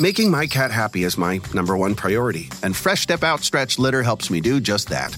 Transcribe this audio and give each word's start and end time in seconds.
Making 0.00 0.30
my 0.30 0.46
cat 0.46 0.70
happy 0.70 1.04
is 1.04 1.18
my 1.18 1.42
number 1.52 1.76
one 1.76 1.94
priority, 1.94 2.48
and 2.62 2.74
Fresh 2.74 3.02
Step 3.02 3.22
Outstretch 3.22 3.78
litter 3.78 4.02
helps 4.02 4.30
me 4.30 4.40
do 4.40 4.58
just 4.58 4.88
that. 4.88 5.14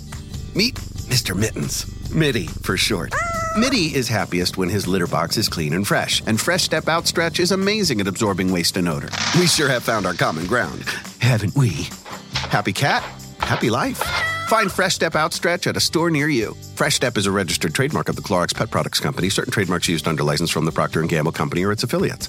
Meet 0.57 0.75
Mr. 1.07 1.37
Mittens. 1.37 1.87
Mitty, 2.12 2.49
for 2.49 2.76
short. 2.76 3.15
Mitty 3.57 3.95
is 3.95 4.08
happiest 4.08 4.58
when 4.58 4.68
his 4.68 4.89
litter 4.89 5.07
box 5.07 5.37
is 5.37 5.49
clean 5.49 5.75
and 5.75 5.87
fresh, 5.87 6.21
and 6.26 6.41
Fresh 6.41 6.65
Step 6.65 6.89
Outstretch 6.89 7.39
is 7.39 7.53
amazing 7.53 8.00
at 8.00 8.09
absorbing 8.09 8.50
waste 8.50 8.77
and 8.77 8.89
odor. 8.89 9.09
We 9.39 9.46
sure 9.46 9.68
have 9.68 9.85
found 9.85 10.05
our 10.05 10.14
common 10.14 10.49
ground, 10.49 10.83
haven't 11.21 11.55
we? 11.55 11.87
Happy 12.51 12.73
cat, 12.73 13.05
happy 13.39 13.71
life. 13.71 13.99
Find 14.49 14.71
Fresh 14.71 14.96
Step 14.96 15.14
Outstretch 15.14 15.69
at 15.69 15.77
a 15.77 15.80
store 15.80 16.11
near 16.11 16.29
you. 16.29 16.57
Fresh 16.75 16.96
Step 16.96 17.17
is 17.17 17.27
a 17.27 17.30
registered 17.30 17.73
trademark 17.73 18.09
of 18.09 18.17
the 18.17 18.23
Clorox 18.23 18.53
Pet 18.53 18.73
Products 18.73 18.99
Company. 18.99 19.29
Certain 19.29 19.53
trademarks 19.53 19.89
used 19.89 20.09
under 20.09 20.25
license 20.25 20.51
from 20.51 20.64
the 20.64 20.73
Procter 20.73 21.01
& 21.03 21.07
Gamble 21.07 21.30
Company 21.30 21.62
or 21.62 21.71
its 21.71 21.85
affiliates. 21.85 22.29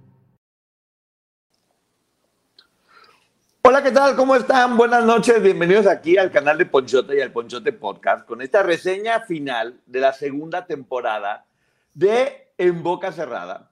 Hola, 3.71 3.83
¿qué 3.83 3.91
tal? 3.91 4.17
¿Cómo 4.17 4.35
están? 4.35 4.75
Buenas 4.75 5.05
noches. 5.05 5.41
Bienvenidos 5.41 5.87
aquí 5.87 6.17
al 6.17 6.29
canal 6.29 6.57
de 6.57 6.65
Ponchote 6.65 7.15
y 7.15 7.21
al 7.21 7.31
Ponchote 7.31 7.71
Podcast 7.71 8.27
con 8.27 8.41
esta 8.41 8.63
reseña 8.63 9.21
final 9.21 9.79
de 9.85 10.01
la 10.01 10.11
segunda 10.11 10.65
temporada 10.65 11.45
de 11.93 12.51
En 12.57 12.83
Boca 12.83 13.13
Cerrada, 13.13 13.71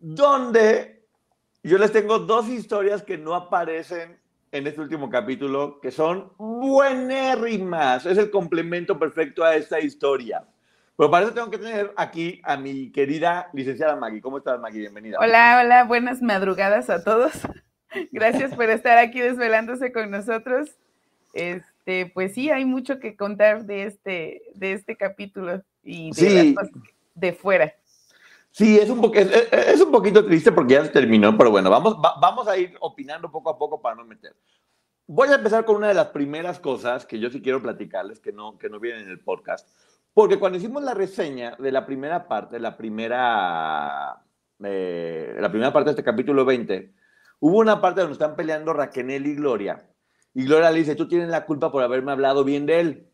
donde 0.00 1.06
yo 1.62 1.78
les 1.78 1.92
tengo 1.92 2.18
dos 2.18 2.46
historias 2.50 3.02
que 3.02 3.16
no 3.16 3.34
aparecen 3.34 4.20
en 4.52 4.66
este 4.66 4.82
último 4.82 5.08
capítulo, 5.08 5.80
que 5.80 5.92
son 5.92 6.30
buenérrimas. 6.36 8.04
Es 8.04 8.18
el 8.18 8.30
complemento 8.30 8.98
perfecto 8.98 9.44
a 9.44 9.54
esta 9.54 9.80
historia. 9.80 10.44
Pero 10.94 11.10
para 11.10 11.24
eso 11.24 11.32
tengo 11.32 11.48
que 11.48 11.56
tener 11.56 11.94
aquí 11.96 12.38
a 12.44 12.58
mi 12.58 12.92
querida 12.92 13.48
licenciada 13.54 13.96
Maggie. 13.96 14.20
¿Cómo 14.20 14.36
estás, 14.36 14.60
Maggie? 14.60 14.80
Bienvenida. 14.80 15.16
Hola, 15.18 15.62
hola, 15.64 15.84
buenas 15.84 16.20
madrugadas 16.20 16.90
a 16.90 17.02
todos. 17.02 17.32
Gracias 18.12 18.54
por 18.54 18.68
estar 18.70 18.98
aquí 18.98 19.20
desvelándose 19.20 19.92
con 19.92 20.10
nosotros. 20.10 20.70
Este, 21.32 22.10
pues 22.12 22.34
sí, 22.34 22.50
hay 22.50 22.64
mucho 22.64 22.98
que 22.98 23.16
contar 23.16 23.64
de 23.64 23.84
este, 23.84 24.42
de 24.54 24.72
este 24.72 24.96
capítulo 24.96 25.62
y 25.82 26.10
de, 26.12 26.54
de 27.14 27.32
fuera. 27.32 27.74
Sí, 28.50 28.78
es 28.78 28.90
un, 28.90 29.00
es, 29.14 29.80
un 29.80 29.92
poquito 29.92 30.24
triste 30.24 30.50
porque 30.50 30.74
ya 30.74 30.84
se 30.84 30.90
terminó, 30.90 31.36
pero 31.36 31.50
bueno, 31.50 31.70
vamos, 31.70 31.96
vamos 32.20 32.48
a 32.48 32.56
ir 32.56 32.74
opinando 32.80 33.30
poco 33.30 33.50
a 33.50 33.58
poco 33.58 33.80
para 33.80 33.94
no 33.94 34.04
meter. 34.04 34.34
Voy 35.06 35.28
a 35.28 35.36
empezar 35.36 35.64
con 35.64 35.76
una 35.76 35.88
de 35.88 35.94
las 35.94 36.08
primeras 36.08 36.58
cosas 36.58 37.06
que 37.06 37.18
yo 37.18 37.30
sí 37.30 37.40
quiero 37.40 37.62
platicarles, 37.62 38.20
que 38.20 38.32
no, 38.32 38.58
que 38.58 38.68
no 38.68 38.80
vienen 38.80 39.02
en 39.02 39.10
el 39.10 39.20
podcast, 39.20 39.68
porque 40.12 40.38
cuando 40.38 40.58
hicimos 40.58 40.82
la 40.82 40.94
reseña 40.94 41.56
de 41.56 41.70
la 41.70 41.86
primera 41.86 42.26
parte, 42.26 42.58
la 42.58 42.76
primera, 42.76 44.22
eh, 44.64 45.36
la 45.38 45.50
primera 45.50 45.72
parte 45.72 45.90
de 45.90 45.92
este 45.92 46.02
capítulo 46.04 46.44
20, 46.44 46.92
Hubo 47.40 47.58
una 47.58 47.80
parte 47.80 48.00
donde 48.00 48.14
están 48.14 48.36
peleando 48.36 48.72
Raquel 48.72 49.26
y 49.26 49.34
Gloria. 49.34 49.88
Y 50.34 50.44
Gloria 50.44 50.70
le 50.70 50.78
dice, 50.78 50.94
tú 50.94 51.08
tienes 51.08 51.28
la 51.28 51.46
culpa 51.46 51.70
por 51.70 51.82
haberme 51.82 52.12
hablado 52.12 52.44
bien 52.44 52.66
de 52.66 52.80
él. 52.80 53.12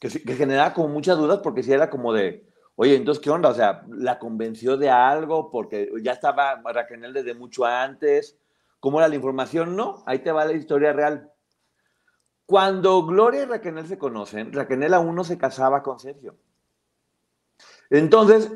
que, 0.00 0.08
que, 0.08 0.34
generaba 0.34 0.74
como 0.74 0.88
muchas 0.88 1.16
dudas 1.16 1.40
porque 1.42 1.62
si 1.62 1.72
era 1.72 1.90
como 1.90 2.12
de, 2.12 2.46
oye, 2.76 2.96
entonces, 2.96 3.22
¿qué 3.22 3.30
onda? 3.30 3.48
O 3.48 3.54
sea, 3.54 3.84
¿la 3.88 4.18
convenció 4.18 4.76
de 4.76 4.90
algo? 4.90 5.50
Porque 5.50 5.90
ya 6.02 6.12
estaba 6.12 6.60
Raquel 6.64 7.12
desde 7.12 7.34
mucho 7.34 7.64
antes. 7.64 8.38
¿Cómo 8.80 8.98
era 8.98 9.08
la 9.08 9.14
información? 9.14 9.76
No, 9.76 10.02
ahí 10.06 10.18
te 10.18 10.32
va 10.32 10.44
la 10.44 10.52
historia 10.52 10.92
real. 10.92 11.30
Cuando 12.46 13.06
Gloria 13.06 13.42
y 13.42 13.46
Raquel 13.46 13.86
se 13.86 13.96
conocen, 13.96 14.52
Raquel 14.52 14.92
aún 14.92 15.14
no 15.14 15.24
se 15.24 15.38
casaba 15.38 15.82
con 15.82 15.98
Sergio. 15.98 16.36
Entonces, 17.88 18.50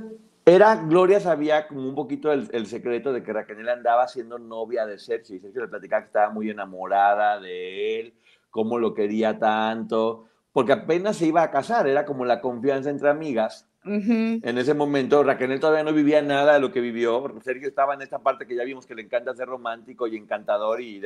era, 0.49 0.77
Gloria 0.77 1.21
sabía 1.21 1.69
como 1.69 1.89
un 1.89 1.95
poquito 1.95 2.33
el, 2.33 2.67
secreto 2.67 3.13
de 3.13 3.23
que 3.23 3.33
Raquel 3.33 3.69
andaba 3.69 4.09
siendo 4.09 4.39
novia 4.39 4.87
de 4.87 4.99
Sergio 4.99 5.37
y 5.37 5.41
Sergio 5.41 5.63
le 5.63 5.69
platicaba 5.69 6.03
que 6.03 6.07
estaba 6.07 6.31
muy 6.31 6.51
enamorada 6.51 7.41
de 7.41 8.01
él, 8.01 8.15
cómo 8.51 8.79
lo 8.79 8.95
quería 8.95 9.39
tanto, 9.39 10.27
porque 10.53 10.73
apenas 10.73 11.17
se 11.17 11.27
iba 11.27 11.43
a 11.43 11.51
casar, 11.51 11.87
era 11.87 12.05
como 12.05 12.25
la 12.25 12.41
confianza 12.41 12.91
entre 12.91 13.09
amigas. 13.09 13.67
En 13.85 14.59
ese 14.59 14.75
momento 14.75 15.23
Raquel 15.23 15.59
todavía 15.61 15.83
no 15.83 15.95
vivía 15.95 16.21
nada 16.21 16.55
de 16.55 16.61
lo 16.61 16.71
que 16.71 16.81
vivió, 16.81 17.33
Sergio 17.43 17.69
estaba 17.69 17.95
en 17.95 18.03
esta 18.03 18.19
parte 18.19 18.47
que 18.47 18.55
ya 18.55 18.65
vimos 18.65 18.87
que 18.87 18.95
le 18.95 19.03
encanta 19.03 19.35
ser 19.35 19.49
romántico 19.49 20.07
y 20.07 20.17
encantador 20.17 20.83
y, 20.83 21.03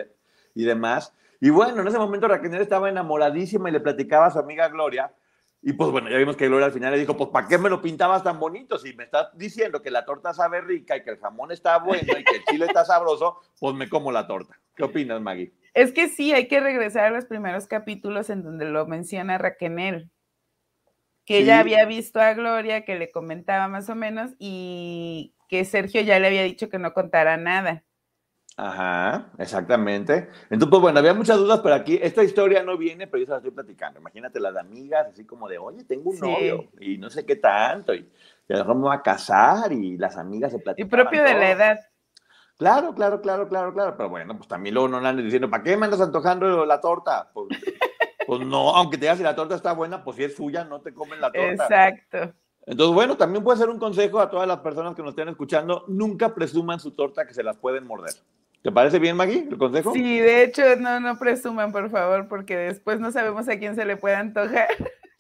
y 0.54 0.64
demás. 0.64 1.14
Y 1.40 1.50
bueno, 1.50 1.80
en 1.80 1.88
ese 1.88 1.98
momento 1.98 2.26
Raquel 2.26 2.54
estaba 2.54 2.88
enamoradísima 2.88 3.68
y 3.68 3.72
le 3.72 3.80
platicaba 3.80 4.26
a 4.26 4.30
su 4.30 4.38
amiga 4.38 4.68
Gloria 4.68 5.12
y 5.62 5.72
pues 5.74 5.90
bueno, 5.92 6.10
ya 6.10 6.16
vimos 6.16 6.36
que 6.36 6.48
Gloria 6.48 6.66
al 6.66 6.72
final 6.72 6.92
le 6.92 6.98
dijo, 6.98 7.16
pues 7.16 7.30
¿para 7.30 7.46
qué 7.46 7.56
me 7.56 7.70
lo 7.70 7.80
pintabas 7.80 8.24
tan 8.24 8.40
bonito? 8.40 8.78
Si 8.78 8.94
me 8.94 9.04
estás 9.04 9.28
diciendo 9.38 9.80
que 9.80 9.92
la 9.92 10.04
torta 10.04 10.34
sabe 10.34 10.60
rica 10.60 10.96
y 10.96 11.04
que 11.04 11.10
el 11.10 11.18
jamón 11.18 11.52
está 11.52 11.78
bueno 11.78 12.18
y 12.18 12.24
que 12.24 12.36
el 12.36 12.44
chile 12.44 12.66
está 12.66 12.84
sabroso, 12.84 13.40
pues 13.60 13.74
me 13.74 13.88
como 13.88 14.10
la 14.10 14.26
torta. 14.26 14.58
¿Qué 14.74 14.82
opinas, 14.82 15.20
Maggie? 15.20 15.52
Es 15.72 15.92
que 15.92 16.08
sí, 16.08 16.32
hay 16.32 16.48
que 16.48 16.58
regresar 16.58 17.06
a 17.06 17.10
los 17.10 17.26
primeros 17.26 17.68
capítulos 17.68 18.28
en 18.28 18.42
donde 18.42 18.64
lo 18.64 18.86
menciona 18.86 19.38
Raquel, 19.38 20.10
que 21.24 21.38
ella 21.38 21.60
había 21.60 21.84
visto 21.84 22.20
a 22.20 22.34
Gloria, 22.34 22.84
que 22.84 22.96
le 22.96 23.12
comentaba 23.12 23.68
más 23.68 23.88
o 23.88 23.94
menos, 23.94 24.32
y 24.40 25.34
que 25.48 25.64
Sergio 25.64 26.00
ya 26.00 26.18
le 26.18 26.26
había 26.26 26.42
dicho 26.42 26.68
que 26.68 26.78
no 26.78 26.92
contara 26.92 27.36
nada. 27.36 27.84
Ajá, 28.56 29.30
exactamente. 29.38 30.28
Entonces, 30.44 30.68
pues 30.68 30.82
bueno, 30.82 30.98
había 30.98 31.14
muchas 31.14 31.38
dudas, 31.38 31.60
pero 31.62 31.74
aquí 31.74 31.98
esta 32.02 32.22
historia 32.22 32.62
no 32.62 32.76
viene, 32.76 33.06
pero 33.06 33.20
yo 33.20 33.26
se 33.26 33.30
la 33.30 33.36
estoy 33.38 33.50
platicando. 33.50 33.98
Imagínate 33.98 34.40
las 34.40 34.56
amigas, 34.56 35.06
así 35.10 35.24
como 35.24 35.48
de, 35.48 35.58
oye, 35.58 35.84
tengo 35.84 36.10
un 36.10 36.20
novio 36.20 36.68
y 36.78 36.98
no 36.98 37.08
sé 37.08 37.24
qué 37.24 37.36
tanto, 37.36 37.94
y, 37.94 38.10
a 38.50 38.62
vamos 38.62 38.94
a 38.94 39.00
casar 39.00 39.72
y 39.72 39.96
las 39.96 40.18
amigas 40.18 40.52
se 40.52 40.58
platican. 40.58 40.86
Y 40.86 40.90
propio 40.90 41.24
de 41.24 41.34
la 41.34 41.50
edad. 41.50 41.80
Claro, 42.58 42.94
claro, 42.94 43.22
claro, 43.22 43.48
claro, 43.48 43.72
claro. 43.72 43.96
Pero 43.96 44.10
bueno, 44.10 44.36
pues 44.36 44.46
también 44.48 44.74
luego 44.74 44.88
no 44.88 45.00
le 45.00 45.08
andan 45.08 45.24
diciendo, 45.24 45.48
¿para 45.48 45.62
qué 45.62 45.76
me 45.76 45.86
andas 45.86 46.02
antojando 46.02 46.66
la 46.66 46.80
torta? 46.80 47.30
Pues, 47.32 47.48
pues 48.26 48.40
no, 48.46 48.76
aunque 48.76 48.98
te 48.98 49.06
digas 49.06 49.16
si 49.18 49.24
la 49.24 49.34
torta 49.34 49.54
está 49.54 49.72
buena, 49.72 50.04
pues 50.04 50.18
si 50.18 50.24
es 50.24 50.36
suya, 50.36 50.64
no 50.64 50.82
te 50.82 50.92
comen 50.92 51.20
la 51.20 51.32
torta. 51.32 51.64
Exacto. 51.64 52.34
Entonces, 52.66 52.94
bueno, 52.94 53.16
también 53.16 53.42
puede 53.42 53.58
ser 53.58 53.70
un 53.70 53.78
consejo 53.78 54.20
a 54.20 54.30
todas 54.30 54.46
las 54.46 54.58
personas 54.58 54.94
que 54.94 55.02
nos 55.02 55.12
estén 55.12 55.28
escuchando, 55.28 55.84
nunca 55.88 56.34
presuman 56.34 56.78
su 56.78 56.92
torta 56.92 57.26
que 57.26 57.34
se 57.34 57.42
las 57.42 57.56
pueden 57.56 57.86
morder. 57.86 58.12
¿Te 58.62 58.70
parece 58.70 59.00
bien, 59.00 59.16
Maggie, 59.16 59.48
el 59.50 59.58
consejo? 59.58 59.92
Sí, 59.92 60.20
de 60.20 60.44
hecho, 60.44 60.62
no, 60.76 61.00
no 61.00 61.18
presuman, 61.18 61.72
por 61.72 61.90
favor, 61.90 62.28
porque 62.28 62.56
después 62.56 63.00
no 63.00 63.10
sabemos 63.10 63.48
a 63.48 63.58
quién 63.58 63.74
se 63.74 63.84
le 63.84 63.96
puede 63.96 64.14
antojar. 64.14 64.68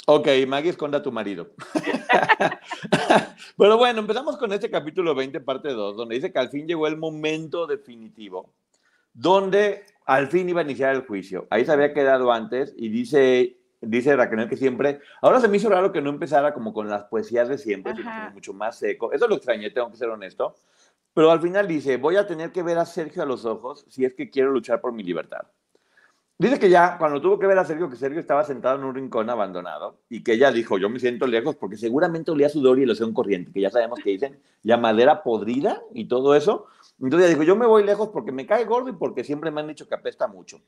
Ok, 0.06 0.28
Maggie, 0.46 0.70
esconda 0.70 0.98
a 0.98 1.02
tu 1.02 1.12
marido. 1.12 1.50
Pero 3.58 3.78
bueno, 3.78 4.00
empezamos 4.00 4.36
con 4.36 4.52
este 4.52 4.70
capítulo 4.70 5.14
20, 5.14 5.40
parte 5.40 5.70
2, 5.70 5.96
donde 5.96 6.16
dice 6.16 6.32
que 6.32 6.38
al 6.38 6.50
fin 6.50 6.66
llegó 6.66 6.86
el 6.86 6.96
momento 6.96 7.66
definitivo, 7.66 8.52
donde 9.12 9.84
al 10.04 10.28
fin 10.28 10.48
iba 10.48 10.60
a 10.60 10.64
iniciar 10.64 10.94
el 10.94 11.06
juicio. 11.06 11.46
Ahí 11.50 11.64
se 11.64 11.72
había 11.72 11.94
quedado 11.94 12.32
antes 12.32 12.74
y 12.76 12.88
dice, 12.88 13.58
dice 13.80 14.16
Raquel 14.16 14.48
que 14.48 14.56
siempre, 14.56 15.00
ahora 15.20 15.40
se 15.40 15.48
me 15.48 15.56
hizo 15.56 15.68
raro 15.68 15.92
que 15.92 16.00
no 16.00 16.10
empezara 16.10 16.54
como 16.54 16.72
con 16.72 16.88
las 16.88 17.04
poesías 17.04 17.48
de 17.48 17.58
siempre, 17.58 17.94
sino 17.94 18.10
mucho 18.32 18.52
más 18.52 18.78
seco. 18.78 19.12
Eso 19.12 19.28
lo 19.28 19.36
extrañé, 19.36 19.70
tengo 19.70 19.90
que 19.90 19.96
ser 19.96 20.08
honesto. 20.08 20.56
Pero 21.14 21.30
al 21.30 21.40
final 21.40 21.68
dice, 21.68 21.96
voy 21.96 22.16
a 22.16 22.26
tener 22.26 22.52
que 22.52 22.62
ver 22.62 22.78
a 22.78 22.86
Sergio 22.86 23.22
a 23.22 23.26
los 23.26 23.44
ojos 23.44 23.84
si 23.88 24.04
es 24.04 24.14
que 24.14 24.30
quiero 24.30 24.50
luchar 24.50 24.80
por 24.80 24.92
mi 24.92 25.02
libertad. 25.02 25.46
Dice 26.38 26.58
que 26.58 26.70
ya 26.70 26.98
cuando 26.98 27.20
tuvo 27.20 27.38
que 27.38 27.46
ver 27.46 27.58
a 27.58 27.64
Sergio, 27.64 27.88
que 27.88 27.94
Sergio 27.94 28.18
estaba 28.18 28.42
sentado 28.42 28.76
en 28.76 28.84
un 28.84 28.94
rincón 28.94 29.30
abandonado 29.30 30.00
y 30.08 30.24
que 30.24 30.32
ella 30.32 30.50
dijo, 30.50 30.76
yo 30.76 30.88
me 30.90 30.98
siento 30.98 31.26
lejos 31.26 31.54
porque 31.54 31.76
seguramente 31.76 32.32
olía 32.32 32.48
sudor 32.48 32.80
y 32.80 32.86
loción 32.86 33.14
corriente, 33.14 33.52
que 33.52 33.60
ya 33.60 33.70
sabemos 33.70 34.00
que 34.02 34.10
dicen 34.10 34.40
ya 34.62 34.76
madera 34.76 35.22
podrida 35.22 35.82
y 35.94 36.06
todo 36.06 36.34
eso. 36.34 36.66
Entonces 37.00 37.28
ella 37.28 37.38
dijo, 37.38 37.44
yo 37.44 37.54
me 37.54 37.66
voy 37.66 37.84
lejos 37.84 38.08
porque 38.08 38.32
me 38.32 38.46
cae 38.46 38.64
gordo 38.64 38.88
y 38.88 38.94
porque 38.94 39.22
siempre 39.22 39.50
me 39.52 39.60
han 39.60 39.68
dicho 39.68 39.86
que 39.86 39.94
apesta 39.94 40.26
mucho. 40.26 40.60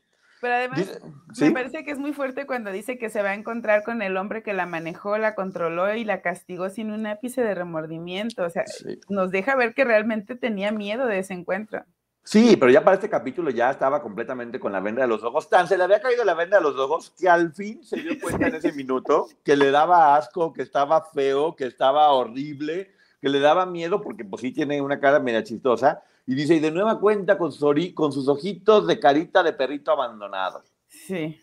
Pero 0.44 0.56
además, 0.56 1.00
me 1.41 1.52
parece 1.52 1.85
que 1.85 1.91
es 1.91 1.99
muy 1.99 2.12
fuerte 2.12 2.44
cuando 2.44 2.70
dice 2.70 2.99
que 2.99 3.08
se 3.08 3.23
va 3.23 3.31
a 3.31 3.35
encontrar 3.35 3.82
con 3.82 4.02
el 4.02 4.14
hombre 4.19 4.43
que 4.43 4.52
la 4.52 4.67
manejó, 4.67 5.17
la 5.17 5.35
controló 5.35 5.94
y 5.94 6.05
la 6.05 6.20
castigó 6.20 6.69
sin 6.69 6.91
un 6.91 7.06
ápice 7.06 7.41
de 7.41 7.55
remordimiento. 7.55 8.44
O 8.44 8.50
sea, 8.50 8.64
nos 9.08 9.31
deja 9.31 9.56
ver 9.56 9.73
que 9.73 9.85
realmente 9.85 10.37
tenía 10.37 10.70
miedo 10.70 11.06
de 11.06 11.20
ese 11.20 11.32
encuentro. 11.32 11.87
Sí, 12.25 12.58
pero 12.61 12.70
ya 12.70 12.85
para 12.85 12.96
este 12.96 13.08
capítulo 13.08 13.49
ya 13.49 13.70
estaba 13.70 14.02
completamente 14.02 14.61
con 14.61 14.73
la 14.73 14.81
venda 14.81 15.00
de 15.00 15.08
los 15.08 15.25
ojos. 15.25 15.49
Tan 15.49 15.67
se 15.67 15.79
le 15.79 15.85
había 15.85 16.02
caído 16.02 16.26
la 16.26 16.35
venda 16.35 16.58
de 16.58 16.62
los 16.62 16.76
ojos 16.76 17.14
que 17.19 17.26
al 17.26 17.55
fin 17.55 17.82
se 17.82 18.02
dio 18.02 18.20
cuenta 18.20 18.49
en 18.49 18.56
ese 18.56 18.73
minuto 18.75 19.29
que 19.43 19.56
le 19.56 19.70
daba 19.70 20.14
asco, 20.14 20.52
que 20.52 20.61
estaba 20.61 21.06
feo, 21.06 21.56
que 21.56 21.64
estaba 21.64 22.12
horrible, 22.12 22.90
que 23.23 23.31
le 23.31 23.40
daba 23.40 23.64
miedo 23.64 24.02
porque 24.02 24.26
pues 24.26 24.43
sí 24.43 24.52
tiene 24.52 24.82
una 24.82 25.00
cara 25.00 25.20
media 25.20 25.43
chistosa 25.43 26.02
Y 26.26 26.35
dice, 26.35 26.55
y 26.55 26.61
de 26.61 26.71
nueva 26.71 27.00
cuenta 27.00 27.37
con, 27.37 27.53
con 27.94 28.12
sus 28.12 28.29
ojitos 28.29 28.87
de 28.87 28.99
carita 28.99 29.43
de 29.43 29.53
perrito 29.53 29.91
abandonado. 29.91 30.62
Sí. 30.88 31.41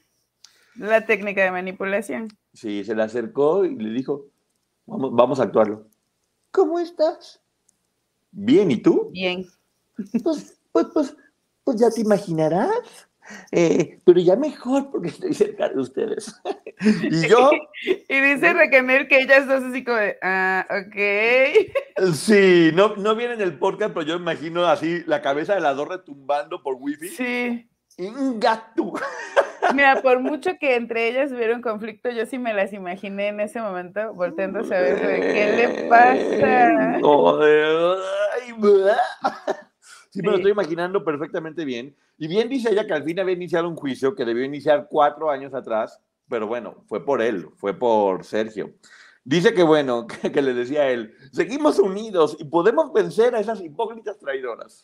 La 0.75 1.05
técnica 1.05 1.43
de 1.43 1.51
manipulación. 1.51 2.29
Sí, 2.53 2.83
se 2.83 2.95
le 2.95 3.03
acercó 3.03 3.65
y 3.65 3.75
le 3.75 3.91
dijo, 3.91 4.25
vamos, 4.85 5.13
vamos 5.13 5.39
a 5.39 5.43
actuarlo. 5.43 5.87
¿Cómo 6.51 6.79
estás? 6.79 7.41
Bien, 8.31 8.71
¿y 8.71 8.77
tú? 8.77 9.09
Bien. 9.11 9.45
Pues, 10.23 10.59
pues, 10.71 10.87
pues, 10.93 11.15
pues 11.63 11.79
ya 11.79 11.91
te 11.91 12.01
imaginarás. 12.01 13.07
Eh, 13.51 13.99
pero 14.05 14.19
ya 14.19 14.35
mejor 14.35 14.91
porque 14.91 15.09
estoy 15.09 15.33
cerca 15.33 15.69
de 15.69 15.79
ustedes. 15.79 16.35
y 17.03 17.27
yo. 17.27 17.51
y 17.83 18.19
dice 18.19 18.53
Raquel 18.53 19.07
que 19.07 19.19
ella 19.19 19.37
está 19.37 19.57
así 19.57 19.83
como 19.83 19.97
de, 19.97 20.17
ah, 20.21 20.65
ok. 20.69 22.13
Sí, 22.13 22.71
no, 22.73 22.95
no 22.95 23.15
viene 23.15 23.35
en 23.35 23.41
el 23.41 23.57
podcast, 23.57 23.93
pero 23.93 24.05
yo 24.05 24.15
imagino 24.15 24.65
así 24.65 25.03
la 25.05 25.21
cabeza 25.21 25.53
de 25.53 25.61
la 25.61 25.73
dos 25.73 25.87
retumbando 25.87 26.63
por 26.63 26.75
wifi. 26.79 27.09
Sí. 27.09 27.69
gato. 28.37 28.93
Mira, 29.75 30.01
por 30.01 30.19
mucho 30.19 30.57
que 30.59 30.75
entre 30.75 31.07
ellas 31.07 31.31
hubiera 31.31 31.55
un 31.55 31.61
conflicto, 31.61 32.09
yo 32.09 32.25
sí 32.25 32.39
me 32.39 32.53
las 32.53 32.73
imaginé 32.73 33.27
en 33.27 33.39
ese 33.39 33.61
momento, 33.61 34.13
volteándose 34.13 34.75
a 34.75 34.81
ver 34.81 34.99
qué 34.99 35.53
le 35.55 35.87
pasa. 35.87 36.99
Sí, 40.11 40.21
me 40.21 40.31
lo 40.31 40.35
estoy 40.37 40.51
imaginando 40.51 41.05
perfectamente 41.05 41.63
bien. 41.63 41.95
Y 42.21 42.27
bien 42.27 42.49
dice 42.49 42.69
ella 42.69 42.85
que 42.85 42.93
al 42.93 43.03
fin 43.03 43.19
había 43.19 43.33
iniciado 43.33 43.67
un 43.67 43.75
juicio 43.75 44.13
que 44.13 44.25
debió 44.25 44.45
iniciar 44.45 44.85
cuatro 44.87 45.31
años 45.31 45.55
atrás, 45.55 45.99
pero 46.29 46.45
bueno, 46.45 46.83
fue 46.85 47.03
por 47.03 47.19
él, 47.19 47.49
fue 47.55 47.73
por 47.73 48.23
Sergio. 48.23 48.75
Dice 49.23 49.55
que 49.55 49.63
bueno, 49.63 50.05
que, 50.31 50.41
le 50.43 50.53
decía 50.53 50.83
a 50.83 50.89
él, 50.89 51.15
seguimos 51.31 51.79
unidos 51.79 52.37
y 52.39 52.45
podemos 52.45 52.93
vencer 52.93 53.33
a 53.33 53.39
esas 53.39 53.59
hipócritas 53.59 54.19
traidoras. 54.19 54.83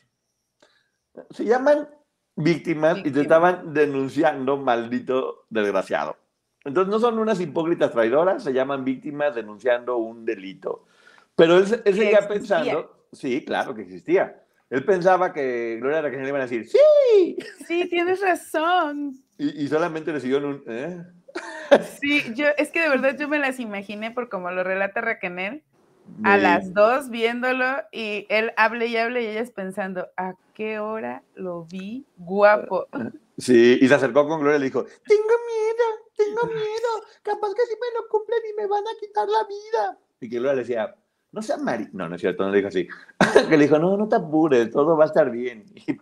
Se 1.29 1.45
llaman 1.45 1.87
víctimas 2.35 3.05
y 3.05 3.11
te 3.11 3.21
estaban 3.21 3.71
denunciando, 3.71 4.57
maldito 4.57 5.45
desgraciado. 5.51 6.17
Entonces 6.65 6.89
no 6.89 6.97
son 6.99 7.19
unas 7.19 7.39
hipócritas 7.39 7.91
traidoras, 7.91 8.43
se 8.43 8.51
llaman 8.51 8.83
víctimas 8.83 9.35
denunciando 9.35 9.97
un 9.97 10.25
delito. 10.25 10.85
Pero 11.35 11.59
él, 11.59 11.83
él 11.85 11.95
seguía 11.95 12.27
pensando, 12.27 13.05
sí, 13.11 13.45
claro 13.45 13.75
que 13.75 13.83
existía. 13.83 14.43
Él 14.69 14.83
pensaba 14.83 15.31
que 15.31 15.77
Gloria 15.79 16.01
Raquel 16.01 16.23
le 16.23 16.29
iban 16.29 16.41
a 16.41 16.45
decir, 16.45 16.67
sí. 16.67 17.37
Sí, 17.65 17.87
tienes 17.89 18.21
razón. 18.21 19.15
Y, 19.37 19.67
solamente 19.67 20.11
le 20.11 20.19
siguió 20.19 20.37
en 20.37 20.45
un, 20.45 20.63
¿eh? 20.67 21.05
Sí, 22.01 22.23
yo, 22.33 22.47
es 22.57 22.71
que 22.71 22.81
de 22.81 22.89
verdad 22.89 23.15
yo 23.17 23.27
me 23.27 23.39
las 23.39 23.59
imaginé 23.59 24.11
por 24.11 24.29
como 24.29 24.49
lo 24.51 24.63
relata 24.63 25.01
Raquel, 25.01 25.63
a 26.23 26.37
las 26.37 26.73
dos 26.73 27.09
viéndolo 27.09 27.65
y 27.91 28.25
él 28.29 28.53
hable 28.55 28.87
y 28.87 28.97
hable 28.97 29.23
y 29.23 29.27
ellas 29.27 29.51
pensando, 29.51 30.07
¿a 30.17 30.33
qué 30.53 30.79
hora 30.79 31.23
lo 31.35 31.65
vi 31.65 32.05
guapo? 32.17 32.87
Sí, 33.37 33.77
y 33.79 33.87
se 33.87 33.93
acercó 33.93 34.27
con 34.27 34.39
Gloria 34.39 34.57
y 34.57 34.59
le 34.61 34.65
dijo, 34.65 34.83
tengo 34.83 35.23
miedo, 35.23 35.85
tengo 36.15 36.55
miedo, 36.55 37.05
capaz 37.21 37.53
que 37.53 37.65
si 37.67 37.73
me 37.73 37.99
lo 37.99 38.07
cumplen 38.09 38.39
y 38.49 38.61
me 38.61 38.67
van 38.67 38.83
a 38.83 38.99
quitar 38.99 39.27
la 39.27 39.43
vida. 39.43 39.99
Y 40.21 40.29
que 40.29 40.37
Gloria 40.37 40.55
le 40.55 40.61
decía, 40.61 40.95
no 41.37 41.43
sea 41.43 41.57
Mari. 41.57 41.87
No, 41.93 42.09
no 42.09 42.15
es 42.15 42.21
cierto, 42.21 42.43
no 42.43 42.49
le 42.49 42.57
dijo 42.57 42.69
así. 42.69 42.87
que 43.49 43.57
le 43.57 43.65
dijo, 43.65 43.77
no, 43.77 43.95
no 43.95 44.09
te 44.09 44.15
apures, 44.15 44.71
todo 44.71 44.97
va 44.97 45.05
a 45.05 45.07
estar 45.07 45.31
bien. 45.31 45.65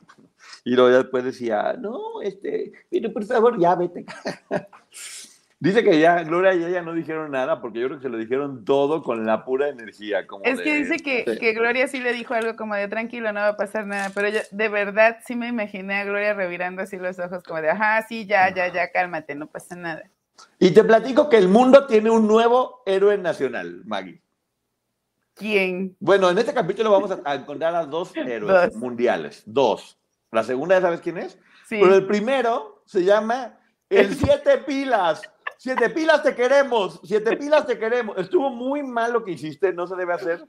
Y, 0.64 0.76
luego 0.76 0.90
después 0.90 1.24
decía, 1.24 1.76
no, 1.80 2.22
este, 2.24 2.72
pero 2.90 3.14
por 3.14 3.24
favor, 3.24 3.60
ya 3.60 3.76
vete. 3.76 4.04
Dice 5.60 5.84
que 5.84 6.00
ya 6.00 6.24
Gloria 6.24 6.54
y 6.54 6.64
ella 6.64 6.82
no 6.82 6.94
dijeron 6.94 7.32
nada 7.32 7.62
porque 7.62 7.80
yo 7.80 7.88
creo 7.88 7.98
que 8.00 8.04
se 8.04 8.10
lo 8.10 8.18
dijeron 8.18 8.66
todo 8.66 9.04
con 9.04 9.26
la 9.26 9.46
pura 9.46 9.70
energía. 9.70 10.28
Como 10.28 10.44
es 10.44 10.60
que 10.60 10.76
dice 10.76 10.98
que, 10.98 11.38
que, 11.40 11.54
Gloria 11.54 11.88
sí 11.88 12.00
le 12.00 12.14
dijo 12.14 12.34
algo 12.34 12.56
como 12.56 12.76
de 12.76 12.88
tranquilo, 12.88 13.32
no 13.32 13.40
va 13.40 13.50
a 13.50 13.58
pasar 13.58 13.86
nada, 13.88 14.12
pero 14.14 14.30
yo 14.30 14.40
de 14.52 14.70
verdad 14.70 15.18
sí 15.26 15.36
me 15.36 15.48
imaginé 15.48 15.96
a 15.96 16.04
Gloria 16.04 16.34
revirando 16.34 16.82
así 16.82 16.98
los 16.98 17.18
ojos 17.20 17.44
como 17.44 17.62
de, 17.62 17.70
ajá, 17.70 18.06
sí, 18.08 18.26
ya, 18.26 18.54
ya, 18.54 18.72
ya, 18.72 18.92
cálmate, 18.92 19.36
no 19.36 19.48
pasa 19.48 19.76
nada. 19.76 20.04
Y 20.60 20.72
te 20.72 20.84
platico 20.84 21.30
que 21.30 21.38
el 21.38 21.48
mundo 21.48 21.86
tiene 21.88 22.10
un 22.10 22.28
nuevo 22.28 22.82
héroe 22.86 23.18
nacional, 23.18 23.82
Maggie. 23.86 24.25
¿Quién? 25.36 25.98
Bueno, 26.00 26.30
en 26.30 26.38
este 26.38 26.54
capítulo 26.54 26.92
vamos 26.92 27.12
a, 27.12 27.36
encontrar 27.36 27.76
a 27.76 27.86
dos 27.86 28.16
héroes 28.16 28.74
mundiales. 28.76 29.44
Dos. 29.46 30.00
La 30.32 30.44
segunda, 30.44 30.80
¿sabes 30.80 31.02
quién 31.02 31.18
es? 31.18 31.34
Sí. 31.68 31.78
Pero 31.82 31.94
el 31.94 32.08
primero 32.08 32.82
se 32.86 33.04
llama 33.04 33.60
El 33.90 34.16
Siete 34.16 34.60
Pilas. 34.60 35.22
Siete 35.58 35.90
Pilas 35.90 36.24
te 36.24 36.36
queremos. 36.36 37.02
Siete 37.04 37.36
Pilas 37.36 37.68
te 37.68 37.78
queremos. 37.78 38.18
Estuvo 38.18 38.50
muy 38.50 38.82
mal 38.82 39.12
lo 39.12 39.26
que 39.26 39.32
hiciste, 39.32 39.74
no 39.74 39.88
se 39.88 39.96
debe 39.96 40.14
hacer. 40.14 40.46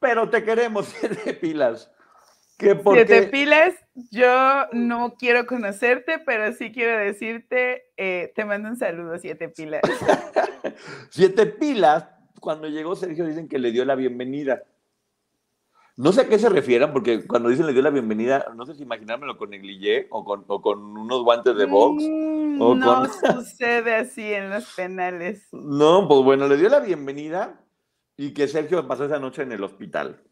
Pero 0.00 0.28
te 0.28 0.42
queremos, 0.42 0.86
Siete 1.00 1.34
Pilas. 1.34 1.90
Siete 2.58 3.28
Pilas, 3.28 3.74
yo 4.10 4.66
no 4.72 5.14
quiero 5.18 5.46
conocerte, 5.46 6.18
pero 6.18 6.52
sí 6.52 6.72
quiero 6.72 6.98
decirte, 6.98 7.84
eh, 7.96 8.32
te 8.34 8.44
mando 8.44 8.68
un 8.68 8.76
saludo, 8.76 9.18
Siete 9.18 9.48
Pilas. 9.48 9.80
siete 11.10 11.46
Pilas 11.46 12.06
cuando 12.40 12.68
llegó 12.68 12.96
Sergio 12.96 13.26
dicen 13.26 13.48
que 13.48 13.58
le 13.58 13.70
dio 13.70 13.84
la 13.84 13.94
bienvenida. 13.94 14.62
No 15.96 16.12
sé 16.12 16.22
a 16.22 16.28
qué 16.28 16.38
se 16.38 16.48
refieran, 16.48 16.92
porque 16.92 17.26
cuando 17.26 17.50
dicen 17.50 17.66
le 17.66 17.74
dio 17.74 17.82
la 17.82 17.90
bienvenida, 17.90 18.46
no 18.54 18.64
sé 18.64 18.74
si 18.74 18.82
imaginármelo 18.82 19.36
con 19.36 19.50
negligé 19.50 20.06
o 20.10 20.24
con, 20.24 20.44
o 20.46 20.62
con 20.62 20.96
unos 20.96 21.22
guantes 21.22 21.54
de 21.56 21.66
box. 21.66 22.02
Mm, 22.02 22.78
no 22.78 23.06
sucede 23.06 23.96
así 23.96 24.32
en 24.32 24.50
los 24.50 24.72
penales. 24.74 25.48
No, 25.52 26.08
pues 26.08 26.22
bueno, 26.22 26.48
le 26.48 26.56
dio 26.56 26.70
la 26.70 26.80
bienvenida 26.80 27.60
y 28.16 28.32
que 28.32 28.48
Sergio 28.48 28.86
pasó 28.88 29.04
esa 29.04 29.18
noche 29.18 29.42
en 29.42 29.52
el 29.52 29.62
hospital. 29.62 30.22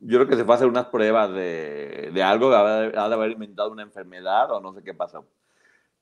Yo 0.00 0.18
creo 0.18 0.28
que 0.28 0.36
se 0.36 0.44
fue 0.44 0.54
a 0.54 0.56
hacer 0.56 0.68
unas 0.68 0.86
pruebas 0.86 1.32
de, 1.32 2.10
de 2.12 2.22
algo, 2.22 2.52
ha 2.52 2.80
de, 2.80 3.14
haber 3.14 3.32
inventado 3.32 3.70
una 3.70 3.82
enfermedad 3.82 4.50
o 4.52 4.60
no 4.60 4.72
sé 4.74 4.82
qué 4.82 4.94
pasó. 4.94 5.26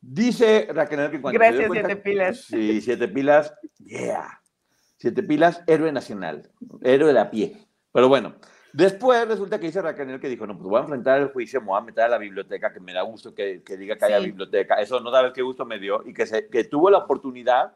Dice 0.01 0.69
Raquel 0.73 1.11
que 1.11 1.21
cuando. 1.21 1.39
Gracias, 1.39 1.71
siete 1.71 1.97
pilas. 1.97 2.41
Sí, 2.43 2.81
siete 2.81 3.09
pilas. 3.09 3.55
Yeah. 3.79 4.43
Siete 4.99 5.23
pilas, 5.23 5.63
héroe 5.67 5.93
nacional, 5.93 6.51
héroe 6.83 7.13
de 7.13 7.21
a 7.21 7.31
pie. 7.31 7.67
Pero 7.93 8.09
bueno, 8.09 8.35
después 8.73 9.27
resulta 9.29 9.59
que 9.59 9.67
dice 9.67 9.83
Raquel 9.83 10.21
que 10.21 10.29
dijo, 10.29 10.47
no, 10.47 10.57
pues 10.57 10.69
voy 10.69 10.79
a 10.79 10.83
enfrentar 10.83 11.21
el 11.21 11.29
juicio, 11.29 11.61
me 11.61 11.69
voy 11.69 11.79
a 11.79 11.83
meter 11.83 12.05
a 12.05 12.09
la 12.09 12.19
biblioteca, 12.19 12.73
que 12.73 12.81
me 12.81 12.93
da 12.93 13.03
gusto 13.03 13.35
que, 13.35 13.63
diga 13.79 13.97
que 13.97 14.05
haya 14.05 14.19
biblioteca. 14.19 14.77
Eso 14.77 15.01
no 15.01 15.11
sabes 15.11 15.33
qué 15.33 15.43
gusto 15.43 15.65
me 15.65 15.79
dio. 15.79 16.03
Y 16.07 16.15
que, 16.15 16.27
se, 16.27 16.49
que 16.49 16.65
tuvo 16.65 16.91
la 16.91 16.99
oportunidad 16.99 17.75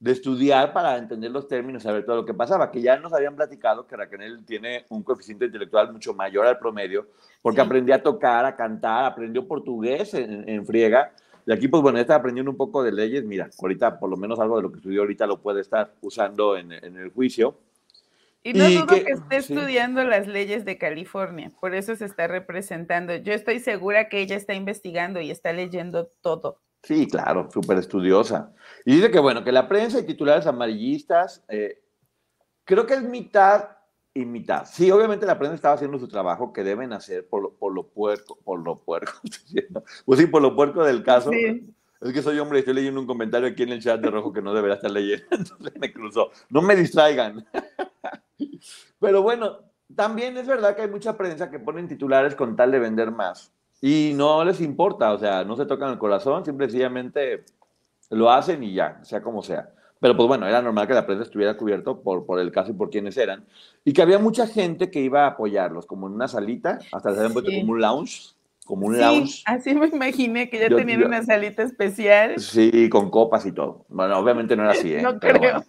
de 0.00 0.12
estudiar 0.12 0.72
para 0.72 0.96
entender 0.96 1.30
los 1.30 1.46
términos, 1.46 1.82
saber 1.82 2.06
todo 2.06 2.16
lo 2.16 2.24
que 2.24 2.32
pasaba, 2.32 2.70
que 2.70 2.80
ya 2.80 2.96
nos 2.96 3.12
habían 3.12 3.36
platicado 3.36 3.86
que 3.86 3.96
Raquel 3.96 4.44
tiene 4.46 4.86
un 4.88 5.02
coeficiente 5.02 5.44
intelectual 5.44 5.92
mucho 5.92 6.14
mayor 6.14 6.46
al 6.46 6.58
promedio, 6.58 7.06
porque 7.42 7.60
aprendía 7.60 7.96
a 7.96 8.02
tocar, 8.02 8.46
a 8.46 8.56
cantar, 8.56 9.04
aprendió 9.04 9.46
portugués 9.46 10.14
en, 10.14 10.48
en 10.48 10.64
friega, 10.64 11.12
y 11.46 11.52
aquí, 11.52 11.68
pues 11.68 11.82
bueno, 11.82 11.98
está 11.98 12.16
aprendiendo 12.16 12.50
un 12.50 12.56
poco 12.56 12.82
de 12.82 12.92
leyes. 12.92 13.24
Mira, 13.24 13.50
ahorita 13.60 13.98
por 13.98 14.10
lo 14.10 14.16
menos 14.16 14.38
algo 14.40 14.56
de 14.56 14.62
lo 14.62 14.70
que 14.70 14.78
estudió 14.78 15.02
ahorita 15.02 15.26
lo 15.26 15.40
puede 15.40 15.60
estar 15.60 15.94
usando 16.00 16.56
en, 16.56 16.72
el 16.72 17.10
juicio. 17.10 17.58
Y 18.42 18.54
no 18.54 18.68
dudo 18.68 18.86
que, 18.86 19.04
esté 19.06 19.36
estudiando 19.36 20.02
las 20.04 20.26
leyes 20.26 20.64
de 20.64 20.78
California, 20.78 21.52
por 21.60 21.74
eso 21.74 21.94
se 21.94 22.06
está 22.06 22.26
representando. 22.26 23.14
Yo 23.16 23.34
estoy 23.34 23.60
segura 23.60 24.08
que 24.08 24.20
ella 24.20 24.36
está 24.36 24.54
investigando 24.54 25.20
y 25.20 25.30
está 25.30 25.52
leyendo 25.52 26.06
todo. 26.22 26.58
Sí, 26.82 27.06
claro, 27.06 27.50
súper 27.52 27.76
estudiosa. 27.76 28.54
Y 28.86 28.94
dice 28.94 29.10
que, 29.10 29.18
bueno, 29.18 29.44
que 29.44 29.52
la 29.52 29.68
prensa 29.68 29.98
y 29.98 30.06
titulares 30.06 30.46
amarillistas, 30.46 31.44
eh, 31.48 31.82
creo 32.64 32.86
que 32.86 32.94
es 32.94 33.02
mitad 33.02 33.68
y 34.14 34.24
mitad. 34.24 34.66
Sí, 34.66 34.90
obviamente 34.90 35.26
la 35.26 35.38
prensa 35.38 35.54
estaba 35.54 35.74
haciendo 35.74 35.98
su 35.98 36.08
trabajo 36.08 36.52
que 36.52 36.64
deben 36.64 36.92
hacer 36.92 37.26
por 37.28 37.42
lo, 37.42 37.52
por 37.52 37.72
lo 37.72 37.86
puerco, 37.86 38.38
por 38.44 38.60
lo 38.60 38.76
puerco, 38.76 39.12
pues 40.04 40.18
sí, 40.18 40.26
por 40.26 40.42
lo 40.42 40.54
puerco 40.54 40.84
del 40.84 41.02
caso. 41.02 41.30
Es 41.32 42.14
que 42.14 42.22
soy 42.22 42.38
hombre 42.38 42.58
y 42.58 42.60
estoy 42.60 42.74
leyendo 42.74 42.98
un 42.98 43.06
comentario 43.06 43.48
aquí 43.48 43.62
en 43.62 43.70
el 43.70 43.82
chat 43.82 44.00
de 44.00 44.10
rojo 44.10 44.32
que 44.32 44.40
no 44.40 44.54
debería 44.54 44.76
estar 44.76 44.90
leyendo, 44.90 45.26
entonces 45.30 45.72
me 45.78 45.92
cruzó. 45.92 46.30
No 46.48 46.62
me 46.62 46.74
distraigan. 46.74 47.46
Pero 48.98 49.22
bueno, 49.22 49.58
también 49.94 50.36
es 50.36 50.46
verdad 50.46 50.74
que 50.74 50.82
hay 50.82 50.88
mucha 50.88 51.16
prensa 51.16 51.50
que 51.50 51.58
ponen 51.58 51.88
titulares 51.88 52.34
con 52.34 52.56
tal 52.56 52.70
de 52.70 52.78
vender 52.78 53.10
más. 53.10 53.52
Y 53.82 54.12
no 54.14 54.44
les 54.44 54.60
importa, 54.60 55.12
o 55.12 55.18
sea, 55.18 55.44
no 55.44 55.56
se 55.56 55.66
tocan 55.66 55.90
el 55.90 55.98
corazón, 55.98 56.44
simplemente 56.44 57.44
lo 58.10 58.30
hacen 58.30 58.62
y 58.62 58.74
ya, 58.74 59.02
sea 59.04 59.22
como 59.22 59.42
sea. 59.42 59.72
Pero 60.00 60.16
pues 60.16 60.26
bueno, 60.26 60.48
era 60.48 60.62
normal 60.62 60.88
que 60.88 60.94
la 60.94 61.04
prensa 61.04 61.24
estuviera 61.24 61.56
cubierto 61.56 62.00
por, 62.00 62.24
por 62.24 62.40
el 62.40 62.50
caso 62.50 62.70
y 62.70 62.74
por 62.74 62.88
quienes 62.88 63.18
eran. 63.18 63.44
Y 63.84 63.92
que 63.92 64.00
había 64.00 64.18
mucha 64.18 64.46
gente 64.46 64.90
que 64.90 65.00
iba 65.00 65.24
a 65.24 65.28
apoyarlos, 65.28 65.84
como 65.84 66.06
en 66.06 66.14
una 66.14 66.26
salita, 66.26 66.78
hasta 66.90 67.12
se 67.12 67.18
habían 67.18 67.34
puesto 67.34 67.50
como 67.52 67.72
un 67.72 67.80
lounge. 67.80 68.30
Como 68.64 68.86
un 68.86 68.98
lounge. 68.98 69.42
Así 69.44 69.74
me 69.74 69.88
imaginé 69.88 70.48
que 70.48 70.58
ya 70.58 70.74
tenían 70.74 71.04
una 71.04 71.22
salita 71.22 71.62
especial. 71.62 72.40
Sí, 72.40 72.88
con 72.88 73.10
copas 73.10 73.44
y 73.44 73.52
todo. 73.52 73.84
Bueno, 73.88 74.18
obviamente 74.18 74.56
no 74.56 74.62
era 74.62 74.72
así, 74.72 74.94
¿eh? 74.94 75.02
no 75.02 75.20
creo. 75.20 75.62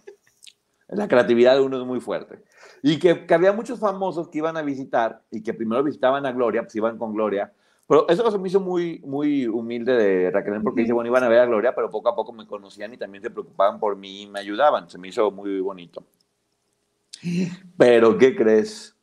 la 0.88 1.08
creatividad 1.08 1.54
de 1.54 1.60
uno 1.60 1.78
es 1.78 1.86
muy 1.86 2.00
fuerte. 2.00 2.42
Y 2.82 2.98
que, 2.98 3.26
que, 3.26 3.34
había 3.34 3.52
muchos 3.52 3.78
famosos 3.78 4.28
que 4.28 4.38
iban 4.38 4.56
a 4.56 4.62
visitar 4.62 5.20
y 5.30 5.42
que 5.42 5.52
primero 5.52 5.84
visitaban 5.84 6.24
a 6.24 6.32
Gloria, 6.32 6.62
pues 6.62 6.74
iban 6.74 6.96
con 6.96 7.12
Gloria, 7.12 7.52
pero 7.86 8.08
eso 8.08 8.30
se 8.30 8.38
me 8.38 8.48
hizo 8.48 8.60
muy, 8.60 9.00
muy 9.04 9.46
humilde 9.46 9.92
de 9.92 10.30
Raquel, 10.30 10.62
porque 10.62 10.82
dice, 10.82 10.92
bueno, 10.92 11.08
iban 11.08 11.24
a 11.24 11.28
ver 11.28 11.40
a 11.40 11.46
Gloria, 11.46 11.74
pero 11.74 11.90
poco 11.90 12.08
a 12.08 12.16
poco 12.16 12.32
me 12.32 12.46
conocían 12.46 12.94
y 12.94 12.96
también 12.96 13.22
se 13.22 13.30
preocupaban 13.30 13.78
por 13.78 13.96
mí 13.96 14.22
y 14.22 14.26
me 14.26 14.40
ayudaban. 14.40 14.88
Se 14.88 14.98
me 14.98 15.08
hizo 15.08 15.30
muy 15.30 15.60
bonito. 15.60 16.04
Pero, 17.76 18.16
¿qué 18.18 18.34
crees? 18.34 18.96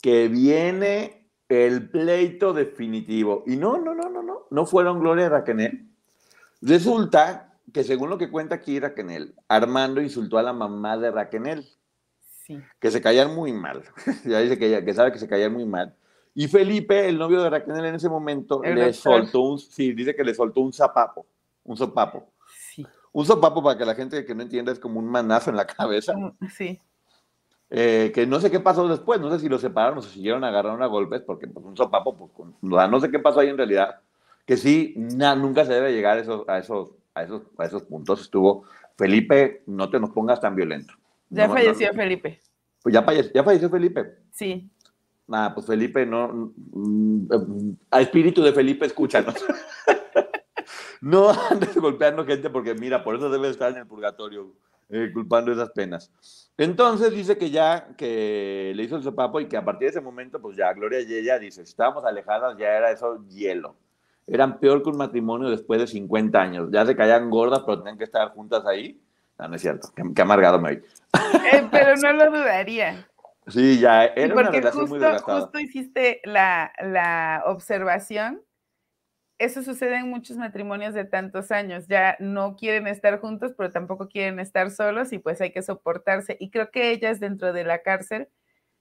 que 0.00 0.28
viene 0.28 1.26
el 1.48 1.90
pleito 1.90 2.52
definitivo. 2.52 3.44
Y 3.46 3.56
no, 3.56 3.78
no, 3.78 3.94
no, 3.94 4.08
no, 4.08 4.22
no, 4.22 4.46
no 4.50 4.66
fueron 4.66 5.00
Gloria 5.00 5.26
y 5.26 5.28
Raquel. 5.28 5.88
Resulta 6.60 7.54
que 7.72 7.84
según 7.84 8.10
lo 8.10 8.18
que 8.18 8.30
cuenta 8.30 8.56
aquí 8.56 8.80
Raquel, 8.80 9.34
Armando 9.48 10.00
insultó 10.00 10.38
a 10.38 10.42
la 10.42 10.52
mamá 10.52 10.96
de 10.96 11.10
Raquel. 11.10 11.68
Sí. 12.44 12.60
Que 12.80 12.90
se 12.90 13.02
caían 13.02 13.34
muy 13.34 13.52
mal. 13.52 13.82
ya 14.24 14.40
dice 14.40 14.58
que, 14.58 14.84
que 14.84 14.94
sabe 14.94 15.12
que 15.12 15.18
se 15.18 15.28
caían 15.28 15.52
muy 15.52 15.64
mal. 15.64 15.94
Y 16.34 16.48
Felipe, 16.48 17.08
el 17.08 17.18
novio 17.18 17.42
de 17.42 17.50
Raquel 17.50 17.84
en 17.84 17.94
ese 17.94 18.08
momento, 18.08 18.62
le 18.62 18.92
soltó 18.92 19.40
un, 19.40 19.58
sí, 19.58 19.92
dice 19.92 20.14
que 20.14 20.24
le 20.24 20.34
soltó 20.34 20.60
un 20.60 20.72
zapapo, 20.72 21.26
un 21.64 21.76
sopapo. 21.76 22.32
Sí. 22.74 22.86
Un 23.12 23.26
sopapo 23.26 23.62
para 23.62 23.76
que 23.78 23.84
la 23.84 23.94
gente 23.94 24.24
que 24.24 24.34
no 24.34 24.42
entienda 24.42 24.70
es 24.72 24.78
como 24.78 25.00
un 25.00 25.06
manazo 25.06 25.50
en 25.50 25.56
la 25.56 25.66
cabeza. 25.66 26.14
Sí. 26.54 26.80
Eh, 27.70 28.12
que 28.14 28.26
no 28.26 28.40
sé 28.40 28.50
qué 28.50 28.60
pasó 28.60 28.88
después, 28.88 29.20
no 29.20 29.30
sé 29.30 29.40
si 29.40 29.48
lo 29.48 29.58
separaron 29.58 29.98
o 29.98 30.02
se 30.02 30.10
siguieron 30.10 30.42
agarrando 30.42 30.82
a 30.82 30.88
golpes, 30.88 31.20
porque 31.20 31.46
pues, 31.46 31.66
un 31.66 31.76
sopapo, 31.76 32.16
pues, 32.16 32.50
no 32.62 33.00
sé 33.00 33.10
qué 33.10 33.18
pasó 33.18 33.40
ahí 33.40 33.48
en 33.48 33.58
realidad, 33.58 34.00
que 34.46 34.56
sí, 34.56 34.94
nunca 34.96 35.66
se 35.66 35.74
debe 35.74 35.92
llegar 35.92 36.16
a 36.16 36.20
esos, 36.22 36.48
a, 36.48 36.58
esos, 36.58 36.92
a, 37.14 37.24
esos, 37.24 37.42
a 37.58 37.66
esos 37.66 37.82
puntos. 37.82 38.22
Estuvo, 38.22 38.64
Felipe, 38.96 39.62
no 39.66 39.90
te 39.90 40.00
nos 40.00 40.10
pongas 40.10 40.40
tan 40.40 40.54
violento. 40.54 40.94
Ya 41.28 41.48
falleció 41.48 41.92
Felipe. 41.92 42.40
Pues 42.82 42.94
ya, 42.94 43.04
ya 43.34 43.44
falleció 43.44 43.68
Felipe. 43.68 44.14
Sí. 44.30 44.70
Nada, 45.28 45.54
pues 45.54 45.66
Felipe, 45.66 46.06
no. 46.06 46.52
Mm, 46.72 47.72
a 47.90 48.00
espíritu 48.00 48.42
de 48.42 48.52
Felipe, 48.52 48.86
escúchanos. 48.86 49.34
no 51.02 51.30
andes 51.50 51.76
golpeando 51.76 52.24
gente 52.24 52.48
porque, 52.48 52.74
mira, 52.74 53.04
por 53.04 53.14
eso 53.14 53.28
debe 53.28 53.50
estar 53.50 53.70
en 53.70 53.78
el 53.78 53.86
purgatorio, 53.86 54.54
eh, 54.88 55.10
culpando 55.12 55.52
esas 55.52 55.70
penas. 55.70 56.10
Entonces 56.56 57.12
dice 57.12 57.36
que 57.36 57.50
ya 57.50 57.88
que 57.96 58.72
le 58.74 58.82
hizo 58.82 58.96
el 58.96 59.02
sopapo 59.02 59.38
y 59.38 59.46
que 59.46 59.58
a 59.58 59.64
partir 59.64 59.86
de 59.86 59.90
ese 59.90 60.00
momento, 60.00 60.40
pues 60.40 60.56
ya 60.56 60.72
Gloria 60.72 61.00
y 61.00 61.14
ella 61.14 61.38
dice: 61.38 61.60
estábamos 61.60 62.06
alejadas, 62.06 62.56
ya 62.56 62.68
era 62.68 62.90
eso 62.90 63.22
hielo. 63.28 63.76
Eran 64.26 64.58
peor 64.58 64.82
que 64.82 64.88
un 64.88 64.96
matrimonio 64.96 65.50
después 65.50 65.80
de 65.80 65.86
50 65.86 66.40
años. 66.40 66.68
Ya 66.70 66.84
se 66.86 66.96
caían 66.96 67.30
gordas, 67.30 67.62
pero 67.64 67.78
tenían 67.78 67.98
que 67.98 68.04
estar 68.04 68.28
juntas 68.30 68.64
ahí. 68.66 69.00
No, 69.38 69.48
no 69.48 69.56
es 69.56 69.62
cierto. 69.62 69.88
Qué, 69.94 70.22
amargado 70.22 70.58
me 70.58 70.70
oí. 70.70 70.82
Eh, 71.52 71.68
pero 71.70 71.96
no 72.02 72.12
lo 72.12 72.30
dudaría. 72.30 73.07
Sí, 73.48 73.78
ya 73.78 74.04
era 74.04 74.34
una 74.34 74.50
relación 74.50 74.86
justo, 74.86 75.08
muy 75.08 75.18
Justo 75.18 75.58
hiciste 75.58 76.20
la, 76.24 76.72
la 76.80 77.42
observación. 77.46 78.42
Eso 79.38 79.62
sucede 79.62 79.96
en 79.96 80.10
muchos 80.10 80.36
matrimonios 80.36 80.94
de 80.94 81.04
tantos 81.04 81.52
años. 81.52 81.86
Ya 81.86 82.16
no 82.18 82.56
quieren 82.56 82.86
estar 82.86 83.20
juntos, 83.20 83.52
pero 83.56 83.70
tampoco 83.70 84.08
quieren 84.08 84.40
estar 84.40 84.70
solos 84.70 85.12
y 85.12 85.18
pues 85.18 85.40
hay 85.40 85.52
que 85.52 85.62
soportarse. 85.62 86.36
Y 86.40 86.50
creo 86.50 86.70
que 86.70 86.90
ellas 86.90 87.20
dentro 87.20 87.52
de 87.52 87.64
la 87.64 87.82
cárcel 87.82 88.28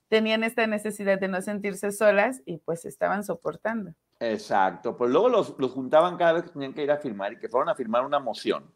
tenían 0.09 0.43
esta 0.43 0.65
necesidad 0.67 1.19
de 1.19 1.27
no 1.27 1.41
sentirse 1.41 1.91
solas 1.91 2.41
y 2.45 2.57
pues 2.59 2.85
estaban 2.85 3.23
soportando. 3.23 3.93
Exacto, 4.19 4.97
pues 4.97 5.11
luego 5.11 5.29
los, 5.29 5.55
los, 5.59 5.71
juntaban 5.71 6.17
cada 6.17 6.33
vez 6.33 6.43
que 6.43 6.49
tenían 6.49 6.73
que 6.73 6.83
ir 6.83 6.91
a 6.91 6.97
firmar 6.97 7.33
y 7.33 7.37
que 7.37 7.49
fueron 7.49 7.69
a 7.69 7.75
firmar 7.75 8.05
una 8.05 8.19
moción. 8.19 8.71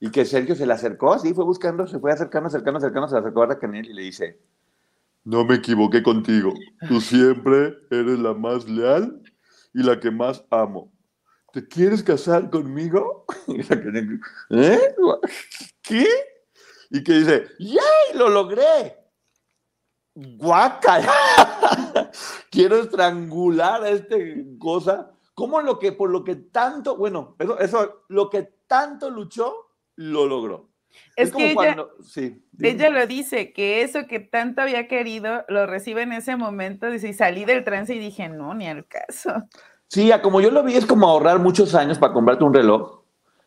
Y 0.00 0.10
que 0.10 0.24
Sergio 0.24 0.54
se 0.54 0.66
le 0.66 0.72
acercó, 0.72 1.12
así 1.12 1.32
fue 1.34 1.44
buscando, 1.44 1.86
se 1.86 1.98
fue 1.98 2.10
acercando, 2.10 2.48
acercando, 2.48 2.78
acercando, 2.78 3.08
se 3.08 3.14
le 3.14 3.20
acercó 3.20 3.42
a 3.42 3.46
Raquel 3.46 3.86
y 3.86 3.92
le 3.92 4.02
dice, 4.02 4.40
no 5.24 5.44
me 5.44 5.56
equivoqué 5.56 6.02
contigo. 6.02 6.52
Tú 6.88 7.00
siempre 7.00 7.78
eres 7.90 8.18
la 8.18 8.34
más 8.34 8.68
leal 8.68 9.22
y 9.72 9.82
la 9.82 9.98
que 10.00 10.10
más 10.10 10.44
amo. 10.50 10.92
¿Te 11.52 11.66
quieres 11.66 12.02
casar 12.02 12.50
conmigo? 12.50 13.26
¿Eh? 14.50 14.94
¿Qué? 15.82 16.06
Y 16.90 17.04
que 17.04 17.12
dice, 17.12 17.46
¡yay! 17.58 18.14
¡Lo 18.14 18.28
logré! 18.28 18.96
¡Guaca! 20.14 21.00
Quiero 22.50 22.76
estrangular 22.76 23.82
a 23.82 23.90
este 23.90 24.56
cosa. 24.58 25.10
¿Cómo 25.34 25.60
lo 25.62 25.78
que, 25.78 25.92
por 25.92 26.10
lo 26.10 26.24
que 26.24 26.36
tanto, 26.36 26.96
bueno, 26.96 27.36
eso, 27.38 27.58
eso, 27.58 28.04
lo 28.08 28.28
que 28.28 28.42
tanto 28.66 29.10
luchó, 29.10 29.54
lo 29.96 30.26
logró? 30.26 30.71
Es, 31.16 31.30
como 31.30 31.44
que 31.44 31.50
ella, 31.52 31.54
cuando, 31.54 31.90
ella 32.60 32.90
lo 32.90 33.06
dice, 33.06 33.52
que 33.52 33.82
eso 33.82 34.06
que 34.06 34.20
tanto 34.20 34.62
había 34.62 34.88
querido 34.88 35.44
lo 35.48 35.66
recibe 35.66 36.02
en 36.02 36.12
ese 36.12 36.36
momento. 36.36 36.90
Dice, 36.90 37.08
y 37.08 37.12
salí 37.12 37.44
del 37.44 37.64
trance 37.64 37.94
y 37.94 37.98
dije, 37.98 38.28
no, 38.28 38.54
ni 38.54 38.68
al 38.68 38.86
caso. 38.86 39.32
Sí, 39.88 40.10
como 40.22 40.40
yo 40.40 40.50
lo 40.50 40.62
vi, 40.62 40.74
es 40.74 40.86
como 40.86 41.08
ahorrar 41.08 41.38
muchos 41.38 41.74
años 41.74 41.98
para 41.98 42.12
comprarte 42.12 42.44
un 42.44 42.54
reloj. 42.54 43.02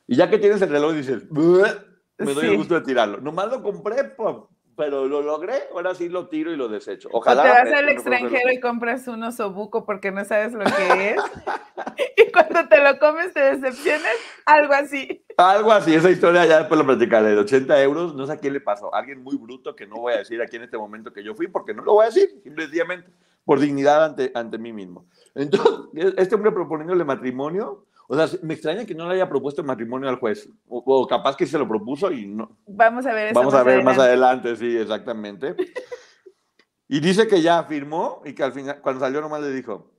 Y 0.08 0.16
ya 0.16 0.30
que 0.30 0.38
tienes 0.38 0.62
el 0.62 0.70
reloj, 0.70 0.94
dices, 0.94 1.24
me 1.32 2.34
doy 2.34 2.48
el 2.48 2.58
gusto 2.58 2.76
de 2.76 2.82
tirarlo. 2.82 3.20
Nomás 3.20 3.48
lo 3.48 3.64
compré 3.64 4.04
por, 4.04 4.50
pero 4.76 5.08
lo 5.08 5.22
logré, 5.22 5.54
ahora 5.72 5.96
sí 5.96 6.10
lo 6.10 6.28
tiro 6.28 6.52
y 6.52 6.58
lo 6.58 6.68
desecho. 6.68 7.10
Ojalá. 7.12 7.42
O 7.42 7.44
te 7.44 7.50
vas 7.50 7.74
al 7.74 7.90
extranjero 7.90 8.52
y 8.52 8.60
compras 8.60 9.08
un 9.08 9.24
osobuco 9.24 9.86
porque 9.86 10.12
no 10.12 10.26
sabes 10.26 10.54
lo 10.54 10.66
que 10.66 11.12
es. 11.12 11.18
y 12.18 12.32
cuando 12.32 12.68
te 12.68 12.84
lo 12.84 13.00
comes 13.00 13.34
te 13.34 13.40
decepcionas, 13.40 14.14
algo 14.46 14.74
así. 14.74 15.26
Algo 15.38 15.72
así, 15.72 15.94
esa 15.94 16.10
historia 16.10 16.46
ya 16.46 16.60
después 16.60 16.78
lo 16.80 16.86
platicaré. 16.86 17.30
De 17.30 17.38
80 17.38 17.82
euros, 17.84 18.16
no 18.16 18.26
sé 18.26 18.34
a 18.34 18.38
quién 18.38 18.54
le 18.54 18.62
pasó. 18.62 18.94
Alguien 18.94 19.24
muy 19.24 19.38
bruto 19.38 19.76
que 19.76 19.88
no 19.88 19.98
voy 19.98 20.14
a 20.14 20.18
decir 20.18 20.42
aquí 20.42 20.56
en 20.56 20.64
este 20.64 20.78
momento 20.78 21.12
que 21.12 21.24
yo 21.24 21.36
fui, 21.36 21.48
porque 21.48 21.74
no 21.74 21.84
lo 21.84 21.94
voy 21.94 22.04
a 22.04 22.08
decir, 22.08 22.42
simplemente 22.44 23.10
por 23.46 23.60
dignidad 23.60 24.04
ante, 24.04 24.32
ante 24.34 24.58
mí 24.58 24.74
mismo. 24.74 25.06
Entonces, 25.36 26.14
este 26.18 26.36
hombre 26.36 26.52
proponiéndole 26.52 27.04
matrimonio, 27.06 27.86
o 28.08 28.16
sea, 28.16 28.40
me 28.44 28.54
extraña 28.54 28.86
que 28.86 28.94
no 28.94 29.08
le 29.08 29.16
haya 29.16 29.30
propuesto 29.30 29.62
el 29.62 29.68
matrimonio 29.68 30.10
al 30.10 30.20
juez. 30.20 30.48
O, 30.68 31.08
capaz 31.08 31.36
que 31.36 31.48
se 31.48 31.58
lo 31.58 31.68
propuso 31.68 32.12
y 32.12 32.28
no. 32.28 32.58
Vamos 32.68 33.06
a 33.06 33.14
ver 33.14 33.28
eso 33.28 33.40
Vamos 33.40 33.54
a 33.54 33.64
ver 33.64 33.84
más 33.84 33.98
adelante, 33.98 34.56
sí, 34.56 34.78
exactamente. 34.78 35.56
y 36.88 37.00
dice 37.00 37.28
que 37.28 37.42
ya 37.42 37.64
firmó 37.64 38.22
y 38.26 38.34
que 38.34 38.44
al 38.44 38.54
final, 38.54 38.80
cuando 38.82 39.02
salió 39.02 39.22
nomás 39.22 39.42
le 39.42 39.52
dijo, 39.52 39.92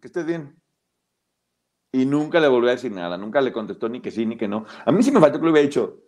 que 0.00 0.08
estés 0.08 0.26
bien. 0.26 0.56
Y 1.92 2.06
nunca 2.06 2.40
le 2.40 2.48
volvió 2.48 2.68
a 2.68 2.74
decir 2.74 2.92
nada, 2.92 3.16
nunca 3.16 3.40
le 3.40 3.52
contestó 3.52 3.88
ni 3.88 4.00
que 4.00 4.10
sí 4.10 4.26
ni 4.26 4.36
que 4.36 4.48
no. 4.48 4.64
A 4.84 4.92
mí 4.92 5.02
sí 5.02 5.10
me 5.10 5.20
faltó 5.20 5.38
que 5.38 5.44
le 5.44 5.52
hubiera 5.52 5.66
dicho, 5.66 6.00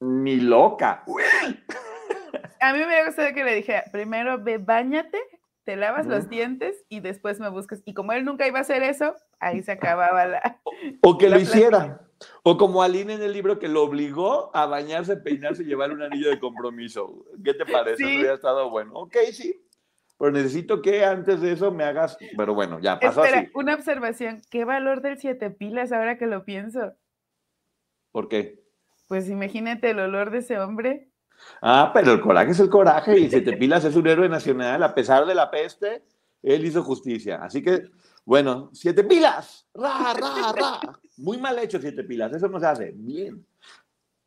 ni 0.00 0.36
loca. 0.36 1.04
A 2.60 2.72
mí 2.72 2.78
me 2.78 2.86
hubiera 2.86 3.04
gustado 3.04 3.34
que 3.34 3.44
le 3.44 3.56
dijera, 3.56 3.84
primero 3.92 4.42
ve, 4.42 4.56
bañate 4.56 5.18
te 5.64 5.76
lavas 5.76 6.06
los 6.06 6.28
dientes 6.28 6.84
y 6.88 7.00
después 7.00 7.40
me 7.40 7.48
buscas. 7.48 7.82
Y 7.84 7.94
como 7.94 8.12
él 8.12 8.24
nunca 8.24 8.46
iba 8.46 8.58
a 8.58 8.62
hacer 8.62 8.82
eso, 8.82 9.14
ahí 9.40 9.62
se 9.62 9.72
acababa 9.72 10.26
la. 10.26 10.60
O, 11.02 11.16
que 11.16 11.28
lo 11.28 11.38
hiciera. 11.38 12.00
O 12.42 12.56
como 12.56 12.82
Aline 12.82 13.14
en 13.14 13.22
el 13.22 13.32
libro 13.32 13.58
que 13.58 13.68
lo 13.68 13.82
obligó 13.82 14.54
a 14.54 14.66
bañarse, 14.66 15.16
peinarse 15.16 15.62
y 15.62 15.66
llevar 15.66 15.92
un 15.92 16.02
anillo 16.02 16.30
de 16.30 16.38
compromiso. 16.38 17.24
¿Qué 17.44 17.54
te 17.54 17.64
parece? 17.64 17.96
Sí. 17.96 18.16
Habría 18.16 18.34
estado 18.34 18.70
bueno. 18.70 18.92
Ok, 18.94 19.16
sí. 19.32 19.64
Pero 20.18 20.30
necesito 20.30 20.82
que 20.82 21.04
antes 21.04 21.40
de 21.40 21.52
eso 21.52 21.70
me 21.70 21.84
hagas. 21.84 22.16
Pero 22.36 22.54
bueno, 22.54 22.78
ya 22.80 22.98
pasó 22.98 23.24
Espera, 23.24 23.50
una 23.54 23.74
observación. 23.74 24.42
¿Qué 24.50 24.64
valor 24.64 25.00
del 25.00 25.18
siete 25.18 25.50
pilas 25.50 25.92
ahora 25.92 26.18
que 26.18 26.26
lo 26.26 26.44
pienso? 26.44 26.94
¿Por 28.12 28.28
qué? 28.28 28.64
Pues 29.08 29.28
imagínate 29.28 29.90
el 29.90 30.00
olor 30.00 30.30
de 30.30 30.38
ese 30.38 30.58
hombre. 30.58 31.10
Ah, 31.62 31.90
pero 31.94 32.12
el 32.12 32.20
coraje 32.20 32.50
es 32.52 32.60
el 32.60 32.68
coraje 32.68 33.18
y 33.18 33.30
Siete 33.30 33.52
Pilas 33.58 33.84
es 33.84 33.96
un 33.96 34.06
héroe 34.06 34.28
nacional. 34.28 34.82
A 34.82 34.94
pesar 34.94 35.26
de 35.26 35.34
la 35.34 35.50
peste, 35.50 36.04
él 36.42 36.64
hizo 36.64 36.82
justicia. 36.82 37.40
Así 37.42 37.62
que, 37.62 37.90
bueno, 38.24 38.70
Siete 38.72 39.04
Pilas, 39.04 39.66
ra, 39.74 40.14
ra, 40.14 40.52
ra. 40.52 40.80
Muy 41.16 41.38
mal 41.38 41.58
hecho 41.58 41.80
Siete 41.80 42.04
Pilas, 42.04 42.32
eso 42.32 42.48
no 42.48 42.60
se 42.60 42.66
hace. 42.66 42.92
Bien. 42.94 43.46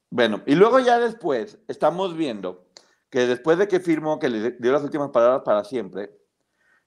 Bueno, 0.10 0.42
y 0.46 0.56
luego 0.56 0.80
ya 0.80 1.00
después 1.00 1.60
estamos 1.68 2.16
viendo 2.16 2.68
que 3.10 3.28
después 3.28 3.58
de 3.58 3.68
que 3.68 3.80
firmó, 3.80 4.20
que 4.20 4.30
le 4.30 4.52
dio 4.52 4.72
las 4.72 4.84
últimas 4.84 5.10
palabras 5.12 5.42
para 5.44 5.64
siempre, 5.64 6.12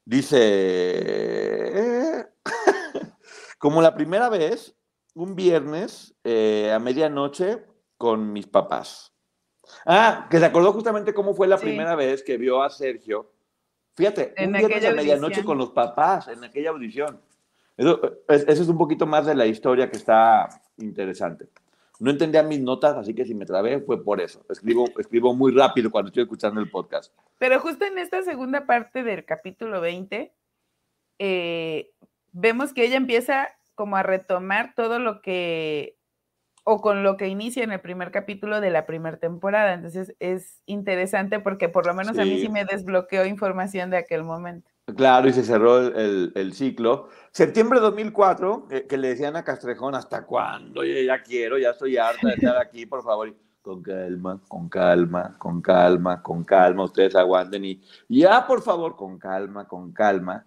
dice, 0.04 1.06
como 3.58 3.82
la 3.82 3.94
primera 3.94 4.28
vez, 4.28 4.74
un 5.14 5.34
viernes 5.34 6.14
eh, 6.24 6.72
a 6.72 6.78
medianoche 6.78 7.64
con 7.96 8.32
mis 8.32 8.46
papás. 8.46 9.09
Ah, 9.86 10.26
que 10.30 10.38
se 10.38 10.44
acordó 10.44 10.72
justamente 10.72 11.14
cómo 11.14 11.34
fue 11.34 11.48
la 11.48 11.58
primera 11.58 11.94
vez 11.94 12.22
que 12.22 12.36
vio 12.36 12.62
a 12.62 12.70
Sergio. 12.70 13.32
Fíjate, 13.94 14.32
en 14.36 14.54
un 14.54 14.58
viernes 14.58 14.84
a 14.84 14.92
medianoche 14.92 15.44
con 15.44 15.58
los 15.58 15.70
papás 15.70 16.28
en 16.28 16.42
aquella 16.44 16.70
audición. 16.70 17.20
Eso, 17.76 18.00
es 18.28 18.68
un 18.68 18.76
poquito 18.76 19.06
más 19.06 19.26
de 19.26 19.34
la 19.34 19.46
historia 19.46 19.90
que 19.90 19.96
está 19.96 20.48
interesante. 20.76 21.48
No 21.98 22.10
entendía 22.10 22.42
mis 22.42 22.60
notas, 22.60 22.96
así 22.96 23.14
que 23.14 23.24
si 23.24 23.34
me 23.34 23.46
trabé 23.46 23.80
fue 23.80 24.02
por 24.02 24.20
eso. 24.20 24.44
Escribo, 24.48 24.86
escribo 24.98 25.34
muy 25.34 25.52
rápido 25.52 25.90
cuando 25.90 26.08
estoy 26.08 26.22
escuchando 26.22 26.60
el 26.60 26.70
podcast. 26.70 27.12
Pero 27.38 27.60
justo 27.60 27.84
en 27.84 27.98
esta 27.98 28.22
segunda 28.22 28.66
parte 28.66 29.02
del 29.02 29.24
capítulo 29.24 29.80
20, 29.80 30.32
eh, 31.18 31.90
vemos 32.32 32.72
que 32.72 32.84
ella 32.84 32.96
empieza 32.96 33.48
como 33.74 33.96
a 33.96 34.02
retomar 34.02 34.74
todo 34.74 34.98
lo 34.98 35.22
que 35.22 35.96
o 36.64 36.80
con 36.80 37.02
lo 37.02 37.16
que 37.16 37.28
inicia 37.28 37.64
en 37.64 37.72
el 37.72 37.80
primer 37.80 38.10
capítulo 38.10 38.60
de 38.60 38.70
la 38.70 38.86
primera 38.86 39.18
temporada. 39.18 39.74
Entonces 39.74 40.14
es 40.18 40.62
interesante 40.66 41.40
porque 41.40 41.68
por 41.68 41.86
lo 41.86 41.94
menos 41.94 42.18
a 42.18 42.24
mí 42.24 42.40
sí 42.40 42.48
me 42.48 42.64
desbloqueó 42.64 43.26
información 43.26 43.90
de 43.90 43.98
aquel 43.98 44.24
momento. 44.24 44.70
Claro, 44.96 45.28
y 45.28 45.32
se 45.32 45.44
cerró 45.44 45.78
el, 45.78 46.52
ciclo. 46.52 47.08
Septiembre 47.30 47.78
de 47.78 47.86
2004, 47.86 48.66
que 48.88 48.96
le 48.96 49.08
decían 49.08 49.36
a 49.36 49.44
Castrejón, 49.44 49.94
¿hasta 49.94 50.26
cuándo? 50.26 50.84
ya 50.84 51.22
quiero, 51.22 51.58
ya 51.58 51.70
estoy 51.70 51.96
harta 51.96 52.28
de 52.28 52.34
estar 52.34 52.56
aquí, 52.56 52.86
por 52.86 53.02
favor. 53.02 53.32
con 53.62 53.82
calma, 53.82 54.40
con 54.48 54.68
calma, 54.68 55.36
con 55.38 55.62
calma, 55.62 56.22
con 56.22 56.44
calma, 56.44 56.84
ustedes 56.84 57.14
aguanten 57.14 57.64
y 57.64 57.80
ya 58.08 58.46
por 58.46 58.62
favor, 58.62 58.96
con 58.96 59.18
calma, 59.18 59.68
con 59.68 59.92
calma. 59.92 60.46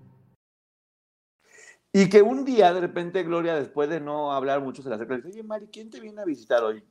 Y 1.93 2.09
que 2.09 2.21
un 2.21 2.45
día, 2.45 2.73
de 2.73 2.79
repente, 2.79 3.23
Gloria, 3.23 3.55
después 3.55 3.89
de 3.89 3.99
no 3.99 4.31
hablar 4.31 4.61
mucho, 4.61 4.81
se 4.81 4.89
le 4.89 4.95
acerca 4.95 5.15
y 5.15 5.17
dice, 5.17 5.29
oye, 5.29 5.43
Mari, 5.43 5.67
¿quién 5.67 5.89
te 5.89 5.99
viene 5.99 6.21
a 6.21 6.25
visitar 6.25 6.63
hoy? 6.63 6.83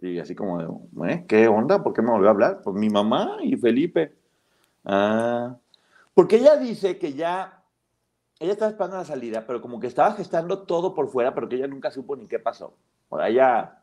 Y, 0.00 0.18
así 0.18 0.34
como, 0.34 0.60
¿eh? 1.06 1.24
¿qué 1.28 1.48
onda? 1.48 1.82
¿Por 1.82 1.92
qué 1.92 2.00
me 2.00 2.10
volvió 2.10 2.28
a 2.28 2.32
hablar? 2.32 2.60
Pues 2.62 2.74
mi 2.74 2.88
mamá 2.88 3.36
y 3.42 3.56
Felipe. 3.56 4.14
Ah, 4.84 5.56
porque 6.14 6.36
ella 6.36 6.56
dice 6.56 6.98
que 6.98 7.12
ya, 7.12 7.62
ella 8.40 8.52
estaba 8.52 8.70
esperando 8.70 8.96
la 8.96 9.04
salida, 9.04 9.44
pero 9.46 9.60
como 9.60 9.78
que 9.78 9.86
estaba 9.86 10.14
gestando 10.14 10.62
todo 10.62 10.94
por 10.94 11.08
fuera, 11.08 11.34
pero 11.34 11.48
que 11.48 11.56
ella 11.56 11.68
nunca 11.68 11.90
supo 11.90 12.16
ni 12.16 12.26
qué 12.26 12.38
pasó. 12.38 12.74
O 13.10 13.18
sea, 13.18 13.28
ella 13.28 13.82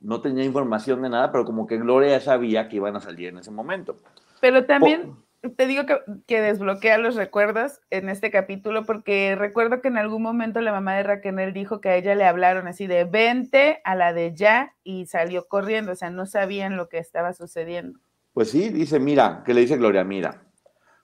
no 0.00 0.20
tenía 0.20 0.44
información 0.44 1.00
de 1.02 1.10
nada, 1.10 1.30
pero 1.30 1.44
como 1.44 1.66
que 1.66 1.78
Gloria 1.78 2.10
ya 2.10 2.20
sabía 2.20 2.68
que 2.68 2.76
iban 2.76 2.96
a 2.96 3.00
salir 3.00 3.28
en 3.28 3.38
ese 3.38 3.52
momento. 3.52 3.96
Pero 4.40 4.66
también 4.66 5.14
te 5.56 5.66
digo 5.66 5.84
que, 6.26 6.40
desbloquea 6.40 6.98
los 6.98 7.14
recuerdos 7.14 7.80
en 7.90 8.08
este 8.08 8.30
capítulo 8.30 8.84
porque 8.84 9.34
recuerdo 9.36 9.80
que 9.80 9.88
en 9.88 9.96
algún 9.96 10.22
momento 10.22 10.60
la 10.60 10.72
mamá 10.72 10.94
de 10.94 11.02
Raquel 11.02 11.52
dijo 11.52 11.80
que 11.80 11.88
a 11.88 11.96
ella 11.96 12.14
le 12.14 12.24
hablaron 12.24 12.66
así 12.66 12.86
de 12.86 13.04
vente 13.04 13.80
a 13.84 13.94
la 13.94 14.12
de 14.12 14.34
ya 14.34 14.74
y 14.84 15.06
salió 15.06 15.48
corriendo, 15.48 15.92
o 15.92 15.96
sea, 15.96 16.10
no 16.10 16.26
sabían 16.26 16.76
lo 16.76 16.88
que 16.88 16.98
estaba 16.98 17.32
sucediendo. 17.32 17.98
Pues 18.34 18.50
sí, 18.50 18.68
dice, 18.68 19.00
mira, 19.00 19.42
que 19.44 19.54
le 19.54 19.62
dice 19.62 19.78
Gloria, 19.78 20.04
mira, 20.04 20.42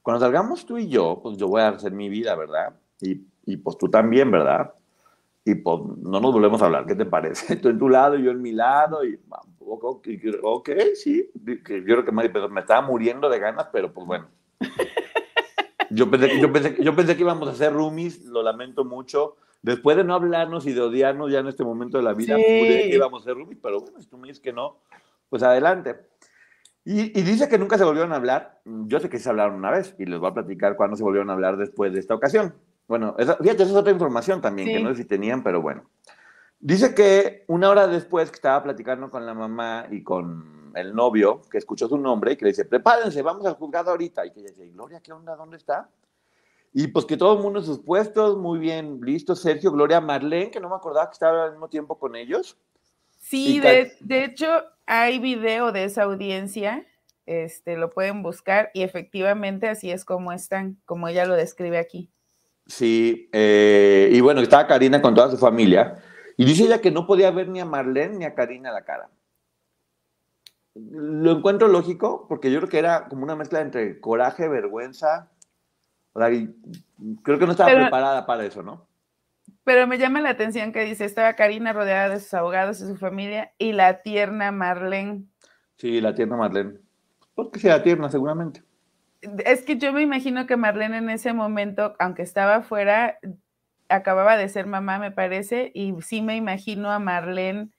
cuando 0.02 0.21
salgamos 0.21 0.66
tú 0.66 0.78
y 0.78 0.88
yo, 0.88 1.21
pues 1.23 1.38
yo 1.38 1.49
voy 1.49 1.62
a 1.62 1.69
hacer 1.69 1.93
mi 1.93 2.09
vida, 2.09 2.35
¿verdad? 2.35 2.75
Y, 3.00 3.23
y 3.47 3.57
pues 3.57 3.78
tú 3.78 3.88
también, 3.88 4.31
¿verdad? 4.31 4.73
Y 5.45 5.55
pues 5.55 5.81
no 5.99 6.21
nos 6.21 6.33
volvemos 6.33 6.61
a 6.61 6.66
hablar, 6.66 6.87
¿qué 6.87 6.95
te 6.95 7.07
parece? 7.07 7.57
Tú 7.62 7.69
en 7.69 7.78
tu 7.78 7.88
lado 7.88 8.19
y 8.19 8.25
yo 8.25 8.33
en 8.33 8.43
mi 8.43 8.50
lado 8.50 9.05
y 9.05 9.16
ok, 9.66 10.08
ok, 10.42 10.70
sí, 10.94 11.30
yo 11.35 11.62
creo 11.62 12.04
que 12.04 12.12
me 12.12 12.61
estaba 12.61 12.82
muriendo 12.82 13.28
de 13.28 13.38
ganas, 13.38 13.68
pero 13.73 13.92
pues 13.92 14.06
bueno. 14.06 14.28
Yo 15.90 16.11
pensé, 16.11 16.40
yo, 16.40 16.52
pensé, 16.52 16.76
yo 16.80 16.96
pensé 16.96 17.16
que 17.16 17.23
íbamos 17.23 17.49
a 17.49 17.54
ser 17.54 17.73
roomies, 17.73 18.25
lo 18.25 18.42
lamento 18.42 18.85
mucho. 18.85 19.37
Después 19.62 19.96
de 19.96 20.04
no 20.04 20.14
hablarnos 20.14 20.66
y 20.66 20.73
de 20.73 20.80
odiarnos 20.80 21.30
ya 21.30 21.40
en 21.40 21.49
este 21.49 21.64
momento 21.64 21.96
de 21.96 22.04
la 22.04 22.12
vida, 22.12 22.37
que 22.37 22.90
íbamos 22.92 23.23
a 23.23 23.25
ser 23.25 23.35
roomies, 23.35 23.58
pero 23.62 23.80
bueno, 23.80 24.00
si 24.00 24.06
tú 24.06 24.18
me 24.18 24.28
dices 24.28 24.40
que 24.40 24.52
no, 24.52 24.78
pues 25.28 25.42
adelante. 25.42 25.96
Y, 26.85 27.18
y, 27.18 27.23
dice 27.23 27.49
que 27.49 27.58
nunca 27.58 27.78
se 27.78 27.85
volvieron 27.85 28.12
a 28.12 28.16
hablar. 28.16 28.61
Yo 28.64 29.00
sé 29.00 29.08
que 29.08 29.18
se 29.18 29.28
hablaron 29.28 29.56
una 29.56 29.73
vez 29.73 29.96
y 29.99 30.06
les 30.06 30.20
voy 30.20 30.30
a 30.30 30.35
platicar 30.35 30.76
cuándo 30.76 30.96
se 30.96 31.02
volvieron 31.02 31.30
a 31.30 31.32
hablar 31.32 31.56
después 31.56 31.92
de 31.92 31.99
esta 31.99 32.14
ocasión. 32.14 32.54
Bueno, 32.87 33.16
esa, 33.18 33.37
fíjate, 33.37 33.64
esa 33.64 33.73
es 33.73 33.78
otra 33.78 33.92
información 33.92 34.40
también, 34.40 34.68
que 34.68 34.80
no 34.80 34.90
sé 34.90 35.02
si 35.02 35.08
tenían, 35.08 35.42
pero 35.42 35.61
bueno. 35.61 35.90
Dice 36.59 36.95
que 36.95 37.45
una 37.49 37.71
hora 37.71 37.87
después 37.87 38.31
que 38.31 38.37
estaba 38.37 38.63
platicando 38.63 39.11
con 39.11 39.27
la 39.27 39.35
mamá 39.35 39.87
y 39.91 40.03
con 40.03 40.73
el 40.75 40.95
novio, 40.95 41.43
que 41.51 41.59
escuchó 41.59 41.89
su 41.89 41.99
nombre 41.99 42.33
y 42.33 42.37
que 42.37 42.45
le 42.45 42.51
dice, 42.51 42.65
prepárense, 42.65 43.23
vamos 43.23 43.47
al 43.47 43.55
juzgado 43.55 43.91
ahorita. 43.91 44.27
Y 44.27 44.33
que 44.33 44.41
ella 44.41 44.51
dice, 44.51 44.69
Gloria, 44.71 45.01
¿qué 45.01 45.13
onda? 45.13 45.37
¿Dónde 45.37 45.57
está? 45.57 45.89
Y 46.73 46.89
pues 46.89 47.07
que 47.07 47.17
todo 47.17 47.37
el 47.37 47.43
mundo 47.43 47.61
en 47.61 47.65
sus 47.65 47.79
puestos, 47.79 48.37
muy 48.37 48.59
bien, 48.59 49.01
listo, 49.03 49.35
Sergio, 49.35 49.73
Gloria, 49.73 50.01
Marlene, 50.01 50.51
que 50.51 50.61
no 50.61 50.69
me 50.69 50.77
acordaba 50.77 51.09
que 51.09 51.14
estaba 51.14 51.45
al 51.45 51.53
mismo 51.53 51.69
tiempo 51.69 51.99
con 51.99 52.14
ellos. 52.16 52.59
Sí, 53.19 53.61
de, 53.61 53.92
de, 54.01 54.25
hecho 54.25 54.47
hay 54.85 55.19
video 55.19 55.73
de 55.73 55.85
esa 55.85 56.03
audiencia, 56.03 56.87
este, 57.25 57.77
lo 57.77 57.90
pueden 57.90 58.23
buscar 58.23 58.71
y 58.75 58.83
efectivamente 58.83 59.69
así 59.69 59.90
es 59.90 60.05
como 60.05 60.33
están, 60.33 60.77
como 60.85 61.09
ella 61.09 61.25
lo 61.25 61.35
describe 61.35 61.79
aquí. 61.79 62.11
Sí, 62.66 63.29
eh, 63.33 64.11
y 64.12 64.21
bueno, 64.21 64.42
estaba 64.42 64.66
Karina 64.66 65.01
con 65.01 65.14
toda 65.14 65.31
su 65.31 65.38
familia. 65.38 66.03
Y 66.37 66.44
dice 66.44 66.64
ella 66.64 66.81
que 66.81 66.90
no 66.90 67.07
podía 67.07 67.31
ver 67.31 67.49
ni 67.49 67.61
a 67.61 67.64
Marlene 67.64 68.18
ni 68.18 68.25
a 68.25 68.35
Karina 68.35 68.72
la 68.72 68.85
cara. 68.85 69.09
Lo 70.75 71.33
encuentro 71.33 71.68
lógico 71.68 72.27
porque 72.29 72.51
yo 72.51 72.59
creo 72.59 72.68
que 72.68 72.79
era 72.79 73.09
como 73.09 73.25
una 73.25 73.37
mezcla 73.37 73.61
entre 73.61 73.99
coraje, 74.01 74.49
vergüenza. 74.49 75.31
creo 76.12 77.38
que 77.38 77.46
no 77.46 77.53
estaba 77.53 77.72
preparada 77.72 78.27
para 78.27 78.44
eso, 78.44 78.62
¿no? 78.62 78.87
Pero 79.64 79.87
me 79.87 79.99
llama 79.99 80.20
la 80.20 80.31
atención 80.31 80.72
que 80.72 80.85
dice, 80.85 81.05
estaba 81.05 81.35
Karina 81.35 81.72
rodeada 81.72 82.11
de 82.11 82.20
sus 82.20 82.33
abogados 82.35 82.81
y 82.81 82.87
su 82.87 82.96
familia 82.96 83.53
y 83.59 83.72
la 83.72 84.03
tierna 84.03 84.53
Marlene. 84.53 85.25
Sí, 85.77 86.01
la 86.01 86.14
tierna 86.14 86.37
Marlene. 86.37 86.79
Porque 87.35 87.59
sea 87.59 87.83
tierna, 87.83 88.09
seguramente. 88.09 88.62
Es 89.44 89.64
que 89.64 89.77
yo 89.77 89.92
me 89.92 90.03
imagino 90.03 90.46
que 90.46 90.57
Marlene 90.57 90.99
en 90.99 91.11
ese 91.11 91.33
momento, 91.33 91.96
aunque 91.99 92.22
estaba 92.22 92.57
afuera, 92.57 93.18
acababa 93.88 94.37
de 94.37 94.49
ser 94.49 94.66
mamá, 94.66 94.99
me 94.99 95.11
parece, 95.11 95.70
y 95.75 95.94
sí 96.03 96.22
me 96.22 96.37
imagino 96.37 96.90
a 96.90 96.99
Marlene 96.99 97.70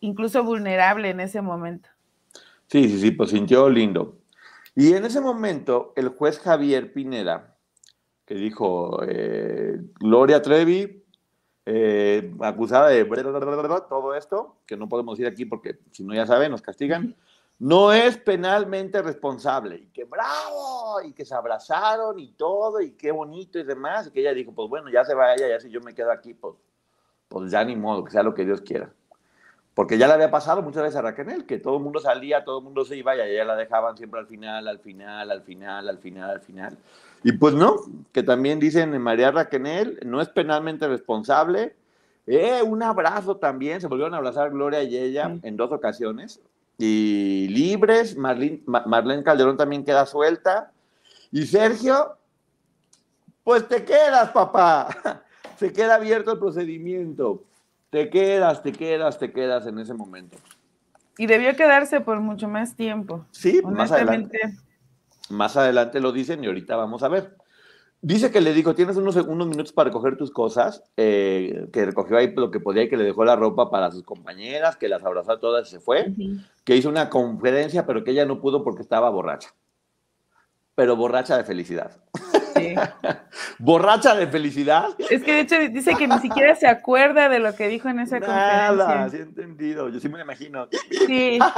incluso 0.00 0.42
vulnerable 0.42 1.10
en 1.10 1.20
ese 1.20 1.40
momento. 1.42 1.88
Sí, 2.68 2.88
sí, 2.88 3.00
sí, 3.00 3.10
pues 3.12 3.30
sintió 3.30 3.68
lindo. 3.68 4.18
Y 4.74 4.94
en 4.94 5.04
ese 5.04 5.20
momento, 5.20 5.92
el 5.96 6.08
juez 6.08 6.38
Javier 6.38 6.92
Pineda, 6.92 7.56
que 8.24 8.34
dijo, 8.34 9.00
eh, 9.06 9.78
Gloria 10.00 10.42
Trevi, 10.42 11.04
eh, 11.66 12.34
acusada 12.40 12.88
de 12.88 13.04
todo 13.04 14.14
esto, 14.14 14.56
que 14.66 14.76
no 14.76 14.88
podemos 14.88 15.16
decir 15.16 15.30
aquí 15.30 15.44
porque 15.44 15.78
si 15.92 16.02
no 16.04 16.14
ya 16.14 16.26
saben, 16.26 16.50
nos 16.50 16.62
castigan, 16.62 17.14
no 17.62 17.92
es 17.92 18.16
penalmente 18.16 19.00
responsable. 19.02 19.76
Y 19.76 19.86
que 19.92 20.02
bravo, 20.02 21.00
y 21.04 21.12
que 21.12 21.24
se 21.24 21.32
abrazaron 21.32 22.18
y 22.18 22.32
todo, 22.32 22.80
y 22.80 22.90
qué 22.90 23.12
bonito 23.12 23.56
y 23.56 23.62
demás. 23.62 24.08
Y 24.08 24.10
que 24.10 24.18
ella 24.18 24.34
dijo, 24.34 24.50
pues 24.52 24.68
bueno, 24.68 24.90
ya 24.90 25.04
se 25.04 25.14
va 25.14 25.32
ella, 25.32 25.46
ya 25.48 25.60
si 25.60 25.70
yo 25.70 25.80
me 25.80 25.94
quedo 25.94 26.10
aquí, 26.10 26.34
pues, 26.34 26.56
pues 27.28 27.52
ya 27.52 27.64
ni 27.64 27.76
modo, 27.76 28.02
que 28.02 28.10
sea 28.10 28.24
lo 28.24 28.34
que 28.34 28.44
Dios 28.44 28.62
quiera. 28.62 28.90
Porque 29.74 29.96
ya 29.96 30.08
le 30.08 30.14
había 30.14 30.28
pasado 30.28 30.60
muchas 30.60 30.82
veces 30.82 30.96
a 30.96 31.02
Raquel, 31.02 31.46
que 31.46 31.60
todo 31.60 31.76
el 31.76 31.84
mundo 31.84 32.00
salía, 32.00 32.42
todo 32.42 32.58
el 32.58 32.64
mundo 32.64 32.84
se 32.84 32.96
iba 32.96 33.14
y 33.14 33.20
a 33.20 33.26
ella 33.26 33.44
la 33.44 33.54
dejaban 33.54 33.96
siempre 33.96 34.18
al 34.18 34.26
final, 34.26 34.66
al 34.66 34.80
final, 34.80 35.30
al 35.30 35.42
final, 35.42 35.88
al 35.88 35.98
final, 35.98 36.30
al 36.30 36.40
final. 36.40 36.78
Y 37.22 37.30
pues 37.30 37.54
no, 37.54 37.76
que 38.10 38.24
también 38.24 38.58
dicen 38.58 39.00
María 39.00 39.30
Raquel 39.30 40.00
no 40.04 40.20
es 40.20 40.28
penalmente 40.28 40.88
responsable. 40.88 41.76
Eh, 42.26 42.60
un 42.64 42.82
abrazo 42.82 43.36
también, 43.36 43.80
se 43.80 43.86
volvieron 43.86 44.14
a 44.14 44.16
abrazar 44.16 44.50
Gloria 44.50 44.82
y 44.82 44.98
ella 44.98 45.32
en 45.44 45.56
dos 45.56 45.70
ocasiones 45.70 46.40
y 46.84 47.46
libres. 47.46 48.16
Marlene, 48.16 49.22
Calderón 49.22 49.56
también 49.56 49.84
queda 49.84 50.04
suelta. 50.04 50.72
Y 51.30 51.46
Sergio, 51.46 52.16
pues 53.44 53.68
te 53.68 53.84
quedas, 53.84 54.30
papá. 54.30 54.88
Se 55.58 55.72
queda 55.72 55.94
abierto 55.94 56.32
el 56.32 56.40
procedimiento. 56.40 57.44
Te 57.90 58.10
quedas, 58.10 58.64
te 58.64 58.72
quedas, 58.72 59.16
te 59.18 59.32
quedas 59.32 59.66
en 59.66 59.78
ese 59.78 59.94
momento. 59.94 60.38
Y 61.18 61.26
debió 61.26 61.54
quedarse 61.54 62.00
por 62.00 62.18
mucho 62.20 62.48
más 62.48 62.74
tiempo. 62.74 63.26
Sí, 63.30 63.60
más 63.62 63.92
adelante. 63.92 64.40
Más 65.28 65.56
adelante 65.56 66.00
lo 66.00 66.10
dicen 66.10 66.42
y 66.42 66.48
ahorita 66.48 66.74
vamos 66.74 67.04
a 67.04 67.08
ver. 67.08 67.36
Dice 68.04 68.32
que 68.32 68.40
le 68.40 68.52
dijo, 68.52 68.74
tienes 68.74 68.96
unos, 68.96 69.14
unos 69.14 69.46
minutos 69.46 69.72
para 69.72 69.90
recoger 69.90 70.16
tus 70.16 70.32
cosas, 70.32 70.82
eh, 70.96 71.68
que 71.72 71.86
recogió 71.86 72.16
ahí 72.18 72.34
lo 72.34 72.50
que 72.50 72.58
podía 72.58 72.82
y 72.82 72.88
que 72.88 72.96
le 72.96 73.04
dejó 73.04 73.24
la 73.24 73.36
ropa 73.36 73.70
para 73.70 73.92
sus 73.92 74.02
compañeras, 74.02 74.76
que 74.76 74.88
las 74.88 75.04
abrazó 75.04 75.30
a 75.30 75.38
todas 75.38 75.68
y 75.68 75.70
se 75.70 75.78
fue, 75.78 76.12
que 76.64 76.74
hizo 76.74 76.88
una 76.88 77.08
conferencia, 77.08 77.86
pero 77.86 78.02
que 78.02 78.10
ella 78.10 78.26
no 78.26 78.40
pudo 78.40 78.64
porque 78.64 78.82
estaba 78.82 79.08
borracha. 79.08 79.54
Pero 80.74 80.96
borracha 80.96 81.36
de 81.36 81.44
felicidad. 81.44 81.90
Sí. 82.56 82.74
borracha 83.58 84.14
de 84.14 84.26
felicidad. 84.26 84.88
Es 85.10 85.22
que 85.22 85.32
de 85.32 85.40
hecho 85.40 85.58
dice 85.70 85.94
que 85.96 86.08
ni 86.08 86.18
siquiera 86.18 86.54
se 86.54 86.66
acuerda 86.66 87.28
de 87.28 87.38
lo 87.38 87.54
que 87.54 87.68
dijo 87.68 87.88
en 87.88 88.00
esa 88.00 88.20
conferencia. 88.20 88.72
Nada, 88.72 89.08
sí 89.10 89.16
he 89.18 89.22
entendido, 89.22 89.88
yo 89.88 90.00
sí 90.00 90.08
me 90.08 90.18
lo 90.18 90.24
imagino. 90.24 90.68
Sí. 91.06 91.38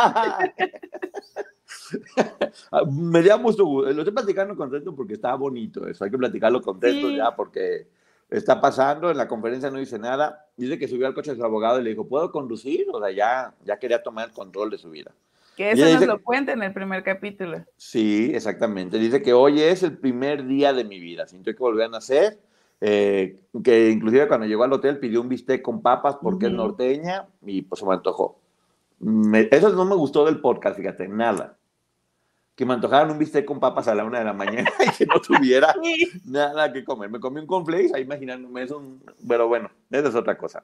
Ah, 2.71 2.83
me 2.91 3.23
da 3.23 3.37
mucho 3.37 3.65
gusto. 3.65 3.93
Lo 3.93 4.03
estoy 4.03 4.15
platicando 4.15 4.57
contento 4.57 4.95
porque 4.95 5.15
está 5.15 5.35
bonito 5.35 5.87
eso. 5.87 6.05
Hay 6.05 6.11
que 6.11 6.19
platicarlo 6.19 6.63
contento 6.63 7.11
ya 7.11 7.35
porque 7.35 7.89
está 8.31 8.61
pasando. 8.61 9.11
En 9.11 9.17
la 9.17 9.29
conferencia 9.29 9.71
no 9.71 9.79
dice 9.79 9.99
nada. 9.99 10.47
Dice 10.57 10.79
que 10.79 10.89
subió 10.89 11.07
al 11.07 11.15
coche 11.15 11.33
de 11.33 11.37
su 11.37 11.45
abogado 11.45 11.81
y 11.81 11.85
le 11.85 11.91
dijo, 11.91 12.07
¿puedo 12.07 12.31
conducir? 12.31 12.87
O 12.93 13.01
sea, 13.01 13.11
ya, 13.11 13.55
ya 13.65 13.79
quería 13.79 14.03
tomar 14.03 14.29
el 14.29 14.35
control 14.35 14.71
de 14.71 14.79
su 14.79 14.91
vida. 14.91 15.13
Que 15.57 15.71
eso 15.71 15.85
nos 15.85 16.07
lo 16.07 16.23
cuenta 16.23 16.53
en 16.53 16.63
el 16.63 16.73
primer 16.73 17.03
capítulo. 17.03 17.65
Sí, 17.77 18.33
exactamente. 18.35 18.99
Dice 18.99 19.23
que 19.23 19.33
hoy 19.33 19.61
es 19.61 19.83
el 19.83 19.97
primer 19.99 20.47
día 20.47 20.73
de 20.73 20.85
mi 20.85 20.99
vida. 20.99 21.27
Siento 21.27 21.53
que 21.53 21.59
volví 21.59 21.83
a 21.83 21.89
nacer. 21.89 22.39
Eh, 22.81 23.41
que 23.63 23.91
inclusive 23.91 24.29
cuando 24.29 24.47
llegó 24.47 24.65
al 24.65 24.73
hotel 24.73 24.99
pidió 24.99 25.21
un 25.21 25.29
bistec 25.29 25.63
con 25.63 25.81
papas 25.81 26.17
porque 26.21 26.47
es 26.47 26.53
norteña 26.53 27.27
y 27.41 27.63
pues 27.63 27.79
se 27.81 27.87
me 27.87 27.95
antojó. 27.95 28.39
eso 29.51 29.71
no 29.71 29.85
me 29.85 29.95
gustó 29.95 30.25
del 30.27 30.41
podcast, 30.41 30.77
fíjate, 30.77 31.09
nada. 31.09 31.57
Que 32.55 32.67
me 32.67 32.75
antojaran 32.75 33.11
un 33.11 33.19
bistec 33.19 33.45
con 33.45 33.59
papas 33.59 33.89
a 33.89 33.95
la 33.95 34.05
una 34.05 34.19
de 34.19 34.25
la 34.25 34.33
mañana 34.33 34.71
y 34.87 34.91
que 34.97 35.07
no 35.07 35.21
tuviera 35.21 35.75
nada 36.25 36.73
que 36.73 36.85
comer. 36.85 37.11
Me 37.11 37.21
comí 37.21 37.41
un 37.41 37.47
cornflakes, 37.47 37.95
ahí 37.95 38.03
imaginándome 38.03 38.63
eso, 38.63 38.83
pero 39.27 39.49
bueno, 39.49 39.71
esa 39.91 40.09
es 40.09 40.15
otra 40.15 40.37
cosa. 40.37 40.63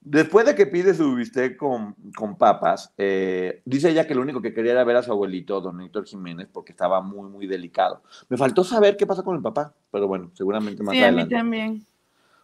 Después 0.00 0.46
de 0.46 0.54
que 0.54 0.66
pide 0.66 0.94
su 0.94 1.14
bistec 1.14 1.56
con, 1.56 1.94
con 2.16 2.38
papas, 2.38 2.94
eh, 2.96 3.62
dice 3.64 3.90
ella 3.90 4.06
que 4.06 4.14
lo 4.14 4.22
único 4.22 4.40
que 4.40 4.54
quería 4.54 4.72
era 4.72 4.84
ver 4.84 4.96
a 4.96 5.02
su 5.02 5.10
abuelito, 5.10 5.60
don 5.60 5.80
Héctor 5.80 6.06
Jiménez, 6.06 6.48
porque 6.52 6.72
estaba 6.72 7.00
muy, 7.00 7.28
muy 7.28 7.46
delicado. 7.46 8.02
Me 8.28 8.36
faltó 8.36 8.62
saber 8.64 8.96
qué 8.96 9.06
pasó 9.06 9.24
con 9.24 9.36
el 9.36 9.42
papá, 9.42 9.74
pero 9.90 10.06
bueno, 10.06 10.30
seguramente 10.34 10.82
más 10.82 10.94
sí, 10.94 11.02
adelante. 11.02 11.28
Sí, 11.28 11.34
a 11.34 11.38
mí 11.38 11.40
también. 11.42 11.86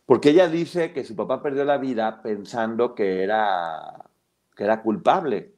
Porque 0.04 0.30
ella 0.30 0.48
dice 0.48 0.92
que 0.92 1.04
su 1.04 1.14
papá 1.16 1.42
perdió 1.42 1.64
la 1.64 1.78
vida 1.78 2.22
pensando 2.22 2.94
que 2.94 3.22
era, 3.22 4.04
que 4.56 4.64
era 4.64 4.82
culpable. 4.82 5.54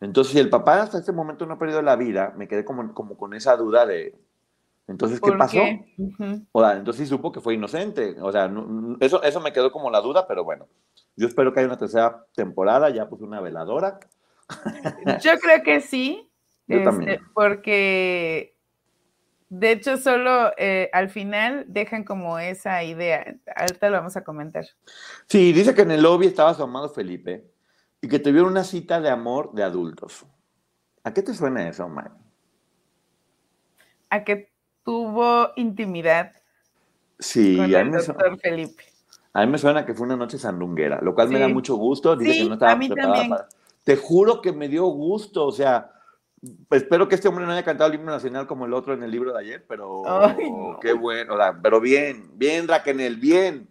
Entonces, 0.00 0.32
si 0.32 0.40
el 0.40 0.50
papá 0.50 0.82
hasta 0.82 0.98
este 0.98 1.12
momento 1.12 1.46
no 1.46 1.54
ha 1.54 1.58
perdido 1.58 1.80
la 1.80 1.96
vida, 1.96 2.34
me 2.36 2.48
quedé 2.48 2.64
como, 2.64 2.92
como 2.92 3.16
con 3.16 3.34
esa 3.34 3.56
duda 3.56 3.86
de, 3.86 4.18
entonces, 4.90 5.20
¿qué 5.20 5.32
pasó? 5.32 5.52
Qué? 5.52 5.94
Uh 5.98 6.10
-huh. 6.10 6.46
O 6.50 6.60
sea, 6.60 6.76
entonces 6.76 7.04
sí 7.04 7.08
supo 7.08 7.30
que 7.30 7.40
fue 7.40 7.54
inocente. 7.54 8.16
O 8.20 8.32
sea, 8.32 8.48
no, 8.48 8.96
eso, 8.98 9.22
eso 9.22 9.40
me 9.40 9.52
quedó 9.52 9.70
como 9.70 9.88
la 9.88 10.00
duda, 10.00 10.26
pero 10.26 10.42
bueno. 10.42 10.66
Yo 11.16 11.26
espero 11.26 11.52
que 11.52 11.60
haya 11.60 11.68
una 11.68 11.78
tercera 11.78 12.26
temporada, 12.34 12.90
ya 12.90 13.08
pues 13.08 13.22
una 13.22 13.40
veladora. 13.40 14.00
Yo 15.22 15.38
creo 15.38 15.62
que 15.62 15.80
sí. 15.80 16.30
Yo 16.66 16.76
este, 16.76 16.84
también. 16.84 17.20
Porque, 17.34 18.56
de 19.48 19.72
hecho, 19.72 19.96
solo 19.96 20.52
eh, 20.56 20.88
al 20.92 21.10
final 21.10 21.64
dejan 21.68 22.04
como 22.04 22.38
esa 22.38 22.82
idea. 22.84 23.36
Ahorita 23.56 23.90
lo 23.90 23.98
vamos 23.98 24.16
a 24.16 24.24
comentar. 24.24 24.64
Sí, 25.26 25.52
dice 25.52 25.74
que 25.74 25.82
en 25.82 25.90
el 25.90 26.02
lobby 26.02 26.26
estaba 26.26 26.54
su 26.54 26.62
amado 26.62 26.88
Felipe 26.88 27.44
y 28.00 28.08
que 28.08 28.18
tuvieron 28.18 28.50
una 28.50 28.64
cita 28.64 29.00
de 29.00 29.10
amor 29.10 29.52
de 29.52 29.62
adultos. 29.62 30.24
¿A 31.04 31.12
qué 31.12 31.22
te 31.22 31.34
suena 31.34 31.68
eso, 31.68 31.88
Mike? 31.88 32.10
A 34.10 34.24
que 34.24 34.50
tuvo 34.84 35.50
intimidad 35.56 36.32
Sí, 37.20 37.56
con 37.56 37.74
a 37.74 37.80
el 37.80 37.86
mí, 37.86 37.90
me 37.92 38.02
doctor 38.02 38.40
Felipe. 38.40 38.84
A 39.32 39.44
mí 39.46 39.52
me 39.52 39.58
suena 39.58 39.86
que 39.86 39.94
fue 39.94 40.06
una 40.06 40.16
noche 40.16 40.38
sandunguera, 40.38 41.00
lo 41.02 41.14
cual 41.14 41.28
me 41.28 41.38
da 41.38 41.48
mucho 41.48 41.76
gusto. 41.76 42.16
Dice 42.16 42.32
Sí, 42.32 42.42
que 42.42 42.48
no 42.48 42.54
estaba 42.54 42.72
a 42.72 42.76
mí 42.76 42.88
preparada 42.88 43.14
también. 43.14 43.30
para- 43.30 43.48
Te 43.84 43.96
juro 43.96 44.40
que 44.42 44.52
me 44.52 44.68
dio 44.68 44.84
gusto, 44.86 45.46
o 45.46 45.52
sea, 45.52 45.92
espero 46.70 47.08
que 47.08 47.14
este 47.14 47.28
hombre 47.28 47.46
no 47.46 47.52
haya 47.52 47.64
cantado 47.64 47.88
el 47.90 47.96
himno 47.98 48.10
nacional 48.12 48.46
como 48.46 48.66
el 48.66 48.72
otro 48.74 48.92
en 48.94 49.02
el 49.02 49.10
libro 49.10 49.32
de 49.32 49.40
ayer, 49.40 49.64
pero 49.68 50.02
Ay, 50.06 50.50
no. 50.50 50.78
qué 50.80 50.92
bueno, 50.92 51.34
pero 51.62 51.80
bien, 51.80 52.30
bien, 52.34 52.66
Raquel, 52.68 53.16
bien, 53.16 53.68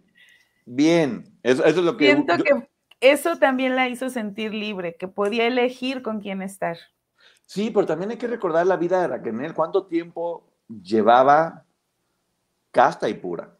bien. 0.64 1.24
Eso, 1.42 1.64
eso 1.64 1.78
es 1.80 1.84
lo 1.84 1.96
que... 1.96 2.06
Siento 2.06 2.36
yo- 2.36 2.44
que 2.44 2.70
eso 3.00 3.36
también 3.36 3.76
la 3.76 3.88
hizo 3.88 4.10
sentir 4.10 4.52
libre, 4.52 4.96
que 4.96 5.08
podía 5.08 5.46
elegir 5.46 6.02
con 6.02 6.20
quién 6.20 6.42
estar. 6.42 6.76
Sí, 7.46 7.70
pero 7.70 7.86
también 7.86 8.10
hay 8.12 8.16
que 8.18 8.28
recordar 8.28 8.66
la 8.66 8.76
vida 8.76 9.00
de 9.00 9.08
Raquel, 9.08 9.54
cuánto 9.54 9.86
tiempo 9.86 10.44
llevaba 10.82 11.64
casta 12.70 13.08
y 13.08 13.14
pura. 13.14 13.50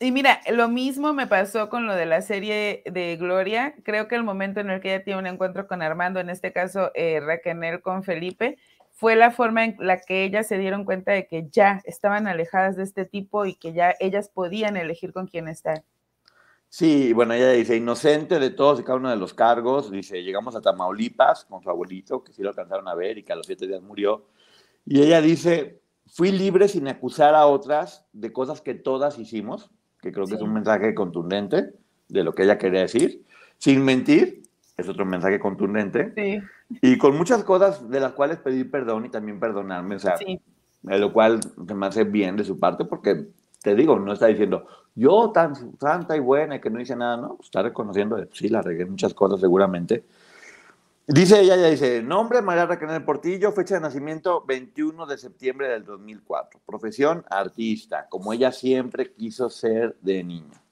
Y 0.00 0.12
mira, 0.12 0.40
lo 0.50 0.68
mismo 0.68 1.12
me 1.12 1.26
pasó 1.26 1.68
con 1.68 1.86
lo 1.86 1.94
de 1.94 2.06
la 2.06 2.22
serie 2.22 2.84
de 2.86 3.16
Gloria. 3.16 3.74
Creo 3.82 4.06
que 4.06 4.14
el 4.14 4.22
momento 4.22 4.60
en 4.60 4.70
el 4.70 4.80
que 4.80 4.94
ella 4.94 5.02
tiene 5.02 5.18
un 5.18 5.26
encuentro 5.26 5.66
con 5.66 5.82
Armando, 5.82 6.20
en 6.20 6.30
este 6.30 6.52
caso 6.52 6.92
eh, 6.94 7.18
Raquel 7.20 7.82
con 7.82 8.04
Felipe, 8.04 8.58
fue 8.92 9.16
la 9.16 9.32
forma 9.32 9.64
en 9.64 9.76
la 9.80 10.00
que 10.00 10.24
ellas 10.24 10.46
se 10.46 10.58
dieron 10.58 10.84
cuenta 10.84 11.12
de 11.12 11.26
que 11.26 11.48
ya 11.50 11.82
estaban 11.84 12.28
alejadas 12.28 12.76
de 12.76 12.84
este 12.84 13.06
tipo 13.06 13.44
y 13.44 13.54
que 13.54 13.72
ya 13.72 13.94
ellas 13.98 14.28
podían 14.28 14.76
elegir 14.76 15.12
con 15.12 15.26
quién 15.26 15.48
estar. 15.48 15.82
Sí, 16.68 17.12
bueno, 17.12 17.34
ella 17.34 17.50
dice, 17.50 17.76
inocente 17.76 18.38
de 18.38 18.50
todos 18.50 18.78
y 18.78 18.84
cada 18.84 18.98
uno 18.98 19.10
de 19.10 19.16
los 19.16 19.34
cargos, 19.34 19.90
dice, 19.90 20.22
llegamos 20.22 20.54
a 20.54 20.60
Tamaulipas 20.60 21.44
con 21.44 21.62
su 21.62 21.70
abuelito, 21.70 22.22
que 22.22 22.32
sí 22.32 22.42
lo 22.42 22.50
alcanzaron 22.50 22.86
a 22.88 22.94
ver 22.94 23.18
y 23.18 23.22
que 23.22 23.32
a 23.32 23.36
los 23.36 23.46
siete 23.46 23.66
días 23.66 23.82
murió. 23.82 24.26
Y 24.84 25.00
ella 25.02 25.20
dice, 25.20 25.80
fui 26.06 26.30
libre 26.30 26.68
sin 26.68 26.86
acusar 26.86 27.34
a 27.34 27.46
otras 27.46 28.06
de 28.12 28.32
cosas 28.32 28.60
que 28.60 28.74
todas 28.74 29.18
hicimos, 29.18 29.70
que 30.00 30.12
creo 30.12 30.26
que 30.26 30.34
es 30.34 30.38
Sí. 30.40 30.44
un 30.44 30.52
mensaje 30.54 30.94
contundente 30.94 31.70
de 32.08 32.24
lo 32.24 32.34
que 32.34 32.44
ella 32.44 32.58
quería 32.58 32.80
decir, 32.80 33.22
sin 33.58 33.84
mentir, 33.84 34.42
es 34.76 34.88
otro 34.88 35.04
mensaje 35.04 35.38
contundente, 35.40 36.12
Sí, 36.14 36.40
y 36.82 36.98
con 36.98 37.16
muchas 37.16 37.44
cosas 37.44 37.88
de 37.90 38.00
las 38.00 38.12
cuales 38.12 38.38
pedir 38.38 38.70
perdón 38.70 39.06
y 39.06 39.08
también 39.08 39.40
perdonarme, 39.40 39.96
o 39.96 39.98
sea, 39.98 40.16
sí. 40.16 40.40
lo 40.82 41.12
cual 41.12 41.40
se 41.66 41.74
me 41.74 41.86
hace 41.86 42.04
bien 42.04 42.36
de 42.36 42.44
su 42.44 42.58
parte 42.58 42.84
porque, 42.84 43.26
te 43.62 43.74
digo, 43.74 43.98
no 43.98 44.12
está 44.12 44.26
diciendo, 44.26 44.66
yo 44.94 45.30
tan 45.32 45.54
santa 45.78 46.16
y 46.16 46.20
buena 46.20 46.56
y 46.56 46.60
que 46.60 46.70
no 46.70 46.80
hice 46.80 46.94
nada, 46.96 47.16
no, 47.16 47.38
está 47.42 47.62
reconociendo, 47.62 48.24
sí, 48.32 48.48
la 48.48 48.62
regué 48.62 48.84
muchas 48.86 49.14
cosas 49.14 49.40
seguramente. 49.40 50.04
Dice 51.10 51.40
ella, 51.40 51.54
ella 51.54 51.70
dice, 51.70 52.02
nombre 52.02 52.42
María 52.42 52.66
Raquel 52.66 53.02
Portillo, 53.02 53.50
fecha 53.52 53.76
de 53.76 53.80
nacimiento 53.80 54.44
21 54.46 55.06
de 55.06 55.16
septiembre 55.16 55.66
del 55.66 55.82
2004, 55.86 56.60
profesión 56.66 57.24
artista, 57.30 58.06
como 58.10 58.34
ella 58.34 58.52
siempre 58.52 59.14
quiso 59.14 59.48
ser 59.48 59.96
de 60.02 60.22
niña. 60.22 60.62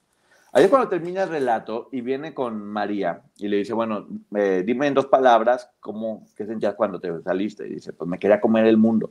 Ahí 0.53 0.65
es 0.65 0.69
cuando 0.71 0.91
termina 0.91 1.23
el 1.23 1.31
relato 1.31 1.89
y 1.91 2.03
viene 2.03 2.35
con 2.35 2.63
María 2.63 3.23
y 3.39 3.49
le 3.49 3.57
dice, 3.57 3.73
bueno, 3.73 4.07
eh, 4.35 4.63
dime 4.67 4.89
en 4.89 4.93
dos 4.93 5.07
palabras 5.07 5.71
cómo, 5.81 6.27
qué 6.37 6.45
sentías 6.45 6.75
cuando 6.75 7.01
te 7.01 7.19
saliste. 7.23 7.67
Y 7.67 7.77
dice, 7.77 7.95
pues 7.95 8.07
me 8.07 8.19
quería 8.19 8.39
comer 8.39 8.67
el 8.67 8.77
mundo. 8.77 9.11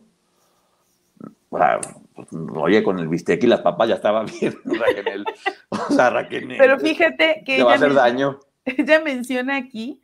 O 1.49 1.57
sea, 1.57 1.79
pues, 2.13 2.27
oye, 2.53 2.83
con 2.83 2.99
el 2.99 3.07
bistec 3.07 3.43
y 3.43 3.47
las 3.47 3.61
papas 3.61 3.89
ya 3.89 3.95
estaba 3.95 4.23
bien, 4.39 4.55
Raquel. 4.63 5.25
O 5.69 5.91
sea, 5.91 6.11
Raquel. 6.11 6.53
Pero 6.55 6.79
fíjate 6.79 7.41
que 7.43 7.57
Te 7.57 7.63
va 7.63 7.71
a 7.71 7.75
ella, 7.75 7.85
hacer 7.85 7.95
daño. 7.95 8.39
ella 8.65 9.01
menciona 9.01 9.57
aquí 9.57 10.03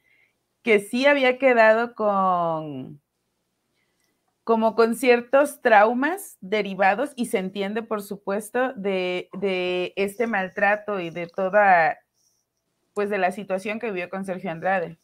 que 0.64 0.80
sí 0.80 1.06
había 1.06 1.38
quedado 1.38 1.96
con 1.96 3.02
como 4.44 4.76
con 4.76 4.96
ciertos 4.96 5.62
traumas 5.62 6.38
derivados 6.42 7.12
y 7.16 7.28
se 7.28 7.38
entiende, 7.38 7.84
por 7.84 8.02
supuesto, 8.02 8.74
de, 8.74 9.30
de 9.34 9.94
este 9.96 10.28
maltrato 10.28 11.00
y 11.00 11.10
de 11.10 11.28
toda, 11.28 11.98
pues 12.94 13.10
de 13.10 13.20
la 13.20 13.32
situación 13.32 13.80
que 13.80 13.92
vivió 13.92 14.10
con 14.10 14.26
Sergio 14.26 14.52
Andrade. 14.52 14.98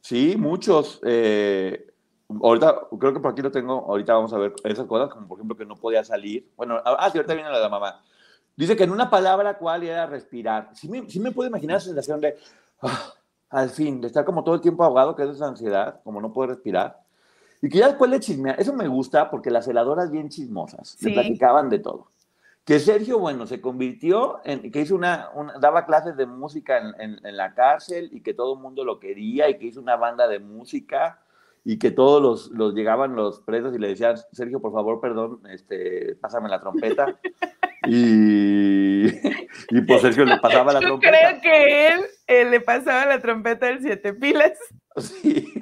Sí, 0.00 0.36
muchos. 0.38 1.00
eh, 1.04 1.92
ahorita, 2.28 2.88
creo 2.98 3.12
que 3.12 3.20
por 3.20 3.32
aquí 3.32 3.42
lo 3.42 3.50
tengo. 3.50 3.84
Ahorita 3.88 4.14
vamos 4.14 4.32
a 4.32 4.38
ver 4.38 4.54
esas 4.64 4.86
cosas, 4.86 5.08
como 5.10 5.26
por 5.26 5.38
ejemplo 5.38 5.56
que 5.56 5.66
no 5.66 5.76
podía 5.76 6.04
salir. 6.04 6.50
Bueno, 6.56 6.80
ah, 6.84 7.10
sí, 7.10 7.18
ahorita 7.18 7.34
viene 7.34 7.50
la 7.50 7.56
de 7.56 7.62
la 7.64 7.68
mamá. 7.68 8.02
Dice 8.56 8.76
que 8.76 8.84
en 8.84 8.90
una 8.92 9.10
palabra 9.10 9.58
cuál 9.58 9.82
era 9.82 10.06
respirar. 10.06 10.70
Sí 10.74 10.88
me, 10.88 11.10
sí 11.10 11.18
me 11.18 11.32
puedo 11.32 11.48
imaginar 11.48 11.78
esa 11.78 11.86
sensación 11.86 12.20
de, 12.20 12.36
ah, 12.82 13.12
al 13.54 13.70
fin, 13.70 14.00
de 14.00 14.08
estar 14.08 14.24
como 14.24 14.42
todo 14.44 14.54
el 14.56 14.60
tiempo 14.60 14.84
ahogado, 14.84 15.14
que 15.14 15.22
es 15.22 15.30
esa 15.30 15.46
ansiedad, 15.48 16.00
como 16.04 16.20
no 16.20 16.32
poder 16.32 16.50
respirar. 16.50 17.00
Y 17.62 17.68
que 17.68 17.78
ya 17.78 17.86
después 17.88 18.10
le 18.10 18.20
chismea. 18.20 18.52
Eso 18.54 18.72
me 18.74 18.88
gusta 18.88 19.30
porque 19.30 19.50
las 19.50 19.66
heladoras 19.68 20.10
bien 20.10 20.28
chismosas, 20.28 20.96
Sí. 20.98 21.12
platicaban 21.12 21.70
de 21.70 21.78
todo. 21.78 22.08
Que 22.64 22.78
Sergio, 22.80 23.18
bueno, 23.18 23.46
se 23.46 23.60
convirtió 23.60 24.40
en, 24.44 24.70
que 24.72 24.80
hizo 24.80 24.94
una, 24.94 25.28
una- 25.34 25.58
daba 25.58 25.84
clases 25.84 26.16
de 26.16 26.26
música 26.26 26.78
en, 26.78 27.00
en- 27.00 27.26
en 27.26 27.36
la 27.36 27.54
cárcel 27.54 28.08
y 28.12 28.20
que 28.22 28.34
todo 28.34 28.54
el 28.54 28.60
mundo 28.60 28.84
lo 28.84 28.98
quería 29.00 29.48
y 29.50 29.58
que 29.58 29.66
hizo 29.66 29.80
una 29.80 29.96
banda 29.96 30.26
de 30.28 30.38
música 30.40 31.20
y 31.62 31.78
que 31.78 31.90
todos 31.90 32.20
los, 32.22 32.50
los 32.50 32.74
llegaban 32.74 33.14
los 33.16 33.40
presos 33.40 33.74
y 33.74 33.78
le 33.78 33.88
decían, 33.88 34.16
Sergio, 34.32 34.60
por 34.60 34.72
favor, 34.72 35.00
perdón, 35.00 35.40
este, 35.50 36.16
pásame 36.20 36.48
la 36.48 36.60
trompeta. 36.60 37.06
y, 37.86 38.73
y 39.70 39.80
pues 39.82 40.02
Sergio 40.02 40.24
le 40.24 40.38
pasaba 40.38 40.72
la 40.72 40.80
Yo 40.80 40.88
trompeta. 40.88 41.18
creo 41.18 41.40
que 41.40 41.88
él 41.88 42.00
eh, 42.26 42.44
le 42.44 42.60
pasaba 42.60 43.06
la 43.06 43.20
trompeta 43.20 43.66
del 43.66 43.80
siete 43.80 44.12
pilas. 44.14 44.52
Sí, 44.96 45.52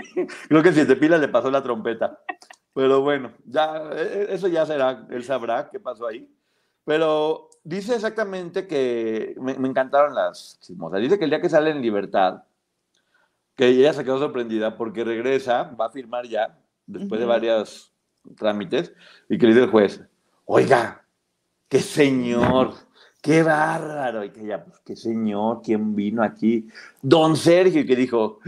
creo 0.49 0.63
que 0.63 0.69
el 0.71 0.75
siete 0.75 0.97
pilas 0.97 1.21
le 1.21 1.29
pasó 1.29 1.51
la 1.51 1.63
trompeta. 1.63 2.19
Pero 2.75 3.01
bueno, 3.03 3.33
ya, 3.45 3.83
eh, 3.95 4.27
eso 4.31 4.49
ya 4.49 4.65
será, 4.67 5.07
él 5.11 5.25
sabrá 5.25 5.69
qué 5.71 5.81
pasó 5.81 6.07
ahí. 6.07 6.29
Pero 6.85 7.49
dice 7.65 7.95
exactamente 7.95 8.67
que 8.67 9.35
me, 9.39 9.55
me 9.55 9.69
encantaron 9.69 10.15
las 10.15 10.59
chismosas. 10.61 11.01
Dice 11.01 11.19
que 11.19 11.25
el 11.25 11.31
día 11.31 11.41
que 11.41 11.49
sale 11.49 11.71
en 11.71 11.81
libertad, 11.81 12.43
que 13.55 13.69
ella 13.69 13.93
se 13.93 14.05
quedó 14.05 14.19
sorprendida 14.19 14.77
porque 14.77 15.05
regresa, 15.05 15.65
va 15.79 15.87
a 15.87 15.91
firmar 15.91 16.27
ya, 16.27 16.59
después 16.87 17.19
de 17.21 17.27
Ujú. 17.27 17.33
varios 17.33 17.93
trámites, 18.37 18.93
y 19.29 19.39
que 19.39 19.47
le 19.47 19.53
dice 19.53 19.65
el 19.65 19.71
juez, 19.71 20.03
oiga, 20.45 21.05
qué 21.69 21.81
señor, 21.81 22.75
qué 23.23 23.43
bárbaro, 23.43 24.25
y 24.25 24.31
que 24.31 24.45
ya, 24.45 24.63
pues, 24.65 24.79
qué 24.85 24.97
señor, 24.97 25.63
¿quién 25.65 25.95
vino 25.95 26.23
aquí? 26.23 26.69
Don 27.01 27.37
Sergio, 27.37 27.81
y 27.81 27.87
que 27.87 27.97
dijo, 27.97 28.41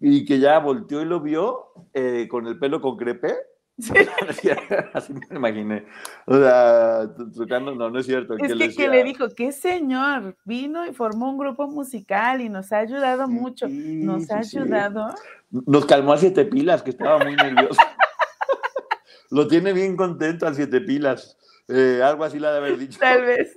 y 0.00 0.24
que 0.24 0.38
ya 0.38 0.58
volteó 0.58 1.02
y 1.02 1.06
lo 1.06 1.20
vio 1.20 1.72
eh, 1.94 2.28
con 2.30 2.46
el 2.46 2.58
pelo 2.58 2.80
con 2.80 2.96
crepe. 2.96 3.34
Así 4.92 5.14
me 5.14 5.20
lo 5.30 5.36
imaginé. 5.36 5.86
O 6.26 6.36
sea, 6.36 7.10
tocando, 7.34 7.74
no, 7.74 7.88
no 7.88 7.98
es 7.98 8.06
cierto. 8.06 8.34
Es 8.36 8.48
que, 8.48 8.54
le 8.54 8.74
que 8.74 8.88
le 8.88 9.02
dijo, 9.02 9.28
qué 9.34 9.50
señor, 9.50 10.36
vino 10.44 10.86
y 10.86 10.92
formó 10.92 11.30
un 11.30 11.38
grupo 11.38 11.66
musical 11.66 12.42
y 12.42 12.50
nos 12.50 12.70
ha 12.72 12.78
ayudado 12.78 13.26
mucho. 13.28 13.66
Sí, 13.66 14.02
Nos 14.04 14.30
ha 14.30 14.42
sí, 14.42 14.50
sí. 14.50 14.58
ayudado. 14.58 15.14
Nos 15.50 15.86
calmó 15.86 16.12
a 16.12 16.18
siete 16.18 16.44
pilas, 16.44 16.82
que 16.82 16.90
estaba 16.90 17.18
muy 17.24 17.34
nervioso. 17.34 17.80
Lo 19.30 19.48
tiene 19.48 19.72
bien 19.72 19.96
contento 19.96 20.46
al 20.46 20.54
siete 20.54 20.82
pilas. 20.82 21.38
Eh, 21.66 22.02
algo 22.04 22.24
así 22.24 22.38
le 22.38 22.48
ha 22.48 22.52
de 22.52 22.58
haber 22.58 22.76
dicho. 22.76 22.98
Tal 23.00 23.22
vez. 23.22 23.56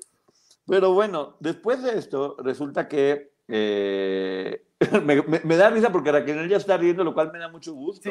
Pero 0.68 0.94
bueno, 0.94 1.36
después 1.40 1.84
de 1.84 1.98
esto, 1.98 2.36
resulta 2.40 2.88
que 2.88 3.36
eh, 3.48 4.66
me, 5.44 5.58
da 5.58 5.70
risa 5.70 5.92
porque 5.92 6.12
Raquel 6.12 6.50
ya 6.50 6.58
está 6.58 6.78
riendo, 6.78 7.04
lo 7.04 7.14
cual 7.14 7.32
me 7.32 7.40
da 7.40 7.50
mucho 7.50 7.74
gusto. 7.74 8.10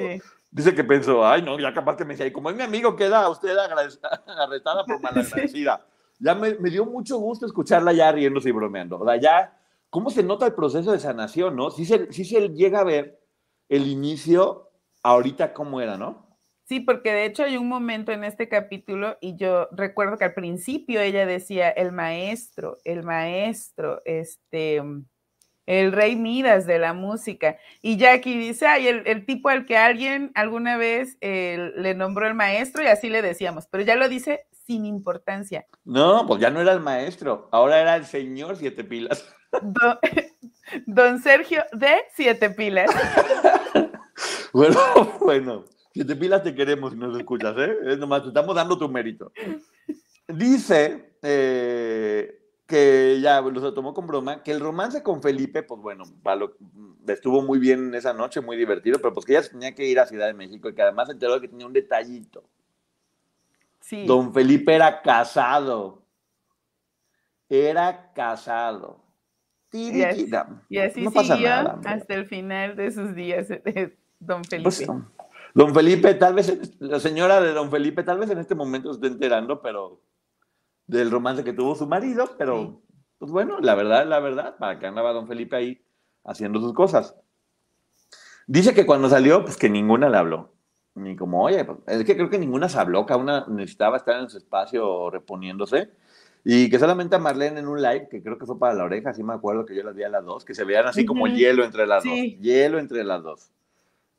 Dice 0.50 0.74
que 0.74 0.84
pensó, 0.84 1.26
ay, 1.26 1.42
no, 1.42 1.58
ya 1.58 1.74
capaz 1.74 1.96
que 1.96 2.04
me 2.04 2.14
decía, 2.14 2.26
y 2.26 2.32
como 2.32 2.50
es 2.50 2.56
mi 2.56 2.62
amigo, 2.62 2.96
queda 2.96 3.28
usted 3.28 3.56
arrestada 4.26 4.84
por 4.84 5.00
malagradecida. 5.02 5.84
Ya 6.20 6.34
me, 6.34 6.54
me, 6.54 6.70
dio 6.70 6.86
mucho 6.86 7.18
gusto 7.18 7.44
escucharla 7.44 7.92
ya 7.92 8.12
riéndose 8.12 8.48
y 8.48 8.52
bromeando. 8.52 9.00
O 9.00 9.04
sea, 9.04 9.16
ya, 9.16 9.58
¿cómo 9.90 10.10
se 10.10 10.22
nota 10.22 10.46
el 10.46 10.54
proceso 10.54 10.92
de 10.92 11.00
sanación, 11.00 11.56
no? 11.56 11.70
Sí 11.70 11.84
se, 11.84 12.12
sí 12.12 12.24
se 12.24 12.48
llega 12.50 12.80
a 12.80 12.84
ver 12.84 13.20
el 13.68 13.86
inicio 13.88 14.70
ahorita 15.02 15.52
cómo 15.52 15.80
era, 15.80 15.98
¿no? 15.98 16.23
Sí, 16.64 16.80
porque 16.80 17.12
de 17.12 17.26
hecho 17.26 17.44
hay 17.44 17.56
un 17.58 17.68
momento 17.68 18.10
en 18.12 18.24
este 18.24 18.48
capítulo 18.48 19.18
y 19.20 19.36
yo 19.36 19.68
recuerdo 19.70 20.16
que 20.16 20.24
al 20.24 20.34
principio 20.34 21.00
ella 21.00 21.26
decía 21.26 21.68
el 21.68 21.92
maestro, 21.92 22.78
el 22.84 23.02
maestro, 23.02 24.00
este, 24.06 24.80
el 25.66 25.92
rey 25.92 26.16
Midas 26.16 26.66
de 26.66 26.78
la 26.78 26.94
música. 26.94 27.58
Y 27.82 27.98
Jackie 27.98 28.38
dice, 28.38 28.66
ay, 28.66 28.88
el, 28.88 29.26
tipo 29.26 29.50
al 29.50 29.66
que 29.66 29.76
alguien 29.76 30.32
alguna 30.34 30.78
vez 30.78 31.18
eh, 31.20 31.72
le 31.76 31.94
nombró 31.94 32.26
el 32.26 32.34
maestro 32.34 32.82
y 32.82 32.86
así 32.86 33.10
le 33.10 33.20
decíamos, 33.20 33.66
pero 33.66 33.84
ya 33.84 33.96
lo 33.96 34.08
dice 34.08 34.46
sin 34.66 34.86
importancia. 34.86 35.66
No, 35.84 36.26
pues 36.26 36.40
ya 36.40 36.50
no 36.50 36.60
era 36.60 36.72
el 36.72 36.80
maestro, 36.80 37.48
ahora 37.52 37.80
era 37.80 37.96
el 37.96 38.06
señor 38.06 38.56
Siete 38.56 38.84
Pilas. 38.84 39.24
don 40.86 41.18
Sergio 41.22 41.62
de 41.72 42.04
Siete 42.14 42.50
Pilas. 42.50 42.90
bueno, 44.52 44.78
bueno. 45.20 45.64
Siete 45.94 46.16
pilas 46.16 46.42
te 46.42 46.56
queremos 46.56 46.92
si 46.92 46.98
nos 46.98 47.16
escuchas, 47.16 47.54
¿eh? 47.56 47.76
Es 47.86 47.98
nomás, 47.98 48.22
te 48.22 48.28
estamos 48.28 48.56
dando 48.56 48.76
tu 48.76 48.88
mérito. 48.88 49.30
Dice 50.26 51.14
eh, 51.22 52.36
que 52.66 53.20
ya 53.22 53.40
lo 53.40 53.72
tomó 53.72 53.94
con 53.94 54.08
broma, 54.08 54.42
que 54.42 54.50
el 54.50 54.58
romance 54.58 55.04
con 55.04 55.22
Felipe, 55.22 55.62
pues 55.62 55.80
bueno, 55.80 56.02
estuvo 57.06 57.42
muy 57.42 57.60
bien 57.60 57.94
esa 57.94 58.12
noche, 58.12 58.40
muy 58.40 58.56
divertido, 58.56 58.98
pero 58.98 59.14
pues 59.14 59.24
que 59.24 59.36
ella 59.36 59.48
tenía 59.48 59.72
que 59.72 59.86
ir 59.86 60.00
a 60.00 60.06
Ciudad 60.06 60.26
de 60.26 60.34
México 60.34 60.68
y 60.68 60.74
que 60.74 60.82
además 60.82 61.06
se 61.06 61.12
enteró 61.12 61.34
de 61.34 61.42
que 61.42 61.48
tenía 61.48 61.66
un 61.66 61.72
detallito. 61.72 62.42
Sí. 63.78 64.04
Don 64.04 64.34
Felipe 64.34 64.74
era 64.74 65.00
casado. 65.00 66.02
Era 67.48 68.12
casado. 68.14 69.00
Y 69.70 70.02
así, 70.02 70.28
y 70.68 70.78
así 70.78 71.06
siguió 71.06 71.52
hasta 71.84 72.14
el 72.14 72.26
final 72.26 72.74
de 72.74 72.90
sus 72.90 73.14
días, 73.14 73.48
eh, 73.48 73.96
don 74.18 74.42
pues, 74.42 74.78
Felipe. 74.78 75.04
Don 75.54 75.72
Felipe, 75.72 76.14
tal 76.14 76.34
vez, 76.34 76.76
la 76.80 76.98
señora 76.98 77.40
de 77.40 77.52
Don 77.52 77.70
Felipe, 77.70 78.02
tal 78.02 78.18
vez 78.18 78.28
en 78.28 78.38
este 78.38 78.56
momento 78.56 78.92
se 78.92 78.96
esté 78.96 79.06
enterando, 79.06 79.62
pero 79.62 80.00
del 80.88 81.12
romance 81.12 81.44
que 81.44 81.52
tuvo 81.52 81.76
su 81.76 81.86
marido, 81.86 82.28
pero 82.36 82.82
pues 83.18 83.30
bueno, 83.30 83.60
la 83.60 83.76
verdad, 83.76 84.04
la 84.04 84.18
verdad, 84.18 84.56
para 84.58 84.80
que 84.80 84.86
andaba 84.86 85.12
Don 85.12 85.28
Felipe 85.28 85.54
ahí 85.54 85.80
haciendo 86.24 86.60
sus 86.60 86.74
cosas. 86.74 87.16
Dice 88.48 88.74
que 88.74 88.84
cuando 88.84 89.08
salió, 89.08 89.44
pues 89.44 89.56
que 89.56 89.70
ninguna 89.70 90.08
le 90.08 90.18
habló. 90.18 90.52
Ni 90.96 91.14
como, 91.14 91.44
oye, 91.44 91.64
pues, 91.64 91.78
es 91.86 92.04
que 92.04 92.16
creo 92.16 92.30
que 92.30 92.38
ninguna 92.38 92.68
se 92.68 92.78
habló, 92.78 93.06
cada 93.06 93.20
una 93.20 93.46
necesitaba 93.46 93.96
estar 93.96 94.20
en 94.20 94.28
su 94.28 94.38
espacio 94.38 95.08
reponiéndose. 95.08 95.92
Y 96.44 96.68
que 96.68 96.80
solamente 96.80 97.14
a 97.14 97.20
Marlene 97.20 97.60
en 97.60 97.68
un 97.68 97.80
live, 97.80 98.08
que 98.10 98.22
creo 98.22 98.38
que 98.38 98.44
fue 98.44 98.58
para 98.58 98.74
la 98.74 98.84
oreja, 98.84 99.10
así 99.10 99.22
me 99.22 99.32
acuerdo 99.32 99.64
que 99.64 99.76
yo 99.76 99.84
las 99.84 99.94
vi 99.94 100.02
a 100.02 100.08
las 100.08 100.24
dos, 100.24 100.44
que 100.44 100.54
se 100.54 100.64
veían 100.64 100.86
así 100.86 101.06
como 101.06 101.28
hielo 101.28 101.64
entre 101.64 101.86
las 101.86 102.02
dos. 102.02 102.12
Hielo 102.12 102.80
entre 102.80 103.04
las 103.04 103.22
dos 103.22 103.50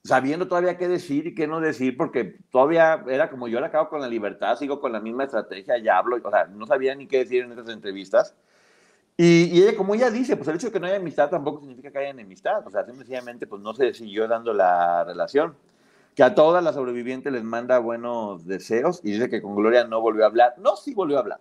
sabiendo 0.05 0.47
todavía 0.47 0.77
qué 0.77 0.87
decir 0.87 1.25
y 1.25 1.33
qué 1.33 1.47
no 1.47 1.59
decir, 1.59 1.97
porque 1.97 2.37
todavía 2.51 3.03
era 3.07 3.27
como 3.29 3.47
yo 3.47 3.59
le 3.59 3.65
acabo 3.65 3.89
con 3.89 4.01
la 4.01 4.07
libertad, 4.07 4.55
sigo 4.55 4.79
con 4.79 4.91
la 4.91 4.99
misma 4.99 5.23
estrategia, 5.23 5.79
ya 5.79 5.97
hablo, 5.97 6.17
o 6.23 6.29
sea, 6.29 6.45
no 6.45 6.67
sabía 6.67 6.93
ni 6.93 7.07
qué 7.07 7.19
decir 7.19 7.43
en 7.43 7.51
esas 7.53 7.69
entrevistas. 7.69 8.35
Y, 9.17 9.45
y, 9.45 9.63
ella, 9.63 9.75
como 9.75 9.95
ella 9.95 10.11
dice, 10.11 10.37
pues 10.37 10.47
el 10.47 10.55
hecho 10.55 10.67
de 10.67 10.73
que 10.73 10.79
no 10.79 10.85
haya 10.85 10.97
amistad 10.97 11.29
tampoco 11.29 11.61
significa 11.61 11.89
que 11.91 11.97
haya 11.97 12.09
enemistad, 12.09 12.65
o 12.67 12.69
sea, 12.69 12.85
sencillamente 12.85 13.47
pues 13.47 13.61
no 13.63 13.73
se 13.73 13.93
siguió 13.95 14.27
dando 14.27 14.53
la 14.53 15.03
relación. 15.05 15.55
Que 16.13 16.23
a 16.23 16.35
todas 16.35 16.63
las 16.63 16.75
sobrevivientes 16.75 17.33
les 17.33 17.43
manda 17.43 17.79
buenos 17.79 18.45
deseos 18.45 19.01
y 19.03 19.11
dice 19.11 19.29
que 19.29 19.41
con 19.41 19.55
Gloria 19.55 19.85
no 19.85 19.99
volvió 19.99 20.23
a 20.23 20.27
hablar. 20.27 20.53
No, 20.59 20.77
sí 20.77 20.93
volvió 20.93 21.17
a 21.17 21.21
hablar. 21.21 21.39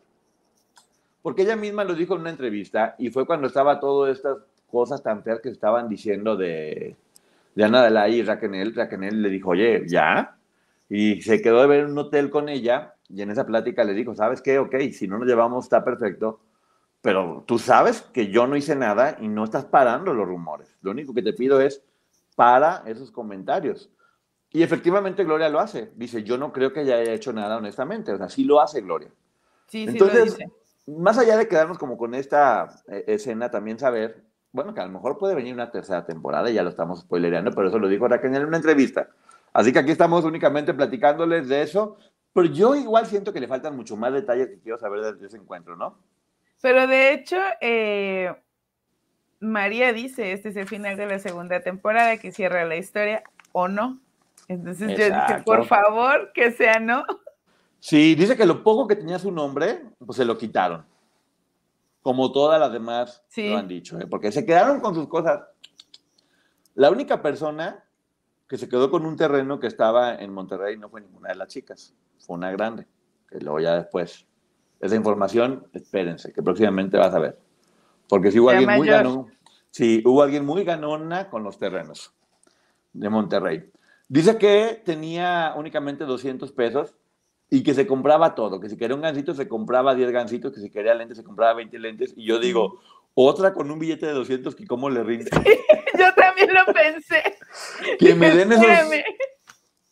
Porque 1.23 1.43
ella 1.43 1.55
misma 1.55 1.85
lo 1.85 1.95
dijo 1.95 2.15
en 2.15 2.23
una 2.23 2.31
entrevista 2.31 2.97
y 2.99 3.11
fue 3.11 3.25
cuando 3.25 3.47
estaba 3.47 3.79
todas 3.79 4.17
estas 4.17 4.39
cosas 4.69 5.01
tan 5.01 5.23
feas 5.23 5.41
que 5.41 5.51
estaban 5.51 5.89
diciendo 5.89 6.37
de, 6.37 6.97
de 7.55 7.65
Ana 7.65 7.85
de 7.85 7.91
la 7.91 8.09
y 8.09 8.23
Raquel, 8.23 8.75
Raquel 8.75 9.23
le 9.23 9.29
dijo, 9.29 9.51
oye, 9.51 9.85
ya. 9.87 10.37
Y 10.89 11.23
se 11.23 11.41
quedó 11.41 11.61
de 11.61 11.67
ver 11.67 11.81
en 11.81 11.93
un 11.93 11.99
hotel 11.99 12.31
con 12.31 12.49
ella 12.49 12.95
y 13.09 13.23
en 13.23 13.31
esa 13.31 13.47
plática 13.47 13.85
le 13.85 13.95
dijo, 13.95 14.15
¿sabes 14.15 14.43
qué? 14.43 14.59
Ok, 14.59 14.75
si 14.93 15.09
no 15.09 15.19
nos 15.19 15.29
llevamos 15.29 15.65
está 15.65 15.85
perfecto, 15.85 16.41
pero 17.01 17.45
tú 17.47 17.59
sabes 17.59 18.03
que 18.03 18.29
yo 18.29 18.47
no 18.47 18.57
hice 18.57 18.77
nada 18.77 19.17
y 19.21 19.29
no 19.29 19.45
estás 19.45 19.65
parando 19.65 20.15
los 20.15 20.27
rumores. 20.27 20.77
Lo 20.83 20.91
único 20.91 21.15
que 21.15 21.23
te 21.23 21.33
pido 21.33 21.61
es 21.61 21.83
para 22.37 22.83
esos 22.87 23.11
comentarios. 23.11 23.91
Y 24.51 24.63
efectivamente 24.63 25.25
Gloria 25.25 25.49
lo 25.49 25.61
hace. 25.61 25.93
Dice, 25.97 26.23
yo 26.23 26.39
no 26.39 26.53
creo 26.53 26.73
que 26.73 26.83
ella 26.83 26.97
haya 26.97 27.13
hecho 27.13 27.33
nada 27.33 27.57
honestamente. 27.57 28.13
O 28.13 28.19
sea, 28.19 28.29
sí 28.29 28.45
lo 28.45 28.61
hace 28.61 28.81
Gloria. 28.81 29.11
Sí, 29.67 29.85
Entonces, 29.89 30.35
sí 30.35 30.45
más 30.87 31.19
allá 31.19 31.37
de 31.37 31.49
quedarnos 31.49 31.79
como 31.79 31.97
con 31.97 32.15
esta 32.15 32.83
eh, 32.89 33.05
escena, 33.09 33.51
también 33.51 33.79
saber 33.79 34.25
bueno, 34.55 34.73
que 34.73 34.81
a 34.81 34.87
lo 34.87 34.93
mejor 34.93 35.19
puede 35.19 35.35
venir 35.35 35.53
una 35.53 35.73
tercera 35.73 36.07
temporada, 36.07 36.49
ya 36.49 36.63
lo 36.63 36.71
estamos 36.71 37.01
spoilereando, 37.01 37.51
pero 37.51 37.67
eso 37.67 37.79
lo 37.81 37.89
dijo 37.89 38.07
Raquel 38.07 38.37
en 38.37 38.47
una 38.47 38.57
entrevista. 38.57 39.09
Así 39.53 39.73
que 39.73 39.81
aquí 39.81 39.91
estamos 39.91 40.25
únicamente 40.25 40.73
platicándoles 40.73 41.49
de 41.49 41.63
eso, 41.63 41.97
pero 42.33 42.47
yo 42.47 42.77
igual 42.77 43.05
siento 43.07 43.33
que 43.33 43.41
le 43.41 43.49
faltan 43.49 43.75
mucho 43.75 43.97
más 43.97 44.13
detalles 44.13 44.47
que 44.47 44.61
quiero 44.61 44.79
saber 44.79 45.17
de 45.17 45.27
ese 45.27 45.39
encuentro, 45.39 45.77
¿no? 45.77 45.99
Pero 46.63 46.87
de 46.87 47.13
hecho, 47.13 47.37
eh, 47.61 48.33
María 49.41 49.93
dice, 49.93 50.31
este 50.31 50.51
es 50.51 50.57
el 50.57 50.69
final 50.69 50.97
de 50.97 51.07
la 51.07 51.19
segunda 51.19 51.59
temporada, 51.59 52.17
que 52.19 52.31
cierra 52.31 52.65
la 52.65 52.77
historia, 52.77 53.25
o 53.51 53.67
no. 53.67 53.99
Entonces 54.47 54.97
yo 54.97 55.07
dije, 55.07 55.43
por 55.45 55.67
favor, 55.67 56.31
que 56.33 56.53
sea 56.53 56.79
no. 56.79 57.05
Sí, 57.81 58.15
dice 58.15 58.37
que 58.37 58.47
lo 58.47 58.63
poco 58.63 58.87
que 58.87 58.95
tenía 58.95 59.19
su 59.19 59.33
nombre, 59.33 59.83
pues 59.99 60.17
se 60.17 60.25
lo 60.25 60.39
quitaron 60.39 60.94
como 62.05 62.31
todas 62.33 62.61
las 62.61 62.71
demás 62.71 63.25
lo 63.35 63.57
han 63.57 63.67
dicho, 63.67 63.99
¿eh? 63.99 64.07
porque 64.07 64.31
se 64.31 64.45
quedaron 64.45 64.81
con 64.81 64.95
sus 64.95 65.09
cosas. 65.09 65.41
La 66.75 66.91
única 66.91 67.23
persona 67.23 67.83
que 68.47 68.59
se 68.59 68.69
quedó 68.69 68.91
con 68.91 69.07
un 69.07 69.17
terreno 69.17 69.59
que 69.59 69.69
estaba 69.69 70.15
en 70.15 70.31
Monterrey 70.31 70.77
no 70.77 70.91
fue 70.91 71.01
ninguna 71.01 71.31
de 71.31 71.37
las 71.37 71.49
chicas, 71.49 71.95
fue 72.19 72.37
una 72.37 72.53
grande, 72.53 72.87
que 73.27 73.39
luego 73.39 73.59
ya 73.59 73.77
después. 73.77 74.27
Esa 74.81 74.97
información, 74.97 75.67
espérense, 75.73 76.31
que 76.31 76.43
próximamente 76.43 76.99
vas 76.99 77.15
a 77.15 77.19
ver. 77.19 77.39
Porque 78.07 78.31
si 78.31 78.39
hubo 78.39 78.51
alguien 78.51 78.77
muy 78.77 78.87
ganón, 78.87 79.33
sí, 79.71 80.03
hubo 80.05 80.23
alguien 80.23 80.45
muy 80.45 80.63
ganona 80.63 81.31
con 81.31 81.43
los 81.43 81.57
terrenos 81.57 82.13
de 82.93 83.09
Monterrey. 83.09 83.71
Dice 84.09 84.37
que 84.37 84.83
tenía 84.85 85.55
únicamente 85.57 86.05
200 86.05 86.53
pesos 86.53 86.97
y 87.55 87.63
que 87.63 87.73
se 87.73 87.87
compraba 87.87 88.35
todo, 88.35 88.59
que 88.59 88.69
si 88.69 88.77
quería 88.77 88.97
un 88.97 89.03
gancito 89.03 89.33
se 89.33 89.47
compraba 89.47 89.95
10 89.95 90.11
gancitos, 90.11 90.53
que 90.53 90.61
si 90.61 90.71
quería 90.71 90.93
lentes 90.93 91.17
se 91.17 91.23
compraba 91.23 91.55
20 91.55 91.79
lentes, 91.79 92.13
y 92.17 92.25
yo 92.25 92.41
digo, 92.41 92.81
otra 93.15 93.55
con 93.55 93.71
un 93.71 93.79
billete 93.79 94.07
de 94.07 94.13
200, 94.13 94.57
que 94.57 94.67
cómo 94.67 94.91
le 94.91 95.05
rinde. 95.05 95.31
yo 95.99 96.13
también 96.15 96.51
lo 96.53 96.73
pensé. 96.73 97.23
Que 98.01 98.17
me 98.17 98.35
den 98.35 98.51
esos... 98.51 98.67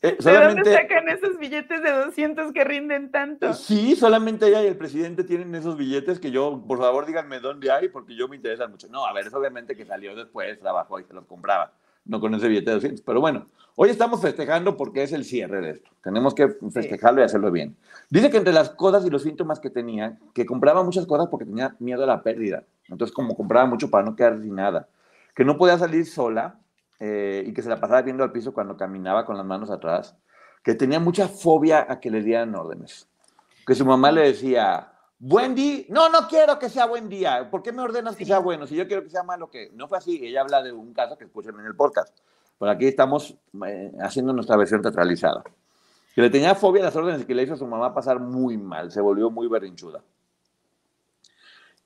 Eh, 0.04 0.16
¿De 0.18 0.32
dónde 0.32 0.74
sacan 0.74 1.08
esos 1.08 1.38
billetes 1.38 1.80
de 1.80 1.92
200 1.92 2.52
que 2.52 2.64
rinden 2.64 3.12
tanto? 3.12 3.54
Sí, 3.54 3.94
solamente 3.94 4.48
ella 4.48 4.64
y 4.64 4.66
el 4.66 4.76
presidente 4.76 5.22
tienen 5.22 5.54
esos 5.54 5.76
billetes 5.76 6.18
que 6.18 6.32
yo, 6.32 6.64
por 6.66 6.80
favor, 6.80 7.06
díganme 7.06 7.38
dónde 7.38 7.70
hay, 7.70 7.88
porque 7.88 8.16
yo 8.16 8.26
me 8.26 8.34
interesan 8.34 8.72
mucho. 8.72 8.88
No, 8.88 9.06
a 9.06 9.12
ver, 9.12 9.28
es 9.28 9.34
obviamente 9.34 9.76
que 9.76 9.86
salió 9.86 10.16
después, 10.16 10.58
trabajó 10.58 10.98
y 10.98 11.04
se 11.04 11.14
los 11.14 11.26
compraba, 11.26 11.72
no 12.04 12.20
con 12.20 12.34
ese 12.34 12.48
billete 12.48 12.70
de 12.70 12.74
200. 12.74 13.02
Pero 13.02 13.20
bueno, 13.20 13.46
Hoy 13.74 13.88
estamos 13.88 14.20
festejando 14.20 14.76
porque 14.76 15.02
es 15.02 15.12
el 15.12 15.24
cierre 15.24 15.62
de 15.62 15.70
esto. 15.70 15.90
Tenemos 16.02 16.34
que 16.34 16.48
festejarlo 16.70 17.22
y 17.22 17.24
hacerlo 17.24 17.50
bien. 17.50 17.74
Dice 18.10 18.28
que 18.28 18.36
entre 18.36 18.52
las 18.52 18.68
cosas 18.68 19.06
y 19.06 19.10
los 19.10 19.22
síntomas 19.22 19.60
que 19.60 19.70
tenía, 19.70 20.18
que 20.34 20.44
compraba 20.44 20.84
muchas 20.84 21.06
cosas 21.06 21.28
porque 21.30 21.46
tenía 21.46 21.74
miedo 21.78 22.04
a 22.04 22.06
la 22.06 22.22
pérdida. 22.22 22.64
Entonces, 22.88 23.14
como 23.14 23.34
compraba 23.34 23.64
mucho 23.64 23.88
para 23.88 24.04
no 24.04 24.14
quedar 24.14 24.42
sin 24.42 24.56
nada. 24.56 24.88
Que 25.34 25.46
no 25.46 25.56
podía 25.56 25.78
salir 25.78 26.04
sola 26.04 26.58
eh, 27.00 27.44
y 27.46 27.54
que 27.54 27.62
se 27.62 27.70
la 27.70 27.80
pasaba 27.80 28.02
viendo 28.02 28.22
al 28.22 28.30
piso 28.30 28.52
cuando 28.52 28.76
caminaba 28.76 29.24
con 29.24 29.38
las 29.38 29.46
manos 29.46 29.70
atrás. 29.70 30.16
Que 30.62 30.74
tenía 30.74 31.00
mucha 31.00 31.26
fobia 31.26 31.86
a 31.88 31.98
que 31.98 32.10
le 32.10 32.22
dieran 32.22 32.54
órdenes. 32.54 33.08
Que 33.66 33.74
su 33.74 33.86
mamá 33.86 34.12
le 34.12 34.20
decía, 34.20 34.91
buen 35.22 35.54
día. 35.54 35.84
No, 35.88 36.08
no 36.10 36.28
quiero 36.28 36.58
que 36.58 36.68
sea 36.68 36.86
buen 36.86 37.08
día. 37.08 37.48
¿Por 37.50 37.62
qué 37.62 37.72
me 37.72 37.82
ordenas 37.82 38.16
que 38.16 38.26
sea 38.26 38.38
bueno? 38.38 38.66
Si 38.66 38.76
yo 38.76 38.86
quiero 38.86 39.02
que 39.02 39.10
sea 39.10 39.22
malo, 39.22 39.50
que 39.50 39.70
no 39.72 39.88
fue 39.88 39.98
así. 39.98 40.20
Ella 40.22 40.42
habla 40.42 40.62
de 40.62 40.72
un 40.72 40.92
caso 40.92 41.16
que 41.16 41.24
escuchan 41.24 41.58
en 41.58 41.66
el 41.66 41.74
podcast 41.74 42.14
por 42.62 42.68
aquí 42.68 42.86
estamos 42.86 43.34
eh, 43.66 43.90
haciendo 44.02 44.32
nuestra 44.32 44.56
versión 44.56 44.80
teatralizada. 44.80 45.42
Que 46.14 46.22
le 46.22 46.30
tenía 46.30 46.54
fobia 46.54 46.80
a 46.82 46.84
las 46.84 46.94
órdenes 46.94 47.26
que 47.26 47.34
le 47.34 47.42
hizo 47.42 47.54
a 47.54 47.56
su 47.56 47.66
mamá 47.66 47.92
pasar 47.92 48.20
muy 48.20 48.56
mal, 48.56 48.92
se 48.92 49.00
volvió 49.00 49.30
muy 49.30 49.48
berrinchuda. 49.48 50.00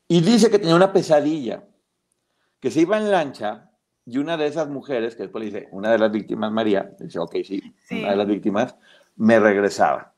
Y 0.07 0.21
dice 0.21 0.51
que 0.51 0.59
tenía 0.59 0.77
una 0.77 0.93
pesadilla, 0.93 1.65
que 2.61 2.71
se 2.71 2.83
iba 2.83 2.99
en 2.99 3.11
lancha 3.11 3.71
y 4.05 4.19
una 4.19 4.37
de 4.37 4.49
esas 4.49 4.69
mujeres, 4.69 5.17
que 5.17 5.23
después 5.23 5.47
le 5.47 5.51
dice, 5.51 5.69
una 5.73 5.91
de 5.91 5.99
las 5.99 6.13
víctimas, 6.13 6.53
María, 6.53 6.95
dice, 7.01 7.21
ok, 7.21 7.37
sí, 7.43 7.75
una 7.93 8.11
de 8.11 8.17
las 8.17 8.27
víctimas, 8.27 8.77
me 9.17 9.41
regresaba. 9.41 10.13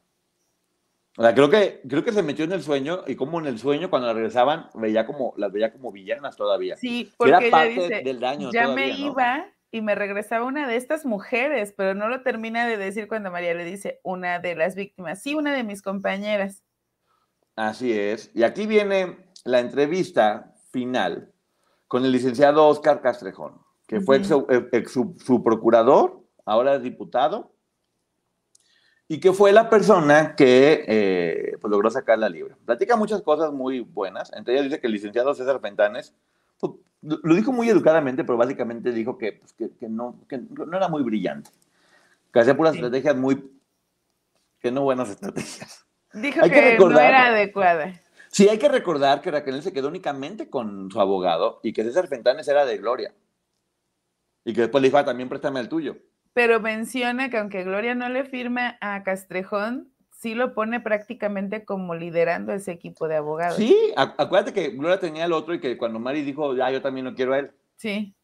O 1.19 1.23
sea, 1.23 1.35
creo 1.35 1.51
que, 1.51 1.81
creo 1.89 2.05
que 2.05 2.13
se 2.13 2.23
metió 2.23 2.45
en 2.45 2.53
el 2.53 2.63
sueño 2.63 3.03
y 3.05 3.17
como 3.17 3.41
en 3.41 3.47
el 3.47 3.59
sueño 3.59 3.91
cuando 3.91 4.07
la 4.07 4.15
regresaban 4.15 4.69
veía 4.75 5.05
como, 5.05 5.35
las 5.37 5.51
veía 5.51 5.73
como 5.73 5.91
villanas 5.91 6.37
todavía. 6.37 6.77
Sí, 6.77 7.13
porque 7.17 7.31
Era 7.33 7.51
parte 7.51 7.71
dice, 7.71 8.03
del 8.05 8.21
daño 8.21 8.53
ya 8.53 8.69
me 8.69 8.91
iba 8.91 9.45
y 9.73 9.81
me 9.81 9.97
regresaba 9.97 10.45
una 10.45 10.69
de 10.69 10.77
estas 10.77 11.05
mujeres, 11.05 11.75
pero 11.77 11.95
no 11.95 12.09
lo 12.09 12.23
termina 12.23 12.69
de 12.69 12.77
decir 12.77 13.09
cuando 13.09 13.33
María 13.33 13.53
le 13.55 13.65
dice 13.65 13.99
una 14.05 14.39
de 14.39 14.55
las 14.55 14.77
víctimas, 14.77 15.21
sí, 15.21 15.35
una 15.35 15.53
de 15.53 15.65
mis 15.65 15.83
compañeras. 15.83 16.63
Así 17.57 17.93
es. 17.93 18.31
Y 18.33 18.45
aquí 18.45 18.69
viene 18.69 19.19
la 19.45 19.59
entrevista 19.59 20.55
final 20.71 21.33
con 21.89 22.05
el 22.05 22.13
licenciado 22.13 22.69
Oscar 22.69 23.01
Castrejón, 23.01 23.61
que 23.89 24.01
fue 24.01 24.19
ex, 24.19 24.93
su, 24.93 25.43
procurador, 25.43 26.23
ahora 26.45 26.77
es 26.77 26.83
diputado, 26.85 27.57
y 29.09 29.21
que 29.21 29.33
fue 29.33 29.53
la 29.53 29.71
persona 29.71 30.37
que 30.37 30.85
eh, 30.87 31.57
pues, 31.61 31.71
logró 31.71 31.90
sacar 31.90 32.18
la 32.18 32.29
libre. 32.29 32.55
Platica 32.66 32.94
muchas 32.94 33.23
cosas 33.23 33.53
muy 33.53 33.81
buenas, 33.81 34.31
entre 34.35 34.55
ellas 34.55 34.64
dice 34.64 34.81
que 34.81 34.87
el 34.87 34.92
licenciado 34.92 35.35
César 35.35 35.61
Fentanes, 35.61 36.14
pues, 36.61 36.75
lo 37.01 37.35
dijo 37.35 37.51
muy 37.51 37.71
educadamente, 37.71 38.23
pero 38.23 38.37
básicamente 38.37 38.92
dijo 38.92 39.16
que, 39.16 39.33
pues, 39.33 39.55
que, 39.55 39.88
no, 39.88 40.21
que 40.29 40.38
no 40.38 40.77
era 40.77 40.88
muy 40.88 41.03
brillante, 41.03 41.51
que 42.33 42.40
hacía 42.40 42.57
puras 42.57 42.75
estrategias 42.75 43.16
muy, 43.16 43.51
que 44.61 44.71
no 44.71 44.83
buenas 44.83 45.09
estrategias. 45.09 45.87
Dijo 46.12 46.42
que, 46.42 46.77
no 46.79 46.99
era 46.99 47.29
adecuada. 47.29 48.01
Sí, 48.31 48.49
hay 48.49 48.59
que 48.59 48.68
recordar 48.68 49.23
que 49.23 49.31
Raquel 49.31 49.62
se 49.62 49.73
quedó 49.73 49.88
únicamente 49.88 50.51
con 50.51 50.90
su 50.90 51.01
abogado 51.01 51.61
y 51.62 51.73
que 51.73 51.83
César 51.83 52.09
Fentanes 52.09 52.47
era 52.47 52.66
de 52.66 52.77
Gloria. 52.77 53.14
Y 54.44 54.53
que 54.53 54.62
después 54.62 54.83
le 54.83 54.88
dijo, 54.88 54.99
ah, 54.99 55.05
también 55.05 55.29
préstame 55.29 55.61
el 55.61 55.68
tuyo 55.68 55.97
pero 56.38 56.61
menciona 56.61 57.31
que 57.31 57.37
aunque 57.37 57.64
Gloria 57.64 57.96
no 57.96 58.09
le 58.09 58.24
firma 58.24 58.79
a 58.81 59.03
Castrejón, 59.03 59.92
sí 60.12 60.37
lo 60.37 60.55
pone 60.55 60.79
prácticamente 60.79 61.64
como 61.64 61.96
liderando 61.96 62.53
ese 62.53 62.70
equipo 62.70 63.09
de 63.09 63.16
abogados. 63.16 63.57
Sí, 63.57 63.77
acuérdate 63.96 64.53
que 64.53 64.68
Gloria 64.68 65.01
tenía 65.01 65.24
el 65.24 65.33
otro 65.33 65.53
y 65.53 65.59
que 65.59 65.77
cuando 65.77 65.98
Mari 65.98 66.22
dijo, 66.22 66.55
ya, 66.55 66.70
yo 66.70 66.81
también 66.81 67.07
lo 67.07 67.16
quiero 67.16 67.35
a 67.35 67.40
él. 67.40 67.51
Sí. 67.74 68.14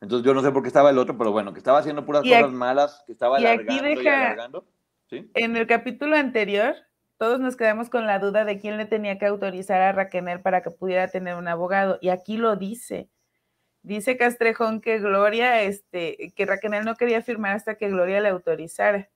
Entonces 0.00 0.26
yo 0.26 0.34
no 0.34 0.42
sé 0.42 0.50
por 0.50 0.62
qué 0.62 0.66
estaba 0.66 0.90
el 0.90 0.98
otro, 0.98 1.16
pero 1.16 1.30
bueno, 1.30 1.52
que 1.52 1.60
estaba 1.60 1.78
haciendo 1.78 2.04
puras 2.04 2.24
cosas 2.24 2.50
malas, 2.50 3.04
que 3.06 3.12
estaba 3.12 3.36
alargando 3.36 3.88
y, 3.88 4.08
alargando. 4.08 4.66
En 5.12 5.56
el 5.56 5.68
capítulo 5.68 6.16
anterior, 6.16 6.74
todos 7.18 7.38
nos 7.38 7.54
quedamos 7.54 7.88
con 7.88 8.04
la 8.04 8.18
duda 8.18 8.44
de 8.44 8.58
quién 8.58 8.78
le 8.78 8.86
tenía 8.86 9.16
que 9.16 9.26
autorizar 9.26 9.80
a 9.80 9.92
Raquel 9.92 10.40
para 10.40 10.60
que 10.62 10.72
pudiera 10.72 11.06
tener 11.06 11.36
un 11.36 11.46
abogado. 11.46 11.98
Y 12.00 12.08
aquí 12.08 12.36
lo 12.36 12.56
dice. 12.56 13.08
Dice 13.82 14.16
Castrejón 14.16 14.80
que 14.80 14.98
Gloria, 14.98 15.62
este, 15.62 16.32
que 16.36 16.46
Raquel 16.46 16.84
no 16.84 16.96
quería 16.96 17.22
firmar 17.22 17.56
hasta 17.56 17.76
que 17.76 17.88
Gloria 17.88 18.20
le 18.20 18.28
autorizara. 18.28 19.08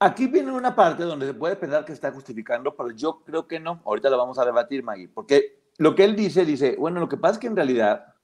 Aquí 0.00 0.28
viene 0.28 0.52
una 0.52 0.74
parte 0.74 1.02
donde 1.02 1.26
se 1.26 1.34
puede 1.34 1.56
pensar 1.56 1.84
que 1.84 1.92
está 1.92 2.12
justificando, 2.12 2.74
pero 2.76 2.90
yo 2.92 3.20
creo 3.24 3.48
que 3.48 3.58
no. 3.58 3.82
Ahorita 3.84 4.08
lo 4.08 4.16
vamos 4.16 4.38
a 4.38 4.44
debatir, 4.44 4.82
Maggie, 4.82 5.08
porque 5.08 5.58
lo 5.76 5.94
que 5.94 6.04
él 6.04 6.14
dice, 6.14 6.44
dice, 6.44 6.76
bueno, 6.78 7.00
lo 7.00 7.08
que 7.08 7.16
pasa 7.16 7.34
es 7.34 7.38
que 7.40 7.46
en 7.48 7.56
realidad 7.56 8.14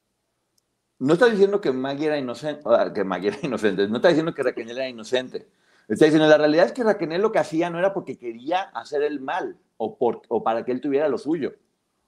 no 0.98 1.14
está 1.14 1.26
diciendo 1.26 1.60
que 1.60 1.72
Maggie 1.72 2.06
era 2.06 2.18
inocente, 2.18 2.62
que 2.94 3.04
Maggie 3.04 3.28
era 3.28 3.38
inocente, 3.42 3.88
no 3.88 3.96
está 3.96 4.08
diciendo 4.08 4.32
que 4.32 4.42
Raquel 4.42 4.70
era 4.70 4.88
inocente. 4.88 5.48
Está 5.88 6.06
diciendo, 6.06 6.26
la 6.28 6.38
realidad 6.38 6.66
es 6.66 6.72
que 6.72 6.82
Raquel 6.82 7.20
lo 7.20 7.30
que 7.30 7.40
hacía 7.40 7.68
no 7.68 7.78
era 7.78 7.92
porque 7.92 8.16
quería 8.16 8.62
hacer 8.62 9.02
el 9.02 9.20
mal 9.20 9.58
o, 9.76 9.98
por, 9.98 10.22
o 10.28 10.42
para 10.42 10.64
que 10.64 10.72
él 10.72 10.80
tuviera 10.80 11.08
lo 11.08 11.18
suyo, 11.18 11.54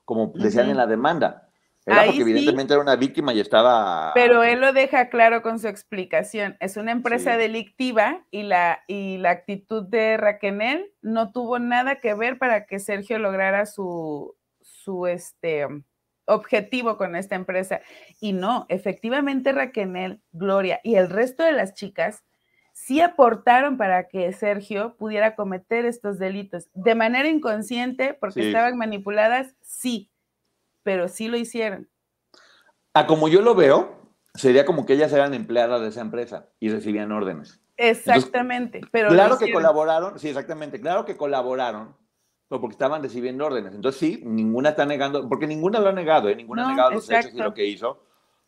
como 0.05 0.33
decían 0.35 0.71
en 0.71 0.79
la 0.79 0.87
demanda. 0.87 1.46
Era 1.87 2.05
porque 2.05 2.21
evidentemente 2.21 2.75
era 2.75 2.83
una 2.83 2.97
víctima 2.97 3.33
y 3.33 3.39
estaba... 3.39 4.11
Pero 4.13 4.43
él 4.43 4.61
lo 4.61 4.73
deja 4.73 5.09
claro 5.09 5.41
con 5.41 5.61
su 5.61 5.69
explicación. 5.69 6.57
Es 6.59 6.77
una 6.77 6.91
empresa 6.91 7.37
delictiva 7.37 8.27
y 8.33 8.43
la, 8.43 8.83
y 8.89 9.19
la 9.19 9.31
actitud 9.31 9.85
de 9.85 10.17
Raquenel 10.17 10.93
no 11.01 11.31
tuvo 11.31 11.61
nada 11.61 12.01
que 12.01 12.15
ver 12.15 12.39
para 12.39 12.67
que 12.67 12.81
Sergio 12.81 13.21
lograra 13.21 13.67
su, 13.67 14.35
su 14.61 15.07
este, 15.07 15.65
objetivo 16.25 16.97
con 16.97 17.15
esta 17.15 17.37
empresa. 17.37 17.81
Y 18.21 18.33
no, 18.33 18.67
efectivamente 18.69 19.53
Raquenel, 19.53 20.21
Gloria 20.33 20.81
y 20.83 20.97
el 20.97 21.09
resto 21.09 21.45
de 21.45 21.53
las 21.53 21.75
chicas 21.75 22.25
sí 22.73 23.01
aportaron 23.01 23.77
para 23.77 24.09
que 24.09 24.33
Sergio 24.33 24.97
pudiera 24.97 25.37
cometer 25.37 25.87
estos 25.87 26.19
delitos. 26.19 26.69
De 26.75 26.97
manera 26.97 27.29
inconsciente, 27.29 28.13
porque 28.13 28.49
estaban 28.49 28.77
manipuladas, 28.77 29.55
sí 29.63 30.11
pero 30.87 31.09
sí 31.09 31.27
lo 31.27 31.37
hicieron. 31.37 31.89
A 32.95 33.09
como 33.09 33.27
yo 33.27 33.43
lo 33.43 33.57
veo, 33.57 34.13
sería 34.35 34.65
como 34.65 34.87
que 34.87 34.93
ellas 34.93 35.13
eran 35.13 35.35
empleadas 35.35 35.81
de 35.81 35.89
esa 35.89 36.01
empresa 36.01 36.47
y 36.61 36.69
recibían 36.69 37.11
órdenes. 37.11 37.61
Exactamente, 37.77 38.83
pero 38.93 39.09
claro 39.09 39.37
que 39.37 39.53
colaboraron, 39.53 40.17
sí, 40.21 40.29
exactamente, 40.29 40.81
claro 40.81 41.05
que 41.05 41.17
colaboraron, 41.17 41.97
pero 42.49 42.61
porque 42.61 42.75
estaban 42.75 43.03
recibiendo 43.03 43.45
órdenes. 43.45 43.75
Entonces 43.75 43.99
sí, 43.99 44.23
ninguna 44.25 44.69
está 44.71 44.87
negando, 44.87 45.29
porque 45.29 45.49
ninguna 45.49 45.81
lo 45.81 45.89
ha 45.89 45.93
negado, 45.93 46.29
¿eh? 46.29 46.37
ninguna 46.37 46.65
ha 46.65 46.71
negado 46.71 46.93
los 46.93 47.11
hechos 47.11 47.35
y 47.35 47.39
lo 47.39 47.53
que 47.53 47.67
hizo, 47.67 48.05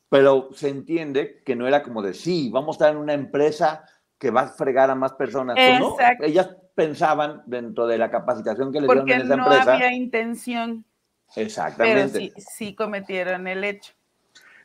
pero 0.09 0.51
se 0.53 0.69
entiende 0.69 1.43
que 1.45 1.57
no 1.57 1.67
era 1.67 1.83
como 1.83 2.03
de 2.03 2.15
sí, 2.15 2.51
vamos 2.53 2.69
a 2.69 2.77
estar 2.77 2.93
en 2.93 2.99
una 2.99 3.15
empresa 3.15 3.85
que 4.17 4.31
va 4.31 4.43
a 4.43 4.49
fregar 4.49 4.91
a 4.91 4.95
más 4.95 5.15
personas. 5.15 5.57
No, 5.81 5.97
ellas 6.21 6.57
pensaban 6.77 7.43
dentro 7.47 7.89
de 7.89 7.99
la 7.99 8.13
capacitación 8.13 8.73
que 8.73 8.81
les 8.81 8.89
dieron 8.89 9.11
en 9.11 9.23
esa 9.23 9.35
empresa. 9.35 9.49
Porque 9.49 9.67
no 9.67 9.73
había 9.73 9.93
intención. 9.93 10.85
Exactamente. 11.37 12.33
Pero 12.35 12.47
sí, 12.51 12.75
cometieron 12.75 13.47
el 13.47 13.65
hecho. 13.65 13.93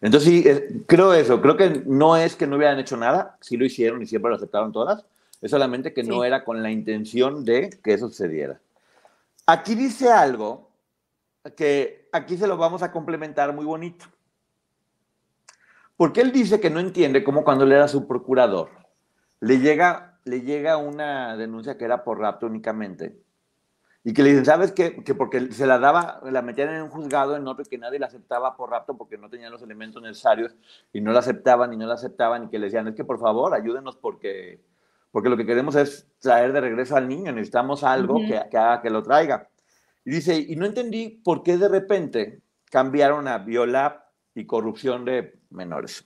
Entonces, 0.01 0.29
sí, 0.29 0.83
creo 0.85 1.13
eso. 1.13 1.41
Creo 1.41 1.55
que 1.55 1.83
no 1.85 2.17
es 2.17 2.35
que 2.35 2.47
no 2.47 2.57
hubieran 2.57 2.79
hecho 2.79 2.97
nada, 2.97 3.37
sí 3.41 3.57
lo 3.57 3.65
hicieron 3.65 4.01
y 4.01 4.05
siempre 4.05 4.29
lo 4.29 4.35
aceptaron 4.35 4.71
todas. 4.71 5.05
Es 5.41 5.51
solamente 5.51 5.93
que 5.93 6.03
no 6.03 6.23
era 6.23 6.43
con 6.43 6.63
la 6.63 6.71
intención 6.71 7.45
de 7.45 7.69
que 7.83 7.93
eso 7.93 8.07
sucediera. 8.07 8.59
Aquí 9.45 9.75
dice 9.75 10.11
algo 10.11 10.69
que 11.57 12.07
aquí 12.13 12.37
se 12.37 12.47
lo 12.47 12.57
vamos 12.57 12.81
a 12.81 12.91
complementar 12.91 13.53
muy 13.53 13.65
bonito. 13.65 14.05
Porque 15.97 16.21
él 16.21 16.31
dice 16.31 16.59
que 16.59 16.69
no 16.69 16.79
entiende 16.79 17.23
cómo 17.23 17.43
cuando 17.43 17.65
él 17.65 17.73
era 17.73 17.87
su 17.87 18.07
procurador, 18.07 18.69
le 19.41 19.59
llega, 19.59 20.17
le 20.23 20.41
llega 20.41 20.77
una 20.77 21.37
denuncia 21.37 21.77
que 21.77 21.85
era 21.85 22.03
por 22.03 22.19
rapto 22.19 22.45
únicamente 22.45 23.17
y 24.03 24.13
que 24.13 24.21
le 24.21 24.29
dicen, 24.29 24.45
¿sabes 24.45 24.73
qué? 24.73 25.01
Que 25.03 25.15
porque 25.15 25.51
se 25.51 25.65
la 25.65 25.79
daba, 25.79 26.19
la 26.23 26.41
metían 26.41 26.73
en 26.73 26.81
un 26.81 26.89
juzgado 26.89 27.37
en 27.37 27.47
otro 27.47 27.63
que 27.63 27.77
nadie 27.77 27.99
la 27.99 28.07
aceptaba 28.07 28.55
por 28.57 28.69
rapto 28.69 28.97
porque 28.97 29.17
no 29.17 29.29
tenían 29.29 29.51
los 29.51 29.61
elementos 29.61 30.01
necesarios 30.01 30.55
y 30.91 30.99
no 30.99 31.13
la 31.13 31.19
aceptaban 31.19 31.71
y 31.71 31.77
no 31.77 31.87
la 31.87 31.93
aceptaban 31.93 32.43
y 32.43 32.49
que 32.49 32.59
le 32.59 32.65
decían, 32.65 32.87
es 32.89 32.95
que 32.95 33.05
por 33.05 33.19
favor, 33.19 33.53
ayúdenos 33.53 33.95
porque, 33.95 34.59
porque 35.11 35.29
lo 35.29 35.37
que 35.37 35.45
queremos 35.45 35.75
es 35.75 36.09
traer 36.19 36.51
de 36.51 36.59
regreso 36.59 36.97
al 36.97 37.07
niño, 37.07 37.31
necesitamos 37.31 37.83
algo 37.85 38.17
que, 38.19 38.41
que 38.51 38.57
haga 38.57 38.81
que 38.81 38.89
lo 38.89 39.01
traiga. 39.01 39.47
Y 40.03 40.11
dice, 40.11 40.37
y 40.37 40.57
no 40.57 40.65
entendí 40.65 41.21
por 41.23 41.41
qué 41.41 41.57
de 41.57 41.69
repente 41.69 42.41
cambiaron 42.69 43.29
a 43.29 43.37
viola 43.37 44.09
y 44.35 44.45
corrupción 44.45 45.05
de 45.05 45.39
menores. 45.49 46.05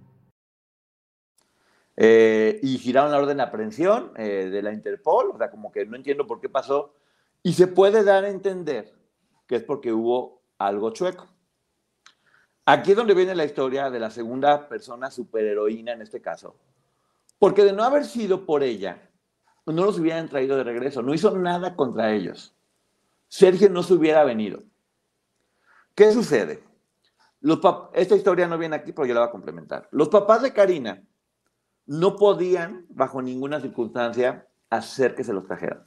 Eh, 1.97 2.59
y 2.63 2.77
giraron 2.77 3.11
la 3.11 3.19
orden 3.19 3.37
de 3.37 3.43
aprehensión 3.43 4.11
eh, 4.15 4.49
de 4.51 4.61
la 4.61 4.71
Interpol, 4.71 5.31
o 5.33 5.37
sea, 5.37 5.51
como 5.51 5.71
que 5.71 5.85
no 5.85 5.95
entiendo 5.95 6.25
por 6.25 6.39
qué 6.39 6.49
pasó, 6.49 6.93
y 7.43 7.53
se 7.53 7.67
puede 7.67 8.03
dar 8.03 8.23
a 8.23 8.29
entender 8.29 8.93
que 9.47 9.57
es 9.57 9.63
porque 9.63 9.91
hubo 9.91 10.41
algo 10.57 10.91
chueco. 10.91 11.27
Aquí 12.65 12.91
es 12.91 12.97
donde 12.97 13.13
viene 13.13 13.35
la 13.35 13.43
historia 13.43 13.89
de 13.89 13.99
la 13.99 14.11
segunda 14.11 14.69
persona 14.69 15.11
superheroína 15.11 15.93
en 15.93 16.01
este 16.01 16.21
caso, 16.21 16.55
porque 17.39 17.63
de 17.63 17.73
no 17.73 17.83
haber 17.83 18.05
sido 18.05 18.45
por 18.45 18.63
ella, 18.63 19.09
no 19.65 19.85
los 19.85 19.99
hubieran 19.99 20.29
traído 20.29 20.57
de 20.57 20.63
regreso, 20.63 21.01
no 21.01 21.13
hizo 21.13 21.37
nada 21.37 21.75
contra 21.75 22.13
ellos. 22.13 22.55
Sergio 23.27 23.69
no 23.69 23.83
se 23.83 23.93
hubiera 23.93 24.23
venido. 24.23 24.63
¿Qué 25.95 26.11
sucede? 26.11 26.63
esta 27.93 28.15
historia 28.15 28.47
no 28.47 28.57
viene 28.57 28.75
aquí, 28.75 28.91
pero 28.91 29.07
yo 29.07 29.13
la 29.15 29.21
voy 29.21 29.29
a 29.29 29.31
complementar. 29.31 29.87
Los 29.91 30.09
papás 30.09 30.43
de 30.43 30.53
Karina 30.53 31.01
no 31.91 32.15
podían, 32.15 32.85
bajo 32.87 33.21
ninguna 33.21 33.59
circunstancia, 33.59 34.47
hacer 34.69 35.13
que 35.13 35.25
se 35.25 35.33
los 35.33 35.45
trajeran. 35.45 35.83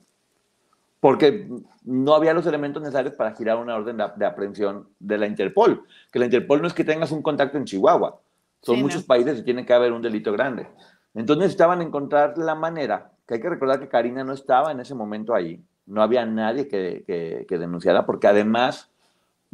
Porque 1.00 1.48
no 1.82 2.14
había 2.14 2.34
los 2.34 2.44
elementos 2.44 2.82
necesarios 2.82 3.14
para 3.14 3.34
girar 3.34 3.56
una 3.56 3.74
orden 3.74 3.96
de, 3.96 4.26
aprehensión 4.26 4.90
de 4.98 5.16
la 5.16 5.26
Interpol. 5.26 5.86
Que 6.12 6.18
la 6.18 6.26
Interpol 6.26 6.60
no 6.60 6.66
es 6.66 6.74
que 6.74 6.84
tengas 6.84 7.10
un 7.10 7.22
contacto 7.22 7.56
en 7.56 7.64
Chihuahua. 7.64 8.20
Son 8.60 8.80
muchos 8.80 9.02
países 9.02 9.38
y 9.38 9.44
tiene 9.44 9.64
que 9.64 9.72
haber 9.72 9.92
un 9.92 10.02
delito 10.02 10.30
grande. 10.30 10.68
Entonces 11.14 11.40
necesitaban 11.40 11.80
encontrar 11.80 12.36
la 12.36 12.54
manera, 12.54 13.12
que 13.26 13.34
hay 13.34 13.40
que 13.40 13.48
recordar 13.48 13.80
que 13.80 13.88
Karina 13.88 14.24
no 14.24 14.34
estaba 14.34 14.72
en 14.72 14.80
ese 14.80 14.94
momento 14.94 15.34
ahí, 15.34 15.64
no 15.86 16.02
había 16.02 16.26
nadie 16.26 16.68
que, 16.68 17.46
denunciara, 17.48 18.04
porque 18.04 18.26
además 18.26 18.90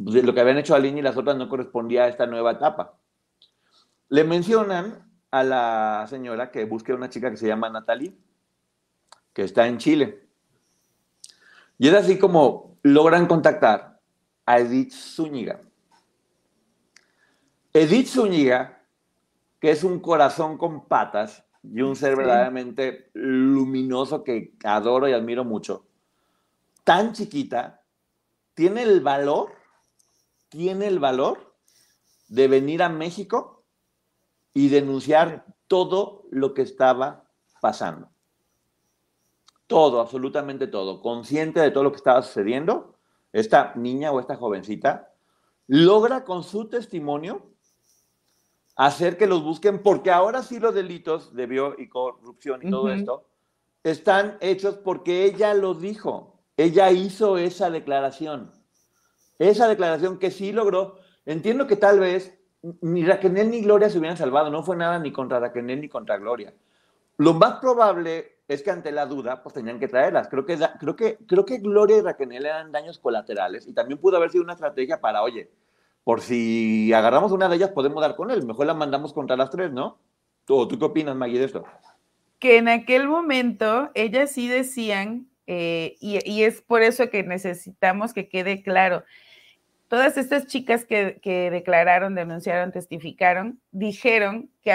pues, 0.03 0.21
lo 0.21 0.33
que 0.33 0.41
habían 0.41 0.57
hecho 0.57 0.75
Aline 0.75 0.99
y 0.99 1.01
las 1.01 1.15
otras 1.15 1.37
no 1.37 1.47
correspondía 1.47 2.03
a 2.03 2.07
esta 2.09 2.25
nueva 2.25 2.51
etapa. 2.51 2.95
Le 4.09 4.25
mencionan 4.25 5.10
a 5.31 5.43
la 5.43 6.05
señora 6.09 6.51
que 6.51 6.65
busque 6.65 6.93
una 6.93 7.09
chica 7.09 7.31
que 7.31 7.37
se 7.37 7.47
llama 7.47 7.69
Natalie, 7.69 8.13
que 9.33 9.43
está 9.43 9.67
en 9.67 9.77
Chile. 9.77 10.27
Y 11.77 11.87
es 11.87 11.93
así 11.93 12.19
como 12.19 12.77
logran 12.83 13.27
contactar 13.27 13.99
a 14.45 14.59
Edith 14.59 14.91
Zúñiga. 14.91 15.61
Edith 17.73 18.07
Zúñiga, 18.07 18.83
que 19.59 19.71
es 19.71 19.83
un 19.83 19.99
corazón 20.01 20.57
con 20.57 20.85
patas 20.87 21.45
y 21.63 21.81
un 21.81 21.95
ser 21.95 22.17
verdaderamente 22.17 23.09
luminoso 23.13 24.23
que 24.23 24.53
adoro 24.63 25.07
y 25.07 25.13
admiro 25.13 25.45
mucho, 25.45 25.87
tan 26.83 27.13
chiquita, 27.13 27.81
tiene 28.53 28.83
el 28.83 28.99
valor, 28.99 29.53
tiene 30.49 30.87
el 30.87 30.99
valor 30.99 31.55
de 32.27 32.47
venir 32.47 32.83
a 32.83 32.89
México 32.89 33.60
y 34.53 34.69
denunciar 34.69 35.45
todo 35.67 36.25
lo 36.31 36.53
que 36.53 36.61
estaba 36.61 37.29
pasando. 37.61 38.09
Todo, 39.67 40.01
absolutamente 40.01 40.67
todo. 40.67 41.01
Consciente 41.01 41.59
de 41.59 41.71
todo 41.71 41.85
lo 41.85 41.91
que 41.91 41.97
estaba 41.97 42.21
sucediendo, 42.21 42.95
esta 43.31 43.73
niña 43.75 44.11
o 44.11 44.19
esta 44.19 44.35
jovencita 44.35 45.13
logra 45.67 46.25
con 46.25 46.43
su 46.43 46.67
testimonio 46.67 47.49
hacer 48.75 49.17
que 49.17 49.27
los 49.27 49.43
busquen, 49.43 49.81
porque 49.81 50.11
ahora 50.11 50.43
sí 50.43 50.59
los 50.59 50.73
delitos 50.73 51.33
de 51.33 51.45
bio 51.45 51.75
y 51.77 51.87
corrupción 51.87 52.61
y 52.65 52.69
todo 52.69 52.91
esto 52.91 53.27
están 53.83 54.37
hechos 54.41 54.75
porque 54.75 55.23
ella 55.25 55.53
lo 55.53 55.73
dijo. 55.73 56.39
Ella 56.57 56.91
hizo 56.91 57.37
esa 57.37 57.69
declaración. 57.69 58.51
Esa 59.39 59.67
declaración 59.67 60.19
que 60.19 60.31
sí 60.31 60.51
logró. 60.51 60.97
Entiendo 61.25 61.67
que 61.67 61.75
tal 61.75 61.99
vez 61.99 62.37
ni 62.81 63.05
Raquel 63.05 63.33
ni 63.49 63.61
Gloria 63.61 63.89
se 63.89 63.97
hubieran 63.97 64.17
salvado. 64.17 64.49
No 64.49 64.63
fue 64.63 64.75
nada 64.75 64.99
ni 64.99 65.11
contra 65.11 65.39
Raquel 65.39 65.65
ni 65.65 65.89
contra 65.89 66.17
Gloria. 66.17 66.53
Lo 67.17 67.33
más 67.33 67.59
probable 67.59 68.37
es 68.47 68.63
que 68.63 68.71
ante 68.71 68.91
la 68.91 69.05
duda, 69.05 69.43
pues 69.43 69.53
tenían 69.53 69.79
que 69.79 69.87
traerlas. 69.87 70.27
Creo 70.27 70.45
que, 70.45 70.57
creo 70.79 70.95
que, 70.95 71.17
creo 71.27 71.45
que 71.45 71.57
Gloria 71.59 71.97
y 71.97 72.01
Raquel 72.01 72.31
eran 72.33 72.71
daños 72.71 72.99
colaterales 72.99 73.67
y 73.67 73.73
también 73.73 73.99
pudo 73.99 74.17
haber 74.17 74.31
sido 74.31 74.43
una 74.43 74.53
estrategia 74.53 74.99
para, 74.99 75.21
oye, 75.21 75.49
por 76.03 76.21
si 76.21 76.91
agarramos 76.93 77.31
una 77.31 77.47
de 77.47 77.55
ellas, 77.57 77.69
podemos 77.69 78.01
dar 78.01 78.15
con 78.15 78.31
él. 78.31 78.45
Mejor 78.45 78.65
la 78.65 78.73
mandamos 78.73 79.13
contra 79.13 79.37
las 79.37 79.49
tres, 79.49 79.71
¿no? 79.71 79.99
¿Tú, 80.45 80.67
¿Tú 80.67 80.79
qué 80.79 80.85
opinas, 80.85 81.15
Maggie, 81.15 81.39
de 81.39 81.45
esto? 81.45 81.63
Que 82.39 82.57
en 82.57 82.67
aquel 82.67 83.07
momento 83.07 83.91
ellas 83.93 84.31
sí 84.31 84.47
decían, 84.47 85.27
eh, 85.47 85.97
y, 85.99 86.43
es 86.43 86.61
por 86.61 86.81
eso 86.81 87.09
que 87.09 87.23
necesitamos 87.23 88.13
que 88.13 88.29
quede 88.29 88.63
claro, 88.63 89.03
todas 89.91 90.17
estas 90.17 90.47
chicas 90.47 90.85
que, 90.85 91.49
declararon, 91.51 92.15
denunciaron, 92.15 92.71
testificaron, 92.71 93.59
dijeron 93.71 94.49
que 94.61 94.71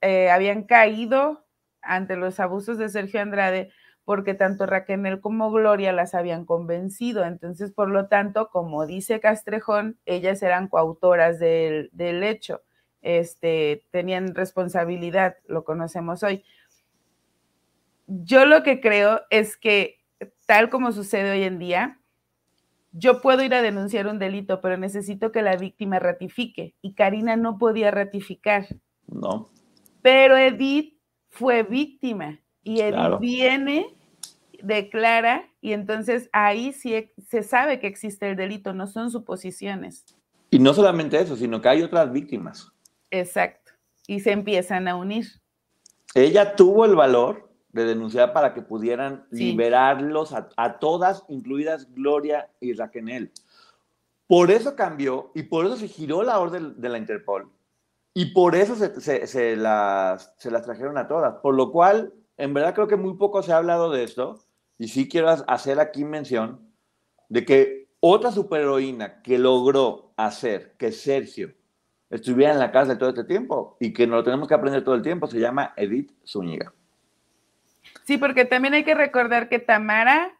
eh, 0.00 0.30
habían 0.30 0.62
caído 0.62 1.44
ante 1.82 2.16
los 2.16 2.40
abusos 2.40 2.78
de 2.78 2.88
Sergio 2.88 3.20
Andrade 3.20 3.70
porque 4.06 4.32
tanto 4.32 4.64
Raquel 4.64 5.20
como 5.20 5.50
Gloria 5.50 5.92
las 5.92 6.14
habían 6.14 6.46
convencido. 6.46 7.26
Entonces, 7.26 7.72
por 7.72 7.90
lo 7.90 8.08
tanto, 8.08 8.48
como 8.48 8.86
dice 8.86 9.20
Castrejón, 9.20 9.98
ellas 10.06 10.42
eran 10.42 10.68
coautoras 10.68 11.38
del, 11.38 11.90
hecho, 12.22 12.62
este, 13.02 13.84
tenían 13.90 14.34
responsabilidad, 14.34 15.36
lo 15.46 15.64
conocemos 15.64 16.22
hoy. 16.22 16.42
Yo 18.06 18.46
lo 18.46 18.62
que 18.62 18.80
creo 18.80 19.20
es 19.28 19.58
que, 19.58 19.98
tal 20.46 20.70
como 20.70 20.90
sucede 20.92 21.32
hoy 21.32 21.42
en 21.42 21.58
día, 21.58 22.00
yo 22.96 23.20
puedo 23.20 23.42
ir 23.42 23.54
a 23.54 23.62
denunciar 23.62 24.06
un 24.06 24.20
delito, 24.20 24.60
pero 24.60 24.76
necesito 24.76 25.32
que 25.32 25.42
la 25.42 25.56
víctima 25.56 25.98
ratifique. 25.98 26.74
Y 26.80 26.94
Karina 26.94 27.36
no 27.36 27.58
podía 27.58 27.90
ratificar. 27.90 28.66
No. 29.08 29.50
Pero 30.00 30.36
Edith 30.36 30.96
fue 31.28 31.64
víctima 31.64 32.40
y 32.62 32.80
él 32.80 32.94
viene, 33.20 33.96
declara, 34.62 35.48
y 35.60 35.72
entonces 35.72 36.30
ahí 36.32 36.72
sí 36.72 37.10
se 37.28 37.42
sabe 37.42 37.80
que 37.80 37.88
existe 37.88 38.30
el 38.30 38.36
delito, 38.36 38.72
no 38.72 38.86
son 38.86 39.10
suposiciones. 39.10 40.04
Y 40.50 40.60
no 40.60 40.72
solamente 40.72 41.18
eso, 41.18 41.36
sino 41.36 41.60
que 41.60 41.68
hay 41.68 41.82
otras 41.82 42.12
víctimas. 42.12 42.70
Exacto. 43.10 43.72
Y 44.06 44.20
se 44.20 44.30
empiezan 44.30 44.86
a 44.86 44.94
unir. 44.94 45.26
Ella 46.14 46.54
tuvo 46.54 46.84
el 46.84 46.94
valor 46.94 47.50
de 47.74 47.84
denunciar 47.84 48.32
para 48.32 48.54
que 48.54 48.62
pudieran 48.62 49.26
liberarlos 49.32 50.32
a, 50.32 50.78
todas, 50.78 51.24
incluidas 51.28 51.92
Gloria 51.92 52.48
y 52.60 52.72
Raquel. 52.72 53.32
Por 54.28 54.52
eso 54.52 54.76
cambió 54.76 55.32
y 55.34 55.42
por 55.42 55.66
eso 55.66 55.76
se 55.76 55.88
giró 55.88 56.22
la 56.22 56.38
orden 56.38 56.80
de 56.80 56.88
la 56.88 56.98
Interpol. 56.98 57.50
Y 58.14 58.26
por 58.26 58.54
eso 58.54 58.76
se, 58.76 59.26
se, 59.26 59.56
las, 59.56 60.32
se 60.38 60.52
las 60.52 60.62
trajeron 60.62 60.96
a 60.96 61.08
todas. 61.08 61.34
Por 61.42 61.56
lo 61.56 61.72
cual 61.72 62.14
en 62.36 62.54
verdad 62.54 62.74
creo 62.74 62.86
que 62.86 62.96
muy 62.96 63.14
poco 63.14 63.42
se 63.42 63.52
ha 63.52 63.56
hablado 63.56 63.90
de 63.90 64.04
esto 64.04 64.38
y 64.78 64.86
sí 64.86 65.08
quiero 65.08 65.30
hacer 65.30 65.80
aquí 65.80 66.04
mención 66.04 66.60
de 67.28 67.44
que 67.44 67.88
otra 67.98 68.30
superheroína 68.30 69.20
que 69.20 69.36
logró 69.36 70.12
hacer 70.16 70.76
que 70.78 70.92
Sergio 70.92 71.52
estuviera 72.08 72.52
en 72.52 72.60
la 72.60 72.70
cárcel 72.70 72.98
todo 72.98 73.08
este 73.08 73.24
tiempo 73.24 73.76
y 73.80 73.92
que 73.92 74.06
no 74.06 74.14
lo 74.14 74.22
tenemos 74.22 74.46
que 74.46 74.54
aprender 74.54 74.84
todo 74.84 74.94
el 74.94 75.02
tiempo 75.02 75.26
se 75.26 75.40
llama 75.40 75.74
Edith 75.76 76.12
Zúñiga. 76.24 76.72
Sí, 78.04 78.18
porque 78.18 78.44
también 78.44 78.74
hay 78.74 78.84
que 78.84 78.94
recordar 78.94 79.48
que 79.48 79.58
Tamara 79.58 80.38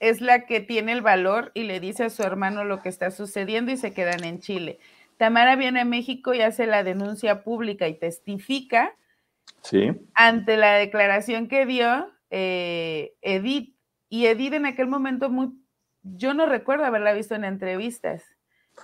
es 0.00 0.20
la 0.20 0.46
que 0.46 0.60
tiene 0.60 0.92
el 0.92 1.02
valor 1.02 1.50
y 1.54 1.64
le 1.64 1.80
dice 1.80 2.04
a 2.04 2.10
su 2.10 2.22
hermano 2.22 2.64
lo 2.64 2.80
que 2.80 2.88
está 2.88 3.10
sucediendo 3.10 3.72
y 3.72 3.76
se 3.76 3.92
quedan 3.92 4.24
en 4.24 4.40
Chile. 4.40 4.78
Tamara 5.16 5.56
viene 5.56 5.80
a 5.80 5.84
México 5.84 6.32
y 6.32 6.40
hace 6.40 6.66
la 6.66 6.84
denuncia 6.84 7.42
pública 7.42 7.88
y 7.88 7.94
testifica 7.94 8.94
Sí. 9.62 9.90
Ante 10.14 10.56
la 10.56 10.74
declaración 10.74 11.48
que 11.48 11.66
dio 11.66 12.10
eh, 12.30 13.14
Edith. 13.22 13.74
Y 14.08 14.26
Edith 14.26 14.54
en 14.54 14.66
aquel 14.66 14.86
momento 14.86 15.28
muy, 15.28 15.50
yo 16.02 16.34
no 16.34 16.46
recuerdo 16.46 16.84
haberla 16.84 17.12
visto 17.12 17.34
en 17.34 17.44
entrevistas, 17.44 18.24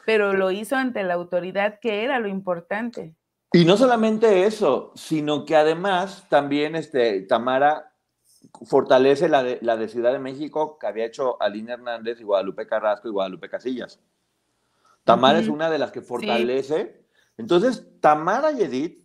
pero 0.05 0.35
lo 0.35 0.51
hizo 0.51 0.77
ante 0.77 1.03
la 1.03 1.15
autoridad, 1.15 1.79
que 1.81 2.05
era 2.05 2.19
lo 2.19 2.29
importante. 2.29 3.15
Y 3.55 3.65
no 3.65 3.77
solamente 3.77 4.47
eso, 4.47 4.91
sino 4.97 5.45
que 5.45 5.55
además 5.55 6.27
también 6.29 6.75
este, 6.75 7.21
Tamara 7.23 7.93
fortalece 8.67 9.29
la 9.29 9.45
de, 9.45 9.61
la 9.63 9.77
de 9.77 9.89
Ciudad 9.89 10.13
de 10.13 10.19
México 10.19 10.77
que 10.77 10.89
había 10.89 11.07
hecho 11.07 11.41
Aline 11.41 11.75
Hernández 11.75 12.21
y 12.21 12.25
Guadalupe 12.25 12.67
Carrasco 12.67 13.07
y 13.07 13.13
Guadalupe 13.13 13.49
Casillas. 13.49 14.01
Tamara 15.05 15.39
es 15.39 15.47
una 15.47 15.71
de 15.71 15.79
las 15.79 15.93
que 15.93 16.03
fortalece. 16.03 17.07
Entonces, 17.37 17.87
Tamara 18.01 18.51
y 18.51 18.63
Edith 18.63 19.05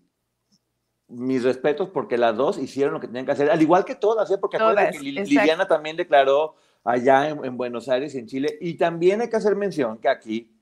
mis 1.10 1.44
respetos 1.44 1.90
porque 1.90 2.18
las 2.18 2.36
dos 2.36 2.58
hicieron 2.58 2.96
lo 2.96 3.00
que 3.00 3.08
tenían 3.08 3.28
que 3.28 3.34
hacer, 3.34 3.52
al 3.52 3.62
igual 3.62 3.86
que 3.86 3.94
todas, 3.94 4.32
¿eh? 4.32 4.40
porque 4.40 4.58
que 4.58 5.00
Liliana 5.00 5.68
también 5.68 5.96
declaró 5.96 6.56
allá 6.84 7.30
en, 7.30 7.56
Buenos 7.56 7.88
Aires 7.88 8.16
y 8.16 8.18
en 8.18 8.26
Chile, 8.26 8.58
y 8.62 8.76
también 8.78 9.22
hay 9.22 9.30
que 9.30 9.36
hacer 9.36 9.56
mención 9.56 10.00
que 10.00 10.10
aquí 10.10 10.60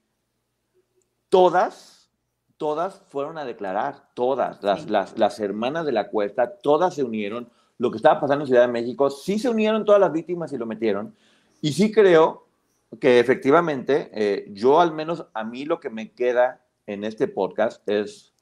todas, 1.30 1.97
todas 2.58 3.02
fueron 3.10 3.38
a 3.38 3.46
declarar, 3.46 4.10
todas, 4.14 4.62
las, 4.64 4.90
las, 4.90 5.18
las, 5.18 5.40
hermanas 5.40 5.86
de 5.86 5.92
la 5.92 6.10
cuesta, 6.10 6.58
todas 6.58 6.96
se 6.96 7.04
unieron, 7.04 7.50
lo 7.78 7.92
que 7.92 7.98
estaba 7.98 8.20
pasando 8.20 8.44
en 8.44 8.48
Ciudad 8.48 8.66
de 8.66 8.74
México, 8.74 9.10
sí 9.10 9.40
se 9.40 9.50
unieron 9.50 9.86
todas 9.86 10.02
las 10.02 10.12
víctimas 10.12 10.52
y 10.52 10.58
lo 10.58 10.66
metieron, 10.66 11.16
y 11.62 11.74
sí 11.74 11.92
creo 11.92 12.48
que 13.00 13.20
efectivamente, 13.20 14.10
eh, 14.14 14.48
yo 14.52 14.80
al 14.80 14.94
menos 14.94 15.26
a 15.34 15.44
mí 15.44 15.66
lo 15.66 15.80
que 15.80 15.90
me 15.90 16.12
queda 16.12 16.62
en 16.86 17.04
este 17.04 17.28
podcast 17.28 17.88
es 17.88 18.34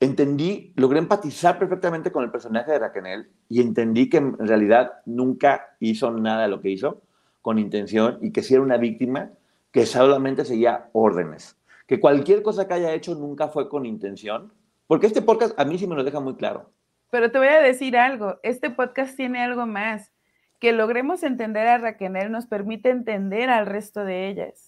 entendí, 0.00 0.72
logré 0.76 0.98
empatizar 0.98 1.58
perfectamente 1.58 2.12
con 2.12 2.24
el 2.24 2.30
personaje 2.30 2.72
de 2.72 2.78
Raquel 2.78 3.30
y 3.48 3.60
entendí 3.60 4.08
que 4.08 4.18
en 4.18 4.38
realidad 4.38 4.92
nunca 5.06 5.76
hizo 5.80 6.10
nada 6.10 6.42
de 6.42 6.48
lo 6.48 6.60
que 6.60 6.70
hizo 6.70 7.02
con 7.42 7.58
intención 7.58 8.18
y 8.22 8.30
que 8.30 8.42
si 8.42 8.54
era 8.54 8.62
una 8.62 8.76
víctima 8.76 9.30
que 9.72 9.86
solamente 9.86 10.44
seguía 10.44 10.88
órdenes. 10.92 11.57
Que 11.88 11.98
cualquier 11.98 12.42
cosa 12.42 12.68
que 12.68 12.74
haya 12.74 12.94
hecho 12.94 13.16
nunca 13.16 13.48
fue 13.48 13.68
con 13.68 13.84
intención. 13.84 14.52
Porque 14.86 15.08
este 15.08 15.22
podcast 15.22 15.58
a 15.58 15.64
mí 15.64 15.78
sí 15.78 15.86
me 15.86 15.96
lo 15.96 16.04
deja 16.04 16.20
muy 16.20 16.36
claro. 16.36 16.70
Pero 17.10 17.32
te 17.32 17.38
voy 17.38 17.48
a 17.48 17.60
decir 17.60 17.96
algo, 17.96 18.38
este 18.42 18.70
podcast 18.70 19.16
tiene 19.16 19.42
algo 19.42 19.66
más. 19.66 20.12
Que 20.60 20.72
logremos 20.72 21.22
entender 21.22 21.66
a 21.66 21.78
Raquel 21.78 22.30
nos 22.30 22.46
permite 22.46 22.90
entender 22.90 23.48
al 23.48 23.66
resto 23.66 24.04
de 24.04 24.28
ellas. 24.28 24.67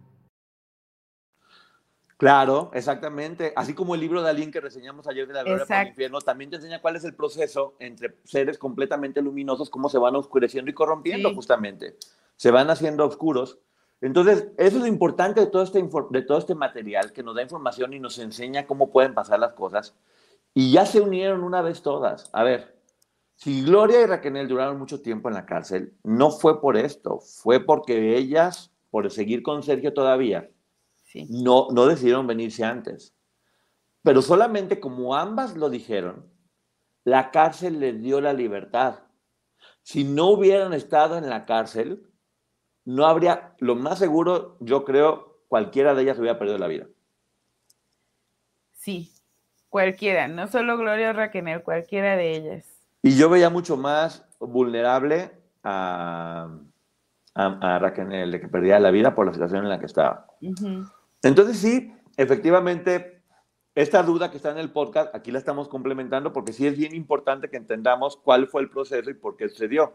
Claro, 2.21 2.69
exactamente. 2.75 3.51
Así 3.55 3.73
como 3.73 3.95
el 3.95 4.01
libro 4.01 4.21
de 4.21 4.29
Alín 4.29 4.51
que 4.51 4.61
reseñamos 4.61 5.07
ayer 5.07 5.27
de 5.27 5.33
la 5.33 5.41
gloria 5.41 5.65
por 5.65 5.75
el 5.75 5.87
infierno, 5.87 6.21
también 6.21 6.51
te 6.51 6.57
enseña 6.57 6.79
cuál 6.79 6.95
es 6.95 7.03
el 7.03 7.15
proceso 7.15 7.73
entre 7.79 8.15
seres 8.25 8.59
completamente 8.59 9.23
luminosos, 9.23 9.71
cómo 9.71 9.89
se 9.89 9.97
van 9.97 10.15
oscureciendo 10.15 10.69
y 10.69 10.75
corrompiendo 10.75 11.33
justamente. 11.33 11.95
Se 12.35 12.51
van 12.51 12.69
haciendo 12.69 13.07
oscuros. 13.07 13.57
Entonces, 14.01 14.49
eso 14.59 14.77
es 14.77 14.83
lo 14.83 14.85
importante 14.85 15.39
de 15.39 15.47
todo, 15.47 15.63
este 15.63 15.81
de 15.81 16.21
todo 16.21 16.37
este 16.37 16.53
material 16.53 17.11
que 17.11 17.23
nos 17.23 17.33
da 17.33 17.41
información 17.41 17.91
y 17.91 17.99
nos 17.99 18.19
enseña 18.19 18.67
cómo 18.67 18.91
pueden 18.91 19.15
pasar 19.15 19.39
las 19.39 19.53
cosas. 19.53 19.95
Y 20.53 20.71
ya 20.71 20.85
se 20.85 21.01
unieron 21.01 21.43
una 21.43 21.63
vez 21.63 21.81
todas. 21.81 22.29
A 22.33 22.43
ver, 22.43 22.77
si 23.35 23.63
Gloria 23.63 23.99
y 23.99 24.05
Raquel 24.05 24.47
duraron 24.47 24.77
mucho 24.77 25.01
tiempo 25.01 25.27
en 25.27 25.33
la 25.33 25.47
cárcel, 25.47 25.95
no 26.03 26.29
fue 26.29 26.61
por 26.61 26.77
esto, 26.77 27.19
fue 27.19 27.61
porque 27.61 28.15
ellas, 28.15 28.71
por 28.91 29.09
seguir 29.09 29.41
con 29.41 29.63
Sergio 29.63 29.91
todavía, 29.91 30.51
no, 31.29 31.67
no 31.71 31.85
decidieron 31.85 32.27
venirse 32.27 32.63
antes. 32.63 33.15
Pero 34.03 34.21
solamente 34.21 34.79
como 34.79 35.15
ambas 35.15 35.55
lo 35.55 35.69
dijeron, 35.69 36.31
la 37.03 37.31
cárcel 37.31 37.79
les 37.79 38.01
dio 38.01 38.21
la 38.21 38.33
libertad. 38.33 38.99
Si 39.83 40.03
no 40.03 40.29
hubieran 40.29 40.73
estado 40.73 41.17
en 41.17 41.29
la 41.29 41.45
cárcel, 41.45 42.07
no 42.85 43.05
habría, 43.05 43.55
lo 43.59 43.75
más 43.75 43.99
seguro, 43.99 44.57
yo 44.59 44.83
creo, 44.85 45.43
cualquiera 45.47 45.93
de 45.93 46.03
ellas 46.03 46.19
hubiera 46.19 46.39
perdido 46.39 46.57
la 46.57 46.67
vida. 46.67 46.87
Sí, 48.73 49.11
cualquiera, 49.69 50.27
no 50.27 50.47
solo 50.47 50.77
Gloria 50.77 51.11
o 51.11 51.13
Raquel, 51.13 51.61
cualquiera 51.63 52.15
de 52.15 52.31
ellas. 52.31 52.65
Y 53.03 53.15
yo 53.15 53.29
veía 53.29 53.49
mucho 53.49 53.77
más 53.77 54.25
vulnerable 54.39 55.31
a, 55.63 56.49
a, 57.35 57.79
Raquel, 57.79 58.31
de 58.31 58.41
que 58.41 58.47
perdía 58.47 58.79
la 58.79 58.91
vida 58.91 59.13
por 59.13 59.25
la 59.25 59.33
situación 59.33 59.63
en 59.63 59.69
la 59.69 59.79
que 59.79 59.85
estaba. 59.85 60.27
Entonces 61.23 61.57
sí, 61.57 61.93
efectivamente, 62.17 63.21
esta 63.75 64.03
duda 64.03 64.31
que 64.31 64.37
está 64.37 64.51
en 64.51 64.57
el 64.57 64.71
podcast, 64.71 65.13
aquí 65.15 65.31
la 65.31 65.39
estamos 65.39 65.69
complementando 65.69 66.33
porque 66.33 66.53
sí 66.53 66.67
es 66.67 66.77
bien 66.77 66.95
importante 66.95 67.49
que 67.49 67.57
entendamos 67.57 68.17
cuál 68.17 68.47
fue 68.47 68.61
el 68.61 68.69
proceso 68.69 69.09
y 69.09 69.13
por 69.13 69.37
qué 69.37 69.47
sucedió. 69.47 69.93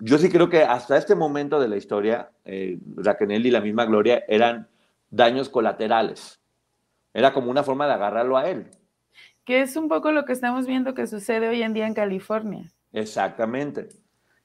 Yo 0.00 0.18
sí 0.18 0.30
creo 0.30 0.48
que 0.48 0.62
hasta 0.62 0.96
este 0.96 1.16
momento 1.16 1.58
de 1.58 1.68
la 1.68 1.76
historia, 1.76 2.30
eh, 2.44 2.78
Raquel 2.96 3.44
y 3.44 3.50
la 3.50 3.60
misma 3.60 3.86
Gloria 3.86 4.22
eran 4.28 4.68
daños 5.10 5.48
colaterales. 5.48 6.40
Era 7.12 7.32
como 7.32 7.50
una 7.50 7.64
forma 7.64 7.86
de 7.86 7.94
agarrarlo 7.94 8.36
a 8.36 8.48
él. 8.48 8.70
Que 9.44 9.62
es 9.62 9.74
un 9.76 9.88
poco 9.88 10.12
lo 10.12 10.24
que 10.24 10.32
estamos 10.32 10.66
viendo 10.66 10.94
que 10.94 11.06
sucede 11.06 11.48
hoy 11.48 11.62
en 11.62 11.72
día 11.72 11.86
en 11.86 11.94
California. 11.94 12.70
Exactamente. 12.92 13.88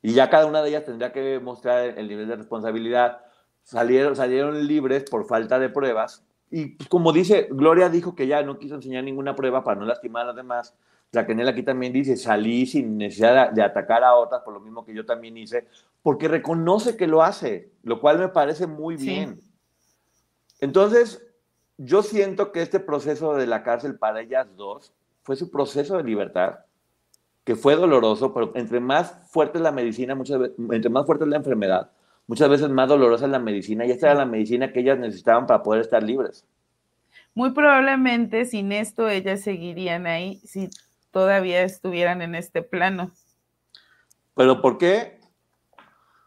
Y 0.02 0.14
ya 0.14 0.30
cada 0.30 0.48
una 0.48 0.64
de 0.64 0.70
ellas 0.70 0.86
tendría 0.86 1.12
que 1.12 1.40
mostrar 1.40 2.00
el 2.00 2.08
nivel 2.08 2.28
de 2.28 2.38
responsabilidad 2.38 3.22
salieron, 3.64 4.16
salieron 4.16 4.68
libres 4.68 5.04
por 5.10 5.26
falta 5.26 5.60
de 5.60 5.70
pruebas. 5.70 6.24
Y 6.52 6.68
pues, 6.68 6.88
como 6.88 7.12
dice, 7.12 7.48
Gloria 7.50 7.90
dijo 7.90 8.16
que 8.16 8.28
ya 8.28 8.44
no 8.44 8.60
quiso 8.60 8.76
enseñar 8.76 9.04
ninguna 9.04 9.36
prueba 9.36 9.64
para 9.64 9.80
no 9.80 9.86
lastimar 9.86 10.24
a 10.24 10.28
los 10.28 10.36
demás. 10.36 10.76
Raquel 11.12 11.48
aquí 11.48 11.62
también 11.62 11.94
dice, 11.94 12.18
salí 12.18 12.66
sin 12.66 12.98
necesidad 12.98 13.52
de, 13.52 13.62
atacar 13.62 14.04
a 14.04 14.16
otras, 14.16 14.42
por 14.42 14.54
lo 14.54 14.60
mismo 14.60 14.84
que 14.84 14.96
yo 14.96 15.06
también 15.06 15.38
hice, 15.38 15.68
porque 16.02 16.28
reconoce 16.28 16.98
que 16.98 17.08
lo 17.08 17.22
hace, 17.22 17.72
lo 17.84 18.02
cual 18.02 18.18
me 18.18 18.30
parece 18.30 18.66
muy 18.66 18.96
bien. 18.96 19.40
Entonces, 20.60 21.24
yo 21.78 22.02
siento 22.02 22.52
que 22.52 22.64
este 22.64 22.80
proceso 22.80 23.36
de 23.36 23.46
la 23.46 23.64
cárcel 23.64 23.96
para 23.96 24.22
ellas 24.22 24.48
dos 24.58 24.92
fue 25.22 25.36
su 25.36 25.52
proceso 25.52 25.98
de 25.98 26.04
libertad, 26.04 26.60
que 27.44 27.56
fue 27.56 27.76
doloroso, 27.76 28.34
pero 28.34 28.52
entre 28.56 28.80
más 28.80 29.14
fuerte 29.30 29.60
es 29.60 29.64
la 29.64 29.72
medicina, 29.72 30.16
muchas 30.16 30.40
veces, 30.40 30.56
entre 30.72 30.90
más 30.90 31.06
fuerte 31.06 31.26
es 31.26 31.30
la 31.30 31.38
enfermedad, 31.38 31.92
muchas 32.34 32.50
veces 32.50 32.70
más 32.70 32.90
dolorosa 32.90 33.28
la 33.28 33.38
medicina 33.38 33.86
y 33.86 33.92
esta 33.92 34.08
era 34.08 34.16
la 34.16 34.26
medicina 34.26 34.74
que 34.74 34.80
ellas 34.80 34.98
necesitaban 34.98 35.46
para 35.46 35.62
poder 35.62 35.82
estar 35.82 36.02
libres. 36.02 36.48
Muy 37.36 37.52
probablemente 37.52 38.46
sin 38.46 38.72
esto 38.72 39.08
ellas 39.08 39.42
seguirían 39.42 40.08
ahí 40.08 40.42
si 40.44 40.68
todavía 41.12 41.62
estuvieran 41.62 42.24
en 42.24 42.34
este 42.34 42.64
plano. 42.64 43.12
¿Pero 44.34 44.64
por 44.64 44.80
qué? 44.80 45.20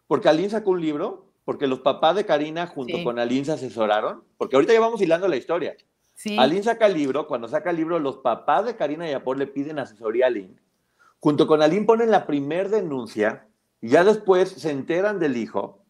Porque 0.07 0.29
Aline 0.29 0.51
sacó 0.51 0.71
un 0.71 0.81
libro, 0.81 1.27
porque 1.45 1.67
los 1.67 1.81
papás 1.81 2.15
de 2.15 2.25
Karina 2.25 2.69
junto 2.69 3.03
con 3.03 3.19
Aline 3.19 3.47
se 3.47 3.53
asesoraron, 3.55 4.23
porque 4.39 4.55
ahorita 4.55 4.75
ya 4.75 4.79
vamos 4.79 5.03
hilando 5.03 5.27
la 5.27 5.37
historia. 5.37 5.75
Sí. 6.15 6.39
Aline 6.39 6.63
saca 6.63 6.87
el 6.87 6.95
libro, 6.95 7.27
cuando 7.27 7.49
saca 7.49 7.71
el 7.71 7.79
libro, 7.79 7.99
los 7.99 8.19
papás 8.19 8.65
de 8.65 8.77
Karina 8.77 9.11
y 9.11 9.13
Apol 9.13 9.41
le 9.41 9.49
piden 9.49 9.81
asesoría 9.81 10.27
a 10.27 10.29
Aline. 10.29 10.55
Junto 11.19 11.49
con 11.49 11.63
Aline 11.63 11.85
ponen 11.85 12.13
la 12.13 12.29
primer 12.29 12.69
denuncia 12.69 13.49
y 13.81 13.89
ya 13.89 14.05
después 14.05 14.51
se 14.51 14.71
enteran 14.71 15.19
del 15.19 15.37
hijo 15.37 15.83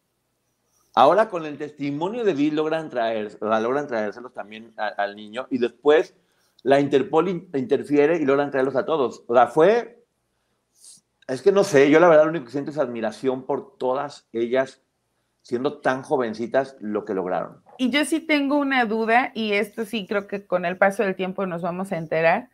Ahora 0.97 1.29
con 1.29 1.45
el 1.45 1.59
testimonio 1.59 2.23
de 2.23 2.33
Bill 2.33 2.55
logran, 2.55 2.89
traer, 2.89 3.37
logran 3.39 3.85
traérselos 3.85 4.33
también 4.33 4.73
al 4.77 5.15
niño 5.15 5.45
y 5.51 5.59
después 5.59 6.15
la 6.63 6.79
Interpol 6.79 7.29
interfiere 7.29 8.17
y 8.17 8.25
logran 8.25 8.49
traerlos 8.49 8.75
a 8.75 8.83
todos. 8.83 9.23
O 9.27 9.35
sea, 9.35 9.45
fue, 9.45 10.03
es 11.27 11.43
que 11.43 11.51
no 11.51 11.63
sé, 11.63 11.91
yo 11.91 11.99
la 11.99 12.09
verdad 12.09 12.23
lo 12.23 12.31
único 12.31 12.45
que 12.45 12.51
siento 12.51 12.71
es 12.71 12.79
admiración 12.79 13.45
por 13.45 13.77
todas 13.77 14.27
ellas 14.33 14.81
siendo 15.43 15.81
tan 15.81 16.01
jovencitas 16.01 16.75
lo 16.79 17.05
que 17.05 17.13
lograron. 17.13 17.61
Y 17.77 17.91
yo 17.91 18.03
sí 18.03 18.19
tengo 18.19 18.57
una 18.57 18.85
duda, 18.85 19.31
y 19.35 19.53
esto 19.53 19.85
sí 19.85 20.07
creo 20.07 20.25
que 20.25 20.47
con 20.47 20.65
el 20.65 20.79
paso 20.79 21.03
del 21.03 21.15
tiempo 21.15 21.45
nos 21.45 21.61
vamos 21.61 21.91
a 21.91 21.97
enterar, 21.97 22.49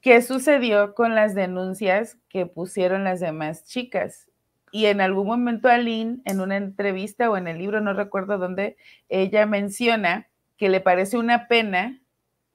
¿qué 0.00 0.22
sucedió 0.22 0.94
con 0.94 1.14
las 1.14 1.34
denuncias 1.34 2.16
que 2.30 2.46
pusieron 2.46 3.04
las 3.04 3.20
demás 3.20 3.64
chicas? 3.66 4.30
Y 4.74 4.86
en 4.86 5.00
algún 5.00 5.28
momento 5.28 5.68
Aline, 5.68 6.18
en 6.24 6.40
una 6.40 6.56
entrevista 6.56 7.30
o 7.30 7.36
en 7.36 7.46
el 7.46 7.58
libro, 7.58 7.80
no 7.80 7.92
recuerdo 7.92 8.38
dónde, 8.38 8.76
ella 9.08 9.46
menciona 9.46 10.26
que 10.56 10.68
le 10.68 10.80
parece 10.80 11.16
una 11.16 11.46
pena, 11.46 12.02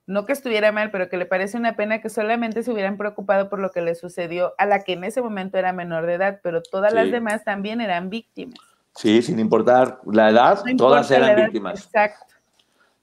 no 0.06 0.26
que 0.26 0.34
estuviera 0.34 0.74
mal, 0.74 0.92
pero 0.92 1.08
que 1.08 1.16
le 1.16 1.26
parece 1.26 1.56
una 1.56 1.78
pena 1.78 2.02
que 2.02 2.10
solamente 2.10 2.62
se 2.62 2.74
hubieran 2.74 2.98
preocupado 2.98 3.50
por 3.50 3.60
lo 3.60 3.72
que 3.72 3.80
le 3.80 3.96
sucedió 3.96 4.54
a 4.58 4.66
la 4.66 4.84
que 4.84 4.92
en 4.94 5.06
ese 5.06 5.22
momento 5.22 5.58
era 5.58 5.72
menor 5.72 6.08
de 6.08 6.16
edad, 6.16 6.42
pero 6.44 6.62
todas 6.62 6.92
las 6.92 7.10
demás 7.10 7.46
también 7.46 7.80
eran 7.80 8.10
víctimas. 8.10 8.60
Sí, 8.98 9.22
sin 9.22 9.40
importar 9.40 10.02
la 10.04 10.30
edad, 10.30 10.62
todas 10.78 11.10
eran 11.12 11.38
víctimas. 11.38 11.86
Exacto. 11.86 12.36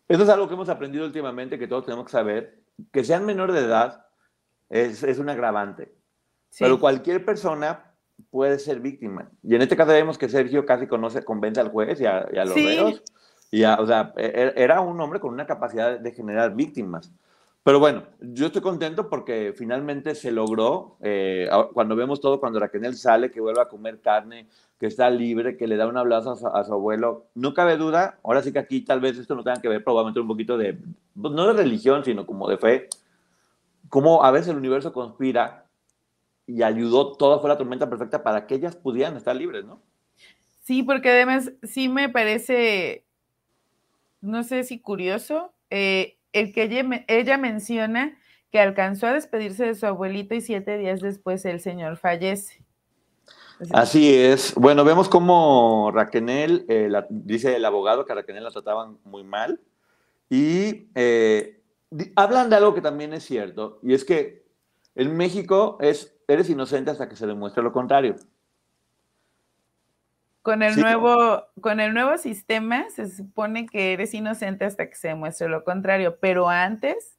Eso 0.09 0.25
es 0.25 0.29
algo 0.29 0.47
que 0.47 0.53
hemos 0.53 0.69
aprendido 0.69 1.07
últimamente, 1.07 1.59
que 1.59 1.67
todos 1.67 1.87
tenemos 1.87 2.05
que 2.05 2.13
saber. 2.13 2.59
Que 2.93 3.03
sean 3.03 3.25
menor 3.25 3.53
de 3.53 3.61
edad 3.61 4.09
es, 4.69 5.03
es 5.03 5.19
un 5.19 5.31
agravante. 5.31 5.95
Pero 6.59 6.79
cualquier 6.79 7.25
persona 7.25 7.96
puede 8.31 8.59
ser 8.59 8.81
víctima. 8.81 9.31
Y 9.43 9.55
en 9.55 9.63
este 9.63 9.77
caso 9.77 9.93
vemos 9.93 10.19
que 10.19 10.29
Sergio 10.29 10.67
casi 10.67 10.87
conoce, 10.87 11.25
convence 11.25 11.61
al 11.61 11.71
juez 11.71 12.01
y 12.01 12.07
a, 12.07 12.27
los 12.45 12.55
reos. 12.55 13.03
Y 13.51 13.65
o 13.65 13.87
sea, 13.87 14.13
e, 14.17 14.53
e, 14.57 14.63
era 14.63 14.81
un 14.81 15.01
hombre 15.01 15.21
con 15.21 15.33
una 15.33 15.47
capacidad 15.47 15.99
de 15.99 16.13
generar 16.13 16.55
víctimas. 16.55 17.13
Pero 17.67 17.81
bueno, 17.81 18.05
yo 18.21 18.47
estoy 18.47 18.63
contento 18.63 19.09
porque 19.09 19.53
finalmente 19.53 20.15
se 20.15 20.31
logró. 20.31 20.99
Eh, 21.01 21.51
cuando 21.73 21.97
vemos 21.97 22.21
todo, 22.21 22.39
cuando 22.39 22.61
Raquel 22.61 22.97
sale, 22.97 23.33
que 23.33 23.41
vuelve 23.41 23.61
a 23.61 23.69
comer 23.69 24.01
carne, 24.01 24.47
que 24.79 24.87
está 24.87 25.11
libre, 25.11 25.57
que 25.57 25.67
le 25.67 25.77
da 25.77 25.89
un 25.89 25.97
abrazo 25.97 26.31
a 26.55 26.63
su, 26.63 26.73
abuelo, 26.73 27.27
no 27.35 27.55
cabe 27.55 27.77
duda. 27.77 28.21
Ahora 28.23 28.41
sí 28.41 28.53
que 28.53 28.61
aquí 28.61 28.83
tal 28.83 29.01
vez 29.01 29.19
esto 29.19 29.35
no 29.35 29.43
tenga 29.43 29.61
que 29.61 29.69
ver 29.69 29.83
probablemente 29.83 30.21
un 30.21 30.29
poquito 30.29 30.57
de, 30.57 30.79
pues, 31.21 31.35
no 31.35 31.45
de 31.49 31.55
religión, 31.55 32.05
sino 32.05 32.25
como 32.25 32.49
de 32.49 32.57
fe. 32.57 32.89
Cómo 33.89 34.23
a 34.23 34.31
veces 34.31 34.51
el 34.51 34.59
universo 34.59 34.93
conspira 34.93 35.66
y 36.47 36.63
ayudó, 36.63 37.13
toda 37.17 37.39
fue 37.39 37.49
la 37.49 37.59
tormenta 37.59 37.89
perfecta 37.91 38.23
para 38.23 38.47
que 38.47 38.55
ellas 38.55 38.77
pudieran 38.77 39.17
estar 39.17 39.35
libres, 39.35 39.65
¿no? 39.65 39.83
Sí, 40.63 40.83
porque 40.83 41.11
además 41.11 41.53
sí 41.63 41.89
me 41.89 42.09
parece, 42.09 43.05
no 44.21 44.43
sé 44.43 44.65
si 44.65 44.81
curioso, 44.81 45.53
eh, 45.71 46.17
el 46.33 46.53
que 46.53 47.05
ella, 47.09 47.39
menciona 47.39 48.19
que 48.51 48.61
alcanzó 48.61 49.07
a 49.07 49.13
despedirse 49.13 49.65
de 49.65 49.75
su 49.75 49.87
abuelito 49.87 50.35
y 50.35 50.41
siete 50.41 50.79
días 50.79 51.01
después 51.01 51.45
el 51.45 51.61
señor 51.61 51.97
fallece. 51.97 52.63
Así 53.73 54.15
es. 54.15 54.55
Bueno, 54.55 54.85
vemos 54.85 55.09
cómo 55.09 55.91
Raquel, 55.93 56.67
eh, 56.69 56.91
dice 57.09 57.57
el 57.57 57.65
abogado 57.65 58.05
que 58.05 58.13
a 58.13 58.17
Raquel 58.17 58.43
la 58.43 58.51
trataban 58.51 58.99
muy 59.05 59.25
mal. 59.25 59.61
Y 60.29 60.89
eh, 60.95 61.61
hablan 62.17 62.51
de 62.51 62.57
algo 62.57 62.75
que 62.75 62.81
también 62.81 63.13
es 63.15 63.25
cierto, 63.25 63.79
y 63.83 63.95
es 63.95 64.05
que 64.05 64.46
en 64.97 65.17
México 65.17 65.79
es 65.81 66.17
eres 66.27 66.51
inocente 66.51 66.91
hasta 66.91 67.09
que 67.09 67.17
se 67.17 67.27
demuestre 67.27 67.63
lo 67.63 67.73
contrario. 67.73 68.17
Con 70.43 70.63
el, 70.63 70.77
nuevo, 70.81 71.43
con 71.61 71.81
el 71.81 71.93
nuevo 71.93 72.19
sistema 72.19 72.89
se 72.91 73.11
supone 73.11 73.67
que 73.67 73.93
eres 73.93 74.15
inocente 74.15 74.65
hasta 74.65 74.89
que 74.89 74.95
se 74.95 75.09
demuestre 75.09 75.49
lo 75.49 75.65
contrario, 75.65 76.19
pero 76.21 76.49
antes 76.49 77.19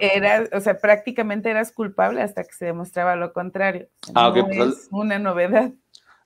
eras, 0.00 0.50
o 0.52 0.60
sea, 0.60 0.78
prácticamente 0.78 1.48
eras 1.48 1.72
culpable 1.72 2.20
hasta 2.20 2.44
que 2.44 2.52
se 2.52 2.66
demostraba 2.66 3.16
lo 3.16 3.32
contrario. 3.32 3.88
Ah, 4.14 4.32
pues 4.34 4.56
es 4.56 4.88
una 4.90 5.18
novedad. 5.18 5.72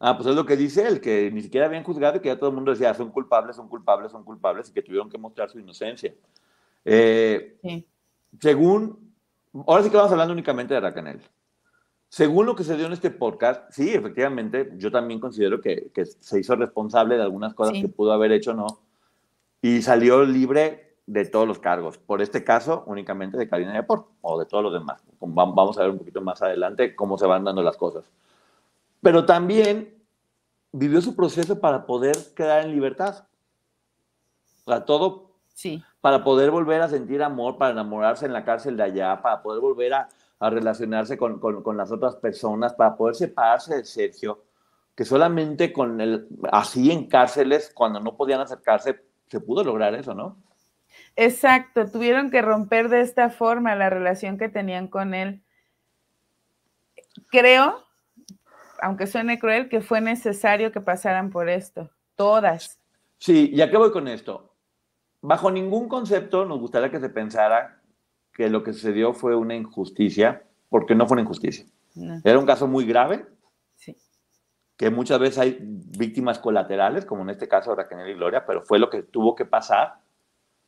Ah, 0.01 0.17
pues 0.17 0.29
es 0.29 0.35
lo 0.35 0.45
que 0.45 0.57
dice 0.57 0.87
él, 0.87 1.01
que 1.01 1.31
ni 1.33 1.43
siquiera 1.43 1.67
habían 1.67 1.85
juzgado 1.85 2.17
y 2.17 2.21
que 2.21 2.29
ya 2.29 2.39
todo 2.39 2.51
el 2.51 2.57
mundo 2.57 2.73
decía, 2.73 2.93
son 2.95 3.11
culpables, 3.11 3.55
son 3.55 3.69
culpables, 3.69 4.11
son 4.11 4.25
culpables 4.25 4.69
y 4.69 4.73
que 4.73 4.83
tuvieron 4.83 5.09
que 5.09 5.17
mostrar 5.17 5.49
su 5.49 5.61
inocencia. 5.61 6.13
Eh, 6.85 7.57
sí. 7.63 7.87
Según, 8.41 9.14
ahora 9.67 9.83
sí 9.83 9.91
que 9.91 9.97
vamos 9.97 10.13
hablando 10.13 10.33
únicamente 10.33 10.75
de 10.75 10.81
Racanel. 10.81 11.21
Según 12.09 12.47
lo 12.47 12.55
que 12.55 12.65
se 12.65 12.77
dio 12.77 12.87
en 12.87 12.93
este 12.93 13.11
podcast, 13.11 13.73
sí, 13.73 13.91
efectivamente, 13.91 14.73
yo 14.77 14.91
también 14.91 15.19
considero 15.19 15.61
que, 15.61 15.91
se 16.21 16.39
hizo 16.39 16.55
responsable 16.55 17.17
de 17.17 17.23
algunas 17.23 17.55
cosas 17.55 17.75
que 17.81 17.89
pudo 17.89 18.13
haber 18.13 18.31
hecho, 18.33 18.55
¿no? 18.55 18.67
Y 19.61 19.83
salió 19.83 20.25
libre 20.25 20.97
de 21.07 21.25
todos 21.25 21.49
los 21.49 21.59
cargos. 21.59 21.99
Por 21.99 22.23
este 22.23 22.45
caso, 22.45 22.85
únicamente 22.87 23.37
de 23.37 23.49
Karina 23.49 23.75
Yapor 23.75 24.07
o 24.21 24.39
de 24.39 24.47
todos 24.47 24.63
los 24.63 24.73
demás. 24.73 25.03
Vamos 25.21 25.77
a 25.77 25.83
ver 25.83 25.91
un 25.91 25.99
poquito 25.99 26.21
más 26.21 26.41
adelante 26.41 26.95
cómo 26.95 27.19
se 27.19 27.27
van 27.27 27.45
dando 27.45 27.63
las 27.63 27.77
cosas. 27.77 28.05
Pero 29.01 29.27
también 29.27 29.95
vivió 30.73 31.01
su 31.01 31.15
proceso 31.15 31.61
para 31.61 31.87
poder 31.87 32.17
quedar 32.35 32.65
en 32.65 32.73
libertad. 32.73 33.27
O 34.65 34.71
sea, 34.71 34.85
todo 34.85 35.33
sí. 35.53 35.83
Para 36.05 36.23
poder 36.23 36.51
volver 36.51 36.83
a 36.83 36.89
sentir 36.91 37.23
amor, 37.23 37.57
para 37.57 37.71
enamorarse 37.71 38.27
en 38.27 38.35
la 38.35 38.45
cárcel 38.45 38.77
de 38.77 38.83
allá, 38.83 39.23
para 39.23 39.41
poder 39.41 39.63
volver 39.63 39.95
a, 39.95 40.07
a 40.39 40.51
relacionarse 40.51 41.17
con, 41.17 41.41
con, 41.41 41.77
las 41.79 41.91
otras 41.91 42.17
personas, 42.17 42.75
para 42.75 42.95
poder 42.95 43.15
separarse 43.15 43.77
de 43.77 43.85
Sergio, 43.87 44.45
que 44.95 45.07
solamente 45.07 45.73
con 45.73 46.03
el, 46.03 46.29
así 46.53 46.91
en 46.91 47.07
cárceles, 47.07 47.73
cuando 47.75 48.01
no 48.01 48.19
podían 48.19 48.43
acercarse, 48.43 49.03
se 49.29 49.41
pudo 49.41 49.65
lograr 49.65 49.95
eso, 49.95 50.13
¿no? 50.13 50.37
Exacto, 51.17 51.91
tuvieron 51.91 52.31
que 52.31 52.43
romper 52.43 52.91
de 52.91 53.01
esta 53.01 53.31
forma 53.31 53.75
la 53.75 53.89
relación 53.89 54.37
que 54.37 54.51
tenían 54.51 54.89
con 54.89 55.15
él. 55.15 55.43
Creo, 57.31 57.83
aunque 58.83 59.07
suene 59.07 59.39
cruel, 59.39 59.71
que 59.71 59.81
fue 59.81 60.03
necesario 60.03 60.71
que 60.71 60.83
pasaran 60.83 61.31
por 61.31 61.49
esto, 61.49 61.89
todas. 62.15 62.79
Sí, 63.17 63.53
¿y 63.55 63.63
a 63.63 63.71
qué 63.71 63.79
voy 63.79 63.91
con 63.91 64.07
esto? 64.07 64.54
Bajo 65.27 65.51
ningún 65.51 65.89
concepto 65.89 66.45
nos 66.45 66.61
gustaría 66.61 66.91
que 66.91 67.01
se 67.01 67.09
pensara 67.09 67.81
que 68.35 68.51
lo 68.51 68.63
que 68.63 68.75
sucedió 68.75 69.15
fue 69.15 69.35
una 69.35 69.55
injusticia, 69.55 70.43
porque 70.69 70.95
no 70.95 71.07
fue 71.07 71.15
una 71.15 71.23
injusticia. 71.23 71.65
Era 72.23 72.39
un 72.39 72.45
caso 72.45 72.69
muy 72.69 72.85
grave, 72.85 73.25
sí. 73.75 73.97
que 74.77 74.91
muchas 74.91 75.19
veces 75.19 75.39
hay 75.39 75.59
víctimas 75.63 76.39
colaterales, 76.39 77.07
como 77.07 77.23
en 77.23 77.31
este 77.31 77.49
caso 77.49 77.71
de 77.71 77.77
Raquel 77.77 78.07
y 78.07 78.13
Gloria, 78.13 78.45
pero 78.45 78.67
fue 78.67 78.79
lo 78.79 78.91
que 78.91 79.03
tuvo 79.03 79.35
que 79.35 79.47
pasar 79.47 79.95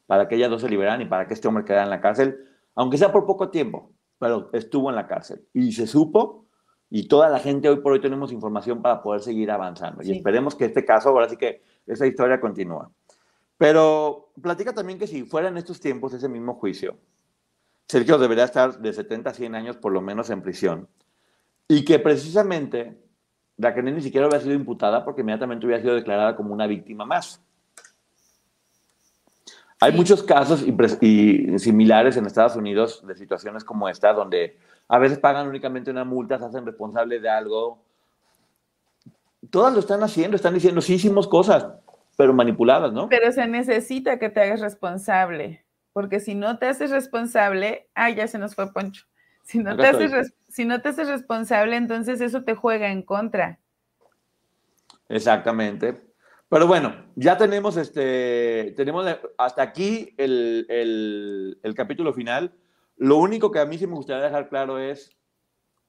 para 0.07 0.27
que 0.27 0.37
ellas 0.37 0.49
dos 0.49 0.63
se 0.63 0.71
liberaran 0.71 1.03
y 1.03 1.05
para 1.05 1.27
que 1.27 1.35
este 1.35 1.49
hombre 1.49 1.67
quedara 1.67 1.85
en 1.85 1.91
la 1.91 2.01
cárcel, 2.01 2.39
aunque 2.75 2.97
sea 2.97 3.13
por 3.13 3.27
poco 3.27 3.51
tiempo, 3.51 3.93
pero 4.19 4.49
estuvo 4.55 4.89
en 4.89 4.97
la 4.97 5.07
cárcel. 5.07 5.47
Y 5.53 5.73
se 5.73 5.87
supo, 5.87 6.47
y 6.89 7.09
toda 7.09 7.29
la 7.29 7.41
gente 7.41 7.69
hoy 7.69 7.81
por 7.81 7.93
hoy 7.93 8.01
tenemos 8.01 8.33
información 8.33 8.81
para 8.81 9.03
poder 9.03 9.21
seguir 9.21 9.51
avanzando. 9.51 10.03
Y 10.03 10.13
esperemos 10.13 10.55
que 10.55 10.65
este 10.65 10.83
caso, 10.83 11.11
ahora 11.11 11.29
sí 11.29 11.37
que 11.37 11.63
esa 11.87 12.07
historia 12.07 12.41
continúa. 12.41 12.91
Pero 13.59 14.33
platica 14.41 14.73
también 14.73 14.99
que 14.99 15.07
si 15.07 15.25
fuera 15.25 15.49
en 15.49 15.57
estos 15.57 15.81
tiempos 15.81 16.13
ese 16.13 16.29
mismo 16.29 16.55
juicio, 16.55 16.97
Sergio 17.89 18.19
debería 18.19 18.45
estar 18.45 18.79
de 18.79 18.93
70 18.93 19.31
a 19.31 19.35
100 19.35 19.55
años 19.55 19.77
por 19.77 19.93
lo 19.93 20.01
menos 20.01 20.31
en 20.31 20.43
prisión. 20.43 20.89
Y 21.69 21.85
que 21.85 21.99
precisamente 21.99 22.99
Raquel 23.59 23.95
ni 23.95 24.03
siquiera 24.03 24.27
hubiera 24.27 24.43
sido 24.43 24.55
imputada 24.55 25.05
porque 25.05 25.23
inmediatamente 25.23 25.67
hubiera 25.67 25.83
sido 25.83 25.95
declarada 25.95 26.37
como 26.37 26.53
una 26.53 26.67
víctima 26.67 27.07
más. 27.07 27.41
Hay 29.81 29.93
muchos 29.93 30.23
casos 30.23 30.65
y, 31.01 31.59
similares 31.59 32.17
en 32.17 32.27
Estados 32.27 32.57
Unidos 32.57 33.07
de 33.07 33.15
situaciones 33.15 33.63
como 33.63 33.89
esta, 33.89 34.13
donde 34.13 34.59
a 34.89 34.99
veces 34.99 35.19
pagan 35.19 35.49
únicamente 35.49 35.91
una 35.91 36.05
multa, 36.05 36.39
se 36.39 36.47
hacen 36.47 36.65
responsables 36.65 37.21
de 37.21 37.29
algo. 37.29 37.83
Todas 39.51 39.75
lo 39.75 39.81
están 39.81 40.03
haciendo, 40.03 40.37
están 40.37 40.55
diciendo, 40.55 40.81
sí 40.81 40.95
hicimos 40.95 41.29
cosas, 41.29 41.67
pero 42.17 42.33
manipuladas, 42.33 42.93
¿no? 42.93 43.09
Pero 43.09 43.31
se 43.33 43.47
necesita 43.47 44.19
que 44.19 44.31
te 44.31 44.41
hagas 44.41 44.61
responsable 44.61 45.67
porque 45.97 46.21
si 46.21 46.35
no 46.35 46.59
te 46.59 46.67
haces 46.67 46.91
responsable, 46.91 47.89
ah, 47.95 48.11
ya 48.11 48.29
se 48.29 48.37
nos 48.39 48.55
fue 48.55 48.71
Poncho. 48.71 49.07
Si 49.45 49.57
no, 49.57 49.75
te 49.79 49.87
haces, 49.87 50.35
si 50.47 50.67
no 50.67 50.83
te 50.83 50.91
haces 50.91 51.09
responsable, 51.09 51.75
entonces 51.75 52.21
eso 52.21 52.45
te 52.45 52.55
juega 52.55 52.93
en 52.93 53.01
contra. 53.01 53.61
Exactamente. 55.09 56.03
Pero 56.51 56.67
bueno, 56.67 56.95
ya 57.15 57.39
tenemos 57.39 57.79
este, 57.79 58.75
tenemos 58.77 59.07
hasta 59.39 59.63
aquí 59.63 60.15
el, 60.19 60.67
el, 61.63 61.75
capítulo 61.75 62.13
final. 62.13 62.53
Lo 62.99 63.17
único 63.17 63.51
que 63.51 63.61
a 63.61 63.65
mí 63.65 63.79
sí 63.79 63.87
me 63.87 63.95
gustaría 63.95 64.25
dejar 64.25 64.51
claro 64.51 64.79
es, 64.79 65.17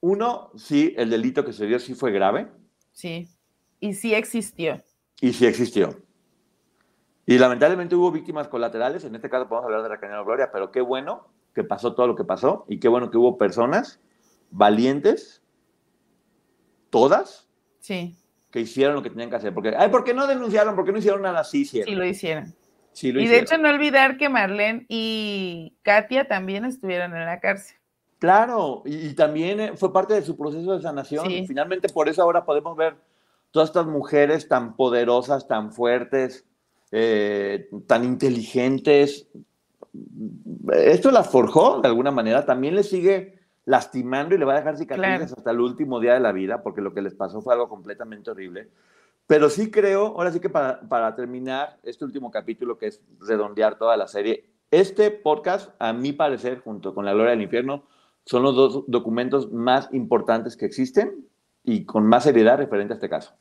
uno, 0.00 0.52
sí, 0.56 0.94
el 0.96 1.10
delito 1.10 1.44
que 1.44 1.52
se 1.52 1.66
dio 1.66 1.78
sí 1.78 1.94
fue 1.94 2.12
grave. 2.12 2.48
Sí, 2.92 3.28
y 3.78 3.92
sí 3.92 4.14
existió. 4.14 4.80
Y 5.20 5.34
sí 5.34 5.44
existió. 5.44 6.07
Y 7.28 7.36
lamentablemente 7.36 7.94
hubo 7.94 8.10
víctimas 8.10 8.48
colaterales, 8.48 9.04
en 9.04 9.14
este 9.14 9.28
caso 9.28 9.46
podemos 9.50 9.66
hablar 9.66 9.82
de 9.82 9.90
la 9.90 10.00
Cañada 10.00 10.22
Gloria, 10.22 10.48
pero 10.50 10.72
qué 10.72 10.80
bueno 10.80 11.28
que 11.54 11.62
pasó 11.62 11.94
todo 11.94 12.06
lo 12.06 12.16
que 12.16 12.24
pasó 12.24 12.64
y 12.70 12.80
qué 12.80 12.88
bueno 12.88 13.10
que 13.10 13.18
hubo 13.18 13.36
personas 13.36 14.00
valientes, 14.50 15.42
todas, 16.88 17.46
sí. 17.80 18.16
que 18.50 18.60
hicieron 18.60 18.94
lo 18.94 19.02
que 19.02 19.10
tenían 19.10 19.28
que 19.28 19.36
hacer. 19.36 19.52
Porque, 19.52 19.74
ay, 19.76 19.90
¿por 19.90 20.04
qué 20.04 20.14
no 20.14 20.26
denunciaron? 20.26 20.74
¿Por 20.74 20.86
qué 20.86 20.92
no 20.92 21.00
hicieron 21.00 21.20
nada 21.20 21.40
así? 21.40 21.66
Sí, 21.66 21.82
lo 21.84 22.06
hicieron. 22.06 22.54
Sí, 22.92 23.12
lo 23.12 23.20
y 23.20 23.28
de 23.28 23.40
hecho 23.40 23.58
no 23.58 23.68
olvidar 23.68 24.16
que 24.16 24.30
Marlene 24.30 24.86
y 24.88 25.76
Katia 25.82 26.28
también 26.28 26.64
estuvieron 26.64 27.14
en 27.14 27.26
la 27.26 27.40
cárcel. 27.40 27.76
Claro, 28.20 28.84
y, 28.86 29.12
también 29.12 29.60
eh, 29.60 29.76
fue 29.76 29.92
parte 29.92 30.14
de 30.14 30.22
su 30.22 30.34
proceso 30.34 30.74
de 30.74 30.80
sanación. 30.80 31.30
Y 31.30 31.46
finalmente 31.46 31.90
por 31.90 32.08
eso 32.08 32.22
ahora 32.22 32.46
podemos 32.46 32.74
ver 32.74 32.96
todas 33.50 33.68
estas 33.68 33.84
mujeres 33.84 34.48
tan 34.48 34.76
poderosas, 34.76 35.46
tan 35.46 35.72
fuertes, 35.72 36.47
eh, 36.92 37.68
tan 37.86 38.04
inteligentes. 38.04 39.28
Esto 40.72 41.10
la 41.10 41.22
forjó 41.24 41.80
de 41.80 41.88
alguna 41.88 42.10
manera, 42.10 42.46
también 42.46 42.74
le 42.74 42.82
sigue 42.82 43.38
lastimando 43.64 44.34
y 44.34 44.38
le 44.38 44.44
va 44.44 44.54
a 44.54 44.56
dejar 44.56 44.78
cicatrices 44.78 45.32
hasta 45.32 45.50
el 45.50 45.60
último 45.60 46.00
día 46.00 46.14
de 46.14 46.20
la 46.20 46.32
vida, 46.32 46.62
porque 46.62 46.80
lo 46.80 46.94
que 46.94 47.02
les 47.02 47.14
pasó 47.14 47.42
fue 47.42 47.54
algo 47.54 47.68
completamente 47.68 48.30
horrible. 48.30 48.70
Pero 49.26 49.50
sí 49.50 49.70
creo, 49.70 50.06
ahora 50.06 50.32
sí 50.32 50.40
que 50.40 50.48
para, 50.48 50.80
para 50.88 51.14
terminar 51.14 51.78
este 51.82 52.04
último 52.04 52.30
capítulo, 52.30 52.78
que 52.78 52.86
es 52.86 53.02
redondear 53.20 53.76
toda 53.76 53.96
la 53.96 54.08
serie, 54.08 54.48
este 54.70 55.10
podcast, 55.10 55.70
a 55.78 55.92
mi 55.92 56.12
parecer, 56.12 56.60
junto 56.60 56.94
con 56.94 57.04
La 57.04 57.12
Gloria 57.12 57.32
del 57.32 57.42
Infierno, 57.42 57.84
son 58.24 58.42
los 58.42 58.54
dos 58.54 58.84
documentos 58.86 59.52
más 59.52 59.88
importantes 59.92 60.56
que 60.56 60.64
existen 60.64 61.26
y 61.62 61.84
con 61.84 62.06
más 62.06 62.24
seriedad 62.24 62.56
referente 62.56 62.94
a 62.94 62.96
este 62.96 63.08
caso 63.10 63.34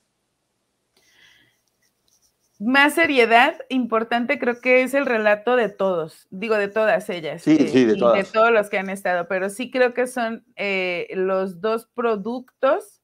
más 2.60 2.96
seriedad 2.96 3.56
importante 3.70 4.40
creo 4.40 4.60
que 4.60 4.82
es 4.82 4.94
el 4.94 5.06
relato 5.06 5.56
de 5.56 5.70
todos, 5.70 6.28
digo 6.32 6.56
de 6.56 6.68
todas 6.68 7.10
ellas. 7.10 7.44
Sí, 7.44 7.56
sí, 7.68 7.86
de 7.86 7.94
de 7.94 8.24
todos 8.24 8.52
los 8.52 8.70
que 8.70 8.80
han 8.80 8.90
estado, 8.90 9.28
pero 9.28 9.50
sí 9.50 9.70
creo 9.70 9.94
que 9.94 10.08
son 10.08 10.44
eh, 10.56 11.08
los 11.14 11.62
dos 11.62 11.88
productos 11.94 13.02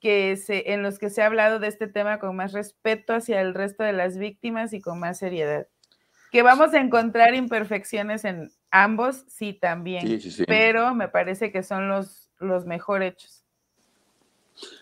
que 0.00 0.36
se, 0.36 0.72
en 0.72 0.82
los 0.82 0.98
que 0.98 1.10
se 1.10 1.22
ha 1.22 1.26
hablado 1.26 1.58
de 1.58 1.68
este 1.68 1.88
tema 1.88 2.18
con 2.18 2.36
más 2.36 2.52
respeto 2.52 3.14
hacia 3.14 3.40
el 3.40 3.54
resto 3.54 3.82
de 3.82 3.92
las 3.92 4.16
víctimas 4.16 4.72
y 4.72 4.80
con 4.80 4.98
más 4.98 5.18
seriedad. 5.18 5.66
Que 6.32 6.42
vamos 6.42 6.72
a 6.74 6.80
encontrar 6.80 7.34
imperfecciones 7.34 8.24
en 8.24 8.50
ambos, 8.70 9.24
sí, 9.28 9.52
también, 9.52 10.06
sí, 10.06 10.20
sí, 10.20 10.30
sí. 10.30 10.44
pero 10.46 10.94
me 10.94 11.08
parece 11.08 11.52
que 11.52 11.62
son 11.62 11.88
los, 11.88 12.30
los 12.38 12.64
mejor 12.64 13.02
hechos. 13.02 13.44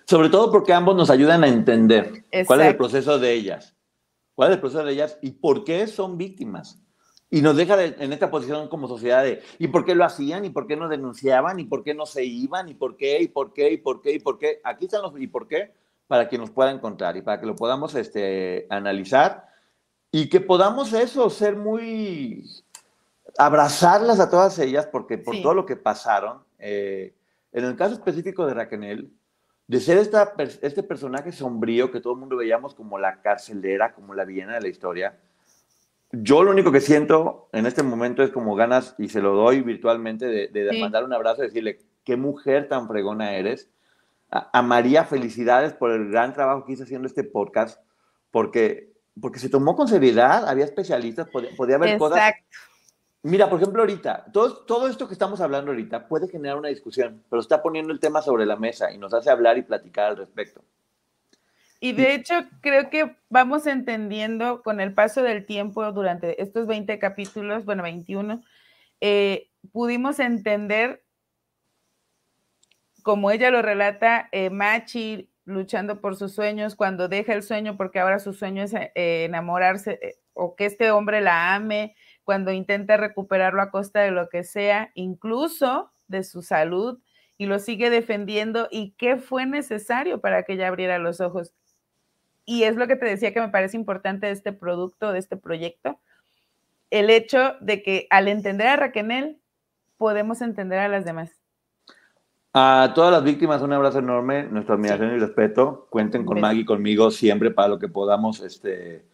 Sobre 0.04 0.28
todo 0.28 0.52
porque 0.52 0.72
ambos 0.72 0.94
nos 0.94 1.10
ayudan 1.10 1.42
a 1.42 1.48
entender 1.48 2.24
cuál 2.46 2.60
es 2.60 2.68
el 2.68 2.76
proceso 2.76 3.18
de 3.18 3.32
ellas 3.32 3.74
cuál 4.35 4.51
es 4.51 4.55
el 4.55 4.61
proceso 4.61 4.85
de 4.85 4.93
ellas 4.93 5.18
y 5.22 5.32
por 5.32 5.64
qué 5.64 5.87
son 5.87 6.18
víctimas. 6.18 6.80
Y 7.30 7.43
nos 7.43 7.57
deja 7.57 7.82
en 7.82 8.12
esta 8.12 8.30
posición 8.30 8.68
como 8.68 8.87
sociedad 8.87 9.24
de, 9.24 9.43
¿y 9.59 9.66
por 9.68 9.85
qué 9.85 9.95
lo 9.95 10.05
hacían? 10.05 10.45
¿Y 10.45 10.51
por 10.51 10.66
qué 10.68 10.76
no 10.76 10.89
denunciaban? 10.89 11.59
¿Y 11.59 11.64
por 11.64 11.82
qué 11.82 11.93
no 11.93 12.07
se 12.07 12.24
iban? 12.24 12.68
¿Y 12.68 12.74
por 12.74 12.97
qué? 12.97 13.20
¿Y 13.22 13.28
por 13.28 13.53
qué? 13.53 13.72
¿Y 13.72 13.78
por 13.78 14.01
qué? 14.01 14.12
¿Y 14.12 14.18
por 14.20 14.39
qué? 14.39 14.61
Aquí 14.62 14.85
están 14.85 15.03
los 15.03 15.12
¿y 15.18 15.26
por 15.26 15.49
qué? 15.49 15.72
Para 16.07 16.28
que 16.28 16.39
nos 16.39 16.51
pueda 16.51 16.70
encontrar 16.70 17.16
y 17.16 17.22
para 17.22 17.41
que 17.41 17.47
lo 17.47 17.57
podamos 17.57 17.95
este, 17.97 18.66
analizar 18.70 19.49
y 20.12 20.28
que 20.28 20.41
podamos 20.41 20.93
eso, 20.93 21.28
ser 21.28 21.57
muy, 21.57 22.45
abrazarlas 23.37 24.20
a 24.20 24.30
todas 24.30 24.57
ellas 24.61 24.87
porque 24.87 25.18
por 25.18 25.41
todo 25.43 25.55
lo 25.55 25.66
que 25.66 25.74
pasaron. 25.74 26.45
Eh, 26.59 27.14
en 27.53 27.64
el 27.64 27.74
caso 27.74 27.95
específico 27.95 28.47
de 28.47 28.55
Raquel, 28.55 29.11
de 29.66 29.80
ser 29.80 29.98
esta, 29.98 30.34
este 30.38 30.82
personaje 30.82 31.32
sombrío 31.32 31.90
que 31.90 32.00
todo 32.00 32.12
el 32.12 32.20
mundo 32.20 32.36
veíamos 32.36 32.74
como 32.74 32.98
la 32.98 33.22
carcelera, 33.22 33.94
como 33.94 34.14
la 34.14 34.24
villana 34.24 34.54
de 34.54 34.60
la 34.60 34.68
historia, 34.68 35.18
yo 36.22 36.44
lo 36.44 36.50
único 36.50 36.70
que 36.70 36.80
siento 36.80 37.48
en 37.52 37.66
este 37.66 37.82
momento 37.82 38.22
es 38.22 38.30
como 38.30 38.54
ganas, 38.54 38.94
y 38.98 39.08
se 39.08 39.20
lo 39.20 39.34
doy 39.34 39.62
virtualmente, 39.62 40.26
de, 40.26 40.48
de 40.48 40.80
mandar 40.80 41.04
un 41.04 41.12
abrazo 41.12 41.42
y 41.42 41.46
decirle, 41.46 41.80
qué 42.04 42.16
mujer 42.16 42.68
tan 42.68 42.86
fregona 42.86 43.34
eres. 43.34 43.70
a, 44.30 44.62
María, 44.62 45.04
felicidades 45.04 45.72
por 45.72 45.90
el 45.90 46.10
gran 46.10 46.32
trabajo 46.32 46.64
que 46.64 46.72
hizo 46.72 46.84
haciendo 46.84 47.06
este 47.06 47.24
podcast, 47.24 47.80
porque, 48.30 48.92
porque 49.20 49.38
se 49.38 49.48
tomó 49.48 49.76
con 49.76 49.86
seriedad, 49.88 50.48
había 50.48 50.64
especialistas, 50.64 51.28
podía, 51.28 51.76
haber 51.76 51.90
Exacto. 51.90 51.98
cosas. 51.98 52.34
Mira, 53.25 53.49
por 53.49 53.59
ejemplo, 53.59 53.81
ahorita, 53.81 54.27
todo, 54.35 54.55
todo 54.66 54.87
esto 54.87 55.09
que 55.09 55.14
estamos 55.14 55.41
hablando 55.41 55.70
ahorita 55.70 56.09
puede 56.09 56.29
generar 56.29 56.59
una 56.59 56.68
discusión, 56.68 57.25
pero 57.31 57.41
está 57.41 57.62
poniendo 57.62 57.91
el 57.91 57.99
tema 57.99 58.20
sobre 58.20 58.45
la 58.45 58.57
mesa 58.57 58.93
y 58.93 58.99
nos 58.99 59.14
hace 59.14 59.31
hablar 59.31 59.57
y 59.57 59.62
platicar 59.62 60.11
al 60.11 60.18
respecto. 60.18 60.62
Y 61.81 61.93
de 61.93 62.14
hecho, 62.14 62.35
creo 62.61 62.91
que 62.91 63.16
vamos 63.31 63.66
entendiendo 63.66 64.62
con 64.62 64.79
el 64.79 64.93
paso 64.93 65.22
del 65.22 65.47
tiempo 65.47 65.91
durante 65.93 66.43
estos 66.43 66.66
20 66.66 66.99
capítulos, 66.99 67.64
bueno, 67.64 67.83
21, 67.83 68.43
eh, 69.01 69.49
pudimos 69.72 70.18
entender, 70.18 71.03
como 73.03 73.31
ella 73.31 73.51
lo 73.51 73.62
relata, 73.62 74.29
eh, 74.33 74.51
Machi 74.51 75.31
luchando 75.47 76.03
por 76.03 76.16
sus 76.16 76.35
sueños, 76.35 76.75
cuando 76.75 77.09
deja 77.09 77.33
el 77.33 77.43
sueño 77.43 77.79
porque 77.79 78.01
ahora 78.01 78.18
su 78.18 78.35
sueño 78.35 78.62
es 78.64 78.75
eh, 78.75 78.93
enamorarse 78.95 79.99
eh, 80.03 80.16
o 80.35 80.57
que 80.57 80.66
este 80.66 80.91
hombre 80.91 81.20
la 81.22 81.55
ame, 81.55 81.95
cuando 82.25 82.53
intenta 82.53 82.97
recuperarlo 82.97 83.62
a 83.62 83.70
costa 83.70 84.01
de 84.01 84.11
lo 84.11 84.29
que 84.29 84.45
sea, 84.45 84.91
incluso 84.95 85.93
de 86.09 86.25
su 86.25 86.43
salud, 86.43 86.99
y 87.37 87.47
lo 87.47 87.59
sigue 87.59 87.91
defendiendo 87.91 88.68
y 88.70 88.93
qué 88.93 89.16
fue 89.16 89.47
necesario 89.47 90.20
para 90.20 90.45
que 90.45 90.55
ella 90.55 90.68
abriera 90.68 90.99
los 90.99 91.20
ojos. 91.20 91.53
Y 92.45 92.64
es 92.64 92.77
lo 92.77 92.87
que 92.87 92.97
te 92.97 93.07
decía 93.07 93.33
que 93.33 93.41
me 93.41 93.49
parece 93.49 93.77
importante 93.77 94.27
de 94.27 94.33
este 94.33 94.53
producto, 94.53 95.12
de 95.12 95.18
este 95.18 95.37
proyecto, 95.37 95.99
el 96.91 97.11
hecho 97.11 97.55
de 97.61 97.83
que 97.83 98.07
al 98.11 98.29
entender 98.29 98.68
a 98.68 98.77
Raquel, 98.77 99.39
podemos 99.97 100.43
entender 100.43 100.79
a 100.79 100.89
las 100.89 101.05
demás. 101.05 101.33
A 102.53 102.93
todas 102.95 103.11
las 103.11 103.25
víctimas, 103.25 103.62
un 103.62 103.72
abrazo 103.72 103.99
enorme, 103.99 104.45
nuestra 104.45 104.77
admiración 104.77 105.12
y 105.16 105.18
respeto. 105.18 105.89
Cuenten 105.91 106.25
con 106.25 106.41
Maggie 106.41 106.61
y 106.61 106.64
conmigo 106.64 107.11
siempre 107.11 107.51
para 107.51 107.66
lo 107.66 107.81
que 107.81 107.89
podamos 107.89 108.41
este, 108.41 109.05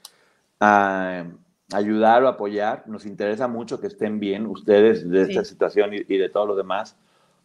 ayudar 1.73 2.23
o 2.23 2.29
apoyar. 2.29 2.85
Nos 2.87 3.07
interesa 3.07 3.49
mucho 3.49 3.81
que 3.81 3.87
estén 3.87 4.21
bien 4.21 4.47
ustedes 4.47 5.09
de 5.09 5.23
esta 5.23 5.45
situación 5.45 5.91
y, 5.95 6.17
de 6.17 6.29
todo 6.29 6.47
lo 6.47 6.57
demás. 6.57 6.97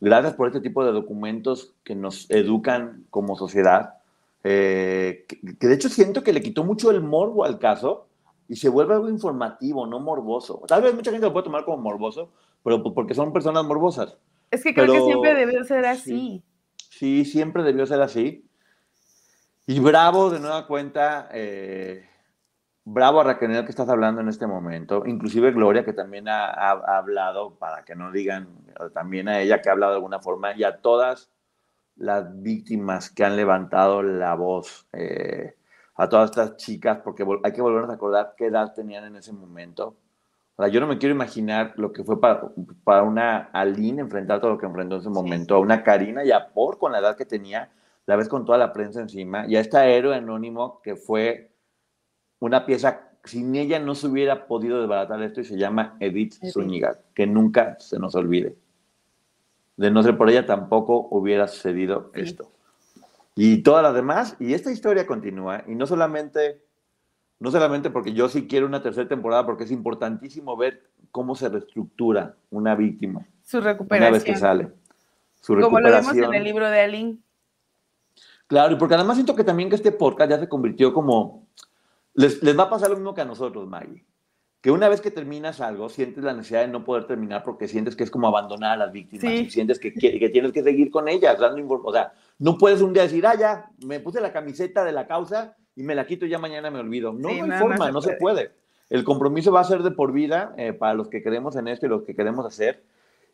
Gracias 0.02 0.34
por 0.34 0.48
este 0.48 0.62
tipo 0.62 0.86
de 0.86 0.92
documentos 0.92 1.74
que 1.84 1.96
nos 1.96 2.30
educan 2.30 3.06
como 3.10 3.38
sociedad. 3.38 3.96
Eh, 4.44 5.26
que, 5.28 5.68
de 5.68 5.74
hecho 5.74 5.90
siento 5.90 6.24
que 6.24 6.34
le 6.34 6.42
quitó 6.42 6.64
mucho 6.64 6.92
el 6.92 7.02
morbo 7.02 7.46
al 7.46 7.58
caso 7.58 8.08
y 8.48 8.58
se 8.58 8.70
vuelve 8.70 8.94
algo 8.94 9.10
informativo, 9.10 9.88
no 9.88 10.00
morboso. 10.00 10.62
Tal 10.68 10.84
vez 10.84 10.94
mucha 10.94 11.12
gente 11.12 11.26
lo 11.26 11.34
puede 11.34 11.46
tomar 11.46 11.66
como 11.66 11.78
morboso, 11.78 12.32
pero 12.64 12.84
porque 12.84 13.16
son 13.16 13.34
personas 13.34 13.66
morbosas. 13.66 14.18
Es 14.52 14.64
que 14.64 14.74
creo 14.74 14.94
que 14.94 15.02
siempre 15.02 15.34
debió 15.34 15.64
ser 15.64 15.86
así. 15.86 16.44
Sí, 16.90 17.26
siempre 17.26 17.64
debió 17.64 17.86
ser 17.86 18.02
así. 18.02 18.46
Y 19.68 19.80
bravo, 19.80 20.30
de 20.30 20.40
nueva 20.40 20.68
cuenta, 20.68 21.28
eh, 21.34 22.08
bravo 22.86 23.20
a 23.20 23.24
Raquel 23.24 23.66
que 23.66 23.72
estás 23.72 23.90
hablando 23.90 24.22
en 24.22 24.30
este 24.30 24.48
momento, 24.48 25.04
inclusive 25.06 25.52
Gloria, 25.52 25.84
que 25.84 25.94
también 25.94 26.30
ha, 26.30 26.48
hablado, 26.72 27.56
para 27.56 27.84
que 27.84 27.96
no 27.96 28.12
digan, 28.12 28.48
también 28.94 29.28
a 29.28 29.42
ella 29.42 29.62
que 29.62 29.70
ha 29.70 29.74
hablado 29.74 29.92
de 29.94 29.98
alguna 29.98 30.20
forma, 30.20 30.56
y 30.56 30.64
a 30.64 30.78
todas 30.78 31.30
las 31.96 32.42
víctimas 32.42 33.10
que 33.10 33.26
han 33.26 33.36
levantado 33.36 34.04
la 34.04 34.36
voz. 34.36 34.88
Eh, 34.94 35.56
a 35.96 36.10
todas 36.10 36.30
estas 36.30 36.58
chicas, 36.58 37.00
porque 37.04 37.26
hay 37.44 37.54
que 37.54 37.62
volvernos 37.62 37.90
a 37.90 37.94
acordar 37.94 38.34
qué 38.38 38.48
edad 38.48 38.74
tenían 38.74 39.06
en 39.06 39.16
ese 39.16 39.32
momento. 39.32 39.96
O 40.58 40.64
sea, 40.64 40.72
yo 40.72 40.80
no 40.80 40.88
me 40.88 40.98
quiero 40.98 41.16
imaginar 41.16 41.74
lo 41.78 41.92
que 41.92 42.04
fue 42.04 42.20
para, 42.20 42.50
para 42.84 43.04
una 43.04 43.50
Aline 43.54 44.02
enfrentar 44.02 44.40
todo 44.40 44.52
lo 44.52 44.58
que 44.58 44.66
enfrentó 44.66 44.96
en 44.96 45.02
ese 45.02 45.10
momento, 45.10 45.56
a 45.56 45.60
una 45.60 45.84
Karina 45.84 46.24
y 46.24 46.32
a 46.32 46.50
Por 46.50 46.78
con 46.78 46.92
la 46.92 47.00
edad 47.00 47.16
que 47.16 47.26
tenía, 47.26 47.72
la 48.06 48.16
vez 48.16 48.30
con 48.30 48.46
toda 48.46 48.58
la 48.58 48.74
prensa 48.74 49.02
encima, 49.02 49.46
y 49.48 49.56
a 49.56 49.62
esta 49.62 49.88
héroe 49.88 50.16
anónimo 50.16 50.82
que 50.82 50.96
fue 50.96 51.55
una 52.46 52.66
pieza, 52.66 53.10
sin 53.24 53.56
ella 53.56 53.80
no 53.80 53.96
se 53.96 54.08
hubiera 54.08 54.48
podido 54.48 54.80
desbaratar 54.80 55.22
esto 55.24 55.42
y 55.42 55.46
se 55.46 55.58
llama 55.58 55.98
Edith, 56.00 56.36
Zúñiga, 56.52 57.00
que 57.14 57.28
nunca 57.28 57.78
se 57.80 58.00
nos 58.00 58.16
olvide. 58.16 58.56
De 59.78 59.92
no 59.92 60.04
ser 60.04 60.18
por 60.18 60.30
ella 60.30 60.46
tampoco 60.46 61.08
hubiera 61.12 61.48
sucedido 61.48 62.12
esto 62.14 62.50
y 63.36 63.62
todas 63.62 63.84
las 63.84 63.94
demás. 63.94 64.36
Y 64.40 64.54
esta 64.54 64.72
historia 64.72 65.06
continúa. 65.06 65.64
Y 65.68 65.76
no 65.76 65.86
solamente, 65.86 66.62
no 67.40 67.52
solamente 67.52 67.90
porque 67.90 68.14
yo 68.14 68.30
sí 68.30 68.48
quiero 68.48 68.66
una 68.66 68.82
tercera 68.82 69.08
temporada, 69.08 69.46
porque 69.46 69.66
es 69.66 69.72
importantísimo 69.72 70.56
ver 70.58 70.90
cómo 71.12 71.36
se 71.36 71.50
reestructura 71.50 72.36
una 72.50 72.76
víctima. 72.76 73.28
Su 73.44 73.62
recuperación. 73.62 74.08
Una 74.08 74.18
vez 74.18 74.24
que 74.24 74.36
sale. 74.36 74.70
Su 75.42 75.60
Como 75.60 75.80
lo 75.80 75.92
vemos 75.92 76.16
en 76.16 76.34
el 76.34 76.44
libro 76.44 76.70
de 76.70 76.80
Aline. 76.80 77.18
Claro, 78.48 78.74
y 78.74 78.78
porque 78.78 78.96
además 78.96 79.18
siento 79.18 79.36
que 79.36 79.44
también 79.44 79.70
que 79.70 79.76
este 79.76 79.92
podcast 79.92 80.32
ya 80.32 80.40
se 80.40 80.50
convirtió 80.50 80.94
como... 80.94 81.45
Les, 82.16 82.42
les 82.42 82.58
va 82.58 82.64
a 82.64 82.70
pasar 82.70 82.90
lo 82.90 82.96
mismo 82.96 83.14
que 83.14 83.22
a 83.22 83.26
nosotros, 83.26 83.68
Maggie 83.68 84.06
que 84.66 84.72
una 84.72 84.90
vez 84.90 85.00
que 85.00 85.12
terminas 85.12 85.62
algo, 85.62 85.90
sientes 85.90 86.24
la 86.24 86.34
necesidad 86.34 86.62
de 86.62 86.70
no 86.70 86.84
poder 86.84 87.06
terminar 87.06 87.44
porque 87.44 87.68
sientes 87.68 87.96
que 87.96 88.04
es 88.04 88.10
como 88.10 88.28
abandonar 88.28 88.72
a 88.72 88.78
las 88.78 88.92
víctimas 88.92 89.32
y 89.32 89.52
sientes 89.52 89.78
que, 89.78 89.94
que, 89.94 90.28
tienes 90.30 90.52
que 90.52 90.64
seguir 90.64 90.90
con 90.90 91.08
ellas. 91.08 91.38
O 91.40 91.94
sea, 91.94 92.14
no 92.40 92.58
puedes 92.58 92.82
un 92.82 92.92
día 92.92 93.04
decir, 93.04 93.28
ah, 93.28 93.36
ya, 93.36 93.70
me 93.86 94.00
puse 94.00 94.20
la 94.20 94.34
camiseta 94.34 94.84
de 94.84 94.92
la 94.92 95.06
causa 95.06 95.56
y 95.76 95.84
me 95.84 95.94
la 95.94 96.08
quito 96.08 96.26
y 96.26 96.30
ya 96.30 96.40
mañana 96.40 96.72
me 96.72 96.80
olvido. 96.80 97.14
No, 97.14 97.30
no 97.30 97.54
hay 97.54 97.60
forma, 97.60 97.92
no, 97.92 98.02
se, 98.02 98.14
puede. 98.14 98.54
El 98.90 99.04
compromiso 99.04 99.52
va 99.52 99.60
a 99.60 99.66
ser 99.66 99.84
de 99.84 99.92
por 99.92 100.12
vida 100.12 100.56
eh, 100.58 100.74
para 100.74 100.96
los 100.96 101.10
que 101.10 101.22
creemos 101.22 101.56
en 101.58 101.68
esto 101.68 101.86
y 101.86 101.90
los 101.90 102.02
que 102.02 102.16
queremos 102.16 102.44
hacer. 102.44 102.82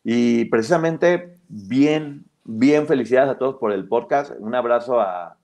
Y 0.04 0.44
precisamente, 0.50 1.38
bien, 1.48 2.26
bien 2.44 2.88
felicidades 2.88 3.30
a 3.30 3.38
todos 3.38 3.56
por 3.56 3.72
el 3.72 3.88
podcast. 3.88 4.34
Un 4.38 4.54
abrazo 4.54 5.00
a, 5.00 5.38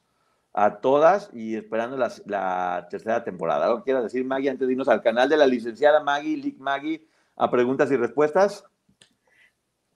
a 0.57 0.81
todas 0.81 1.29
y 1.33 1.55
esperando 1.55 1.97
la, 1.97 2.87
tercera 2.89 3.23
temporada. 3.23 3.67
¿Algo 3.67 3.83
quieras 3.83 4.01
decir, 4.01 4.25
Maggie, 4.25 4.49
antes 4.49 4.67
de 4.67 4.73
irnos 4.73 4.87
al 4.87 5.03
canal 5.03 5.29
de 5.29 5.37
la 5.37 5.45
licenciada 5.45 6.01
Maggie, 6.01 6.35
Lick 6.35 6.57
Maggie, 6.57 7.05
a 7.35 7.51
preguntas 7.51 7.91
y 7.91 7.95
respuestas? 7.95 8.65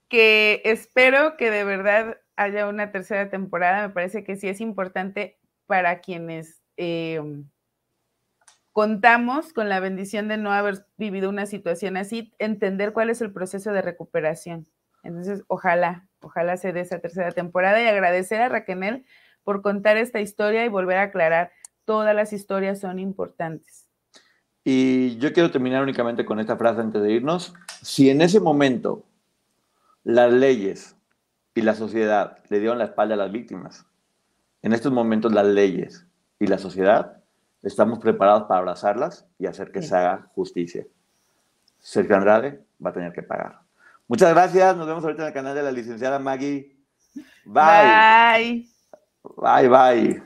Que 0.08 0.62
espero 0.64 1.36
que 1.36 1.50
de 1.50 1.64
verdad 1.64 2.20
haya 2.36 2.68
una 2.68 2.92
tercera 2.92 3.32
temporada. 3.32 3.88
Me 3.88 3.92
parece 3.92 4.24
que 4.24 4.36
sí 4.36 4.50
es 4.50 4.62
importante 4.62 5.40
para 5.66 6.00
quienes 6.00 6.62
em, 6.78 7.50
contamos 8.72 9.54
con 9.54 9.68
la 9.68 9.80
bendición 9.80 10.28
de 10.28 10.38
no 10.38 10.52
haber 10.52 10.86
vivido 10.96 11.30
una 11.30 11.48
situación 11.48 11.98
así, 11.98 12.36
entender 12.38 12.94
cuál 12.94 13.10
es 13.10 13.20
el 13.22 13.34
proceso 13.34 13.74
de 13.74 13.82
recuperación. 13.82 14.68
Entonces, 15.02 15.44
ojalá, 15.48 16.08
ojalá 16.20 16.56
se 16.58 16.72
dé 16.72 16.82
esa 16.82 17.00
tercera 17.00 17.32
temporada 17.32 17.82
y 17.82 17.88
agradecer 17.88 18.44
a 18.44 18.50
Raquel 18.50 19.04
por 19.44 19.62
contar 19.62 19.98
esta 19.98 20.20
historia 20.20 20.66
y 20.66 20.70
volver 20.70 20.98
a 20.98 21.04
aclarar, 21.04 21.52
todas 21.86 22.16
las 22.16 22.34
historias 22.34 22.80
son 22.80 23.00
importantes. 23.00 23.88
Y 24.64 25.18
yo 25.18 25.34
quiero 25.34 25.52
terminar 25.52 25.82
únicamente 25.82 26.26
con 26.26 26.40
esta 26.40 26.56
frase 26.56 26.82
antes 26.82 27.02
de 27.02 27.12
irnos. 27.12 27.54
Si 27.82 28.10
en 28.10 28.22
ese 28.22 28.40
momento 28.40 29.04
las 30.04 30.32
leyes 30.32 30.96
y 31.56 31.62
la 31.62 31.76
sociedad 31.76 32.38
le 32.50 32.60
dieron 32.60 32.78
la 32.78 32.86
espalda 32.86 33.16
a 33.16 33.18
las 33.18 33.32
víctimas, 33.32 33.86
en 34.62 34.74
estos 34.74 34.92
momentos 34.92 35.34
las 35.34 35.46
leyes 35.46 36.06
y 36.40 36.48
la 36.48 36.60
sociedad 36.60 37.18
estamos 37.64 38.00
preparados 38.00 38.44
para 38.44 38.60
abrazarlas 38.60 39.28
y 39.40 39.48
hacer 39.48 39.72
que 39.72 39.82
se 39.82 39.96
haga 39.96 40.30
justicia. 40.36 40.86
Sergio 41.80 42.16
Andrade 42.16 42.64
va 42.84 42.92
a 42.92 42.94
tener 42.94 43.12
que 43.12 43.24
pagar. 43.24 43.60
Muchas 44.08 44.30
gracias. 44.32 44.76
Nos 44.78 44.88
vemos 44.88 45.04
ahorita 45.04 45.24
en 45.24 45.28
el 45.30 45.34
canal 45.34 45.56
de 45.56 45.64
la 45.64 45.72
licenciada 45.72 46.20
Maggie. 46.20 46.76
Bye. 47.46 47.54
Bye. 47.56 48.71
Bye 49.38 49.68
bye. 49.68 50.22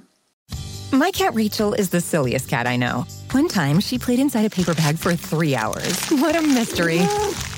My 0.91 1.11
cat 1.11 1.33
Rachel 1.33 1.73
is 1.73 1.89
the 1.89 1.99
silliest 1.99 2.47
cat 2.47 2.67
I 2.67 2.77
know. 2.77 3.05
One 3.31 3.47
time, 3.49 3.79
she 3.81 3.97
played 3.97 4.19
inside 4.19 4.45
a 4.45 4.49
paper 4.49 4.73
bag 4.73 4.97
for 4.97 5.15
three 5.15 5.55
hours. 5.55 5.99
What 6.11 6.35
a 6.35 6.41
mystery. 6.41 6.99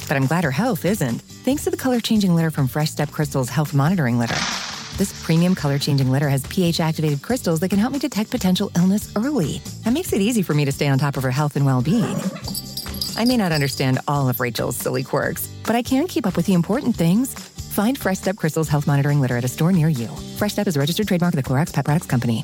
But 0.07 0.17
I'm 0.17 0.25
glad 0.25 0.43
her 0.43 0.51
health 0.51 0.85
isn't, 0.85 1.21
thanks 1.21 1.63
to 1.65 1.69
the 1.69 1.77
color 1.77 1.99
changing 1.99 2.33
litter 2.33 2.49
from 2.49 2.67
Fresh 2.67 2.91
Step 2.91 3.11
Crystal's 3.11 3.49
Health 3.49 3.73
Monitoring 3.73 4.17
Litter. 4.17 4.35
This 4.97 5.23
premium 5.23 5.53
color 5.53 5.77
changing 5.77 6.09
litter 6.09 6.29
has 6.29 6.45
pH 6.47 6.79
activated 6.79 7.21
crystals 7.21 7.59
that 7.59 7.69
can 7.69 7.77
help 7.77 7.93
me 7.93 7.99
detect 7.99 8.31
potential 8.31 8.71
illness 8.75 9.11
early. 9.15 9.59
That 9.83 9.93
makes 9.93 10.13
it 10.13 10.21
easy 10.21 10.41
for 10.41 10.55
me 10.55 10.65
to 10.65 10.71
stay 10.71 10.87
on 10.87 10.97
top 10.97 11.17
of 11.17 11.23
her 11.23 11.31
health 11.31 11.55
and 11.55 11.65
well 11.65 11.81
being. 11.83 12.15
I 13.15 13.25
may 13.25 13.37
not 13.37 13.51
understand 13.51 13.99
all 14.07 14.29
of 14.29 14.39
Rachel's 14.39 14.75
silly 14.77 15.03
quirks, 15.03 15.47
but 15.65 15.75
I 15.75 15.83
can 15.83 16.07
keep 16.07 16.25
up 16.25 16.35
with 16.35 16.47
the 16.47 16.53
important 16.53 16.95
things 16.95 17.35
Find 17.77 17.95
Fresh 17.95 18.17
Step 18.17 18.37
Crystal's 18.37 18.67
health 18.67 18.87
monitoring 18.87 19.21
litter 19.21 19.37
at 19.37 19.45
a 19.45 19.47
store 19.47 19.71
near 19.71 19.87
you. 19.87 20.07
Fresh 20.37 20.53
Step 20.53 20.65
is 20.65 20.75
a 20.75 20.79
registered 20.79 21.07
trademark 21.07 21.35
of 21.35 21.43
the 21.43 21.43
Clorox 21.43 21.71
Pet 21.71 21.85
Products 21.85 22.07
Company. 22.07 22.43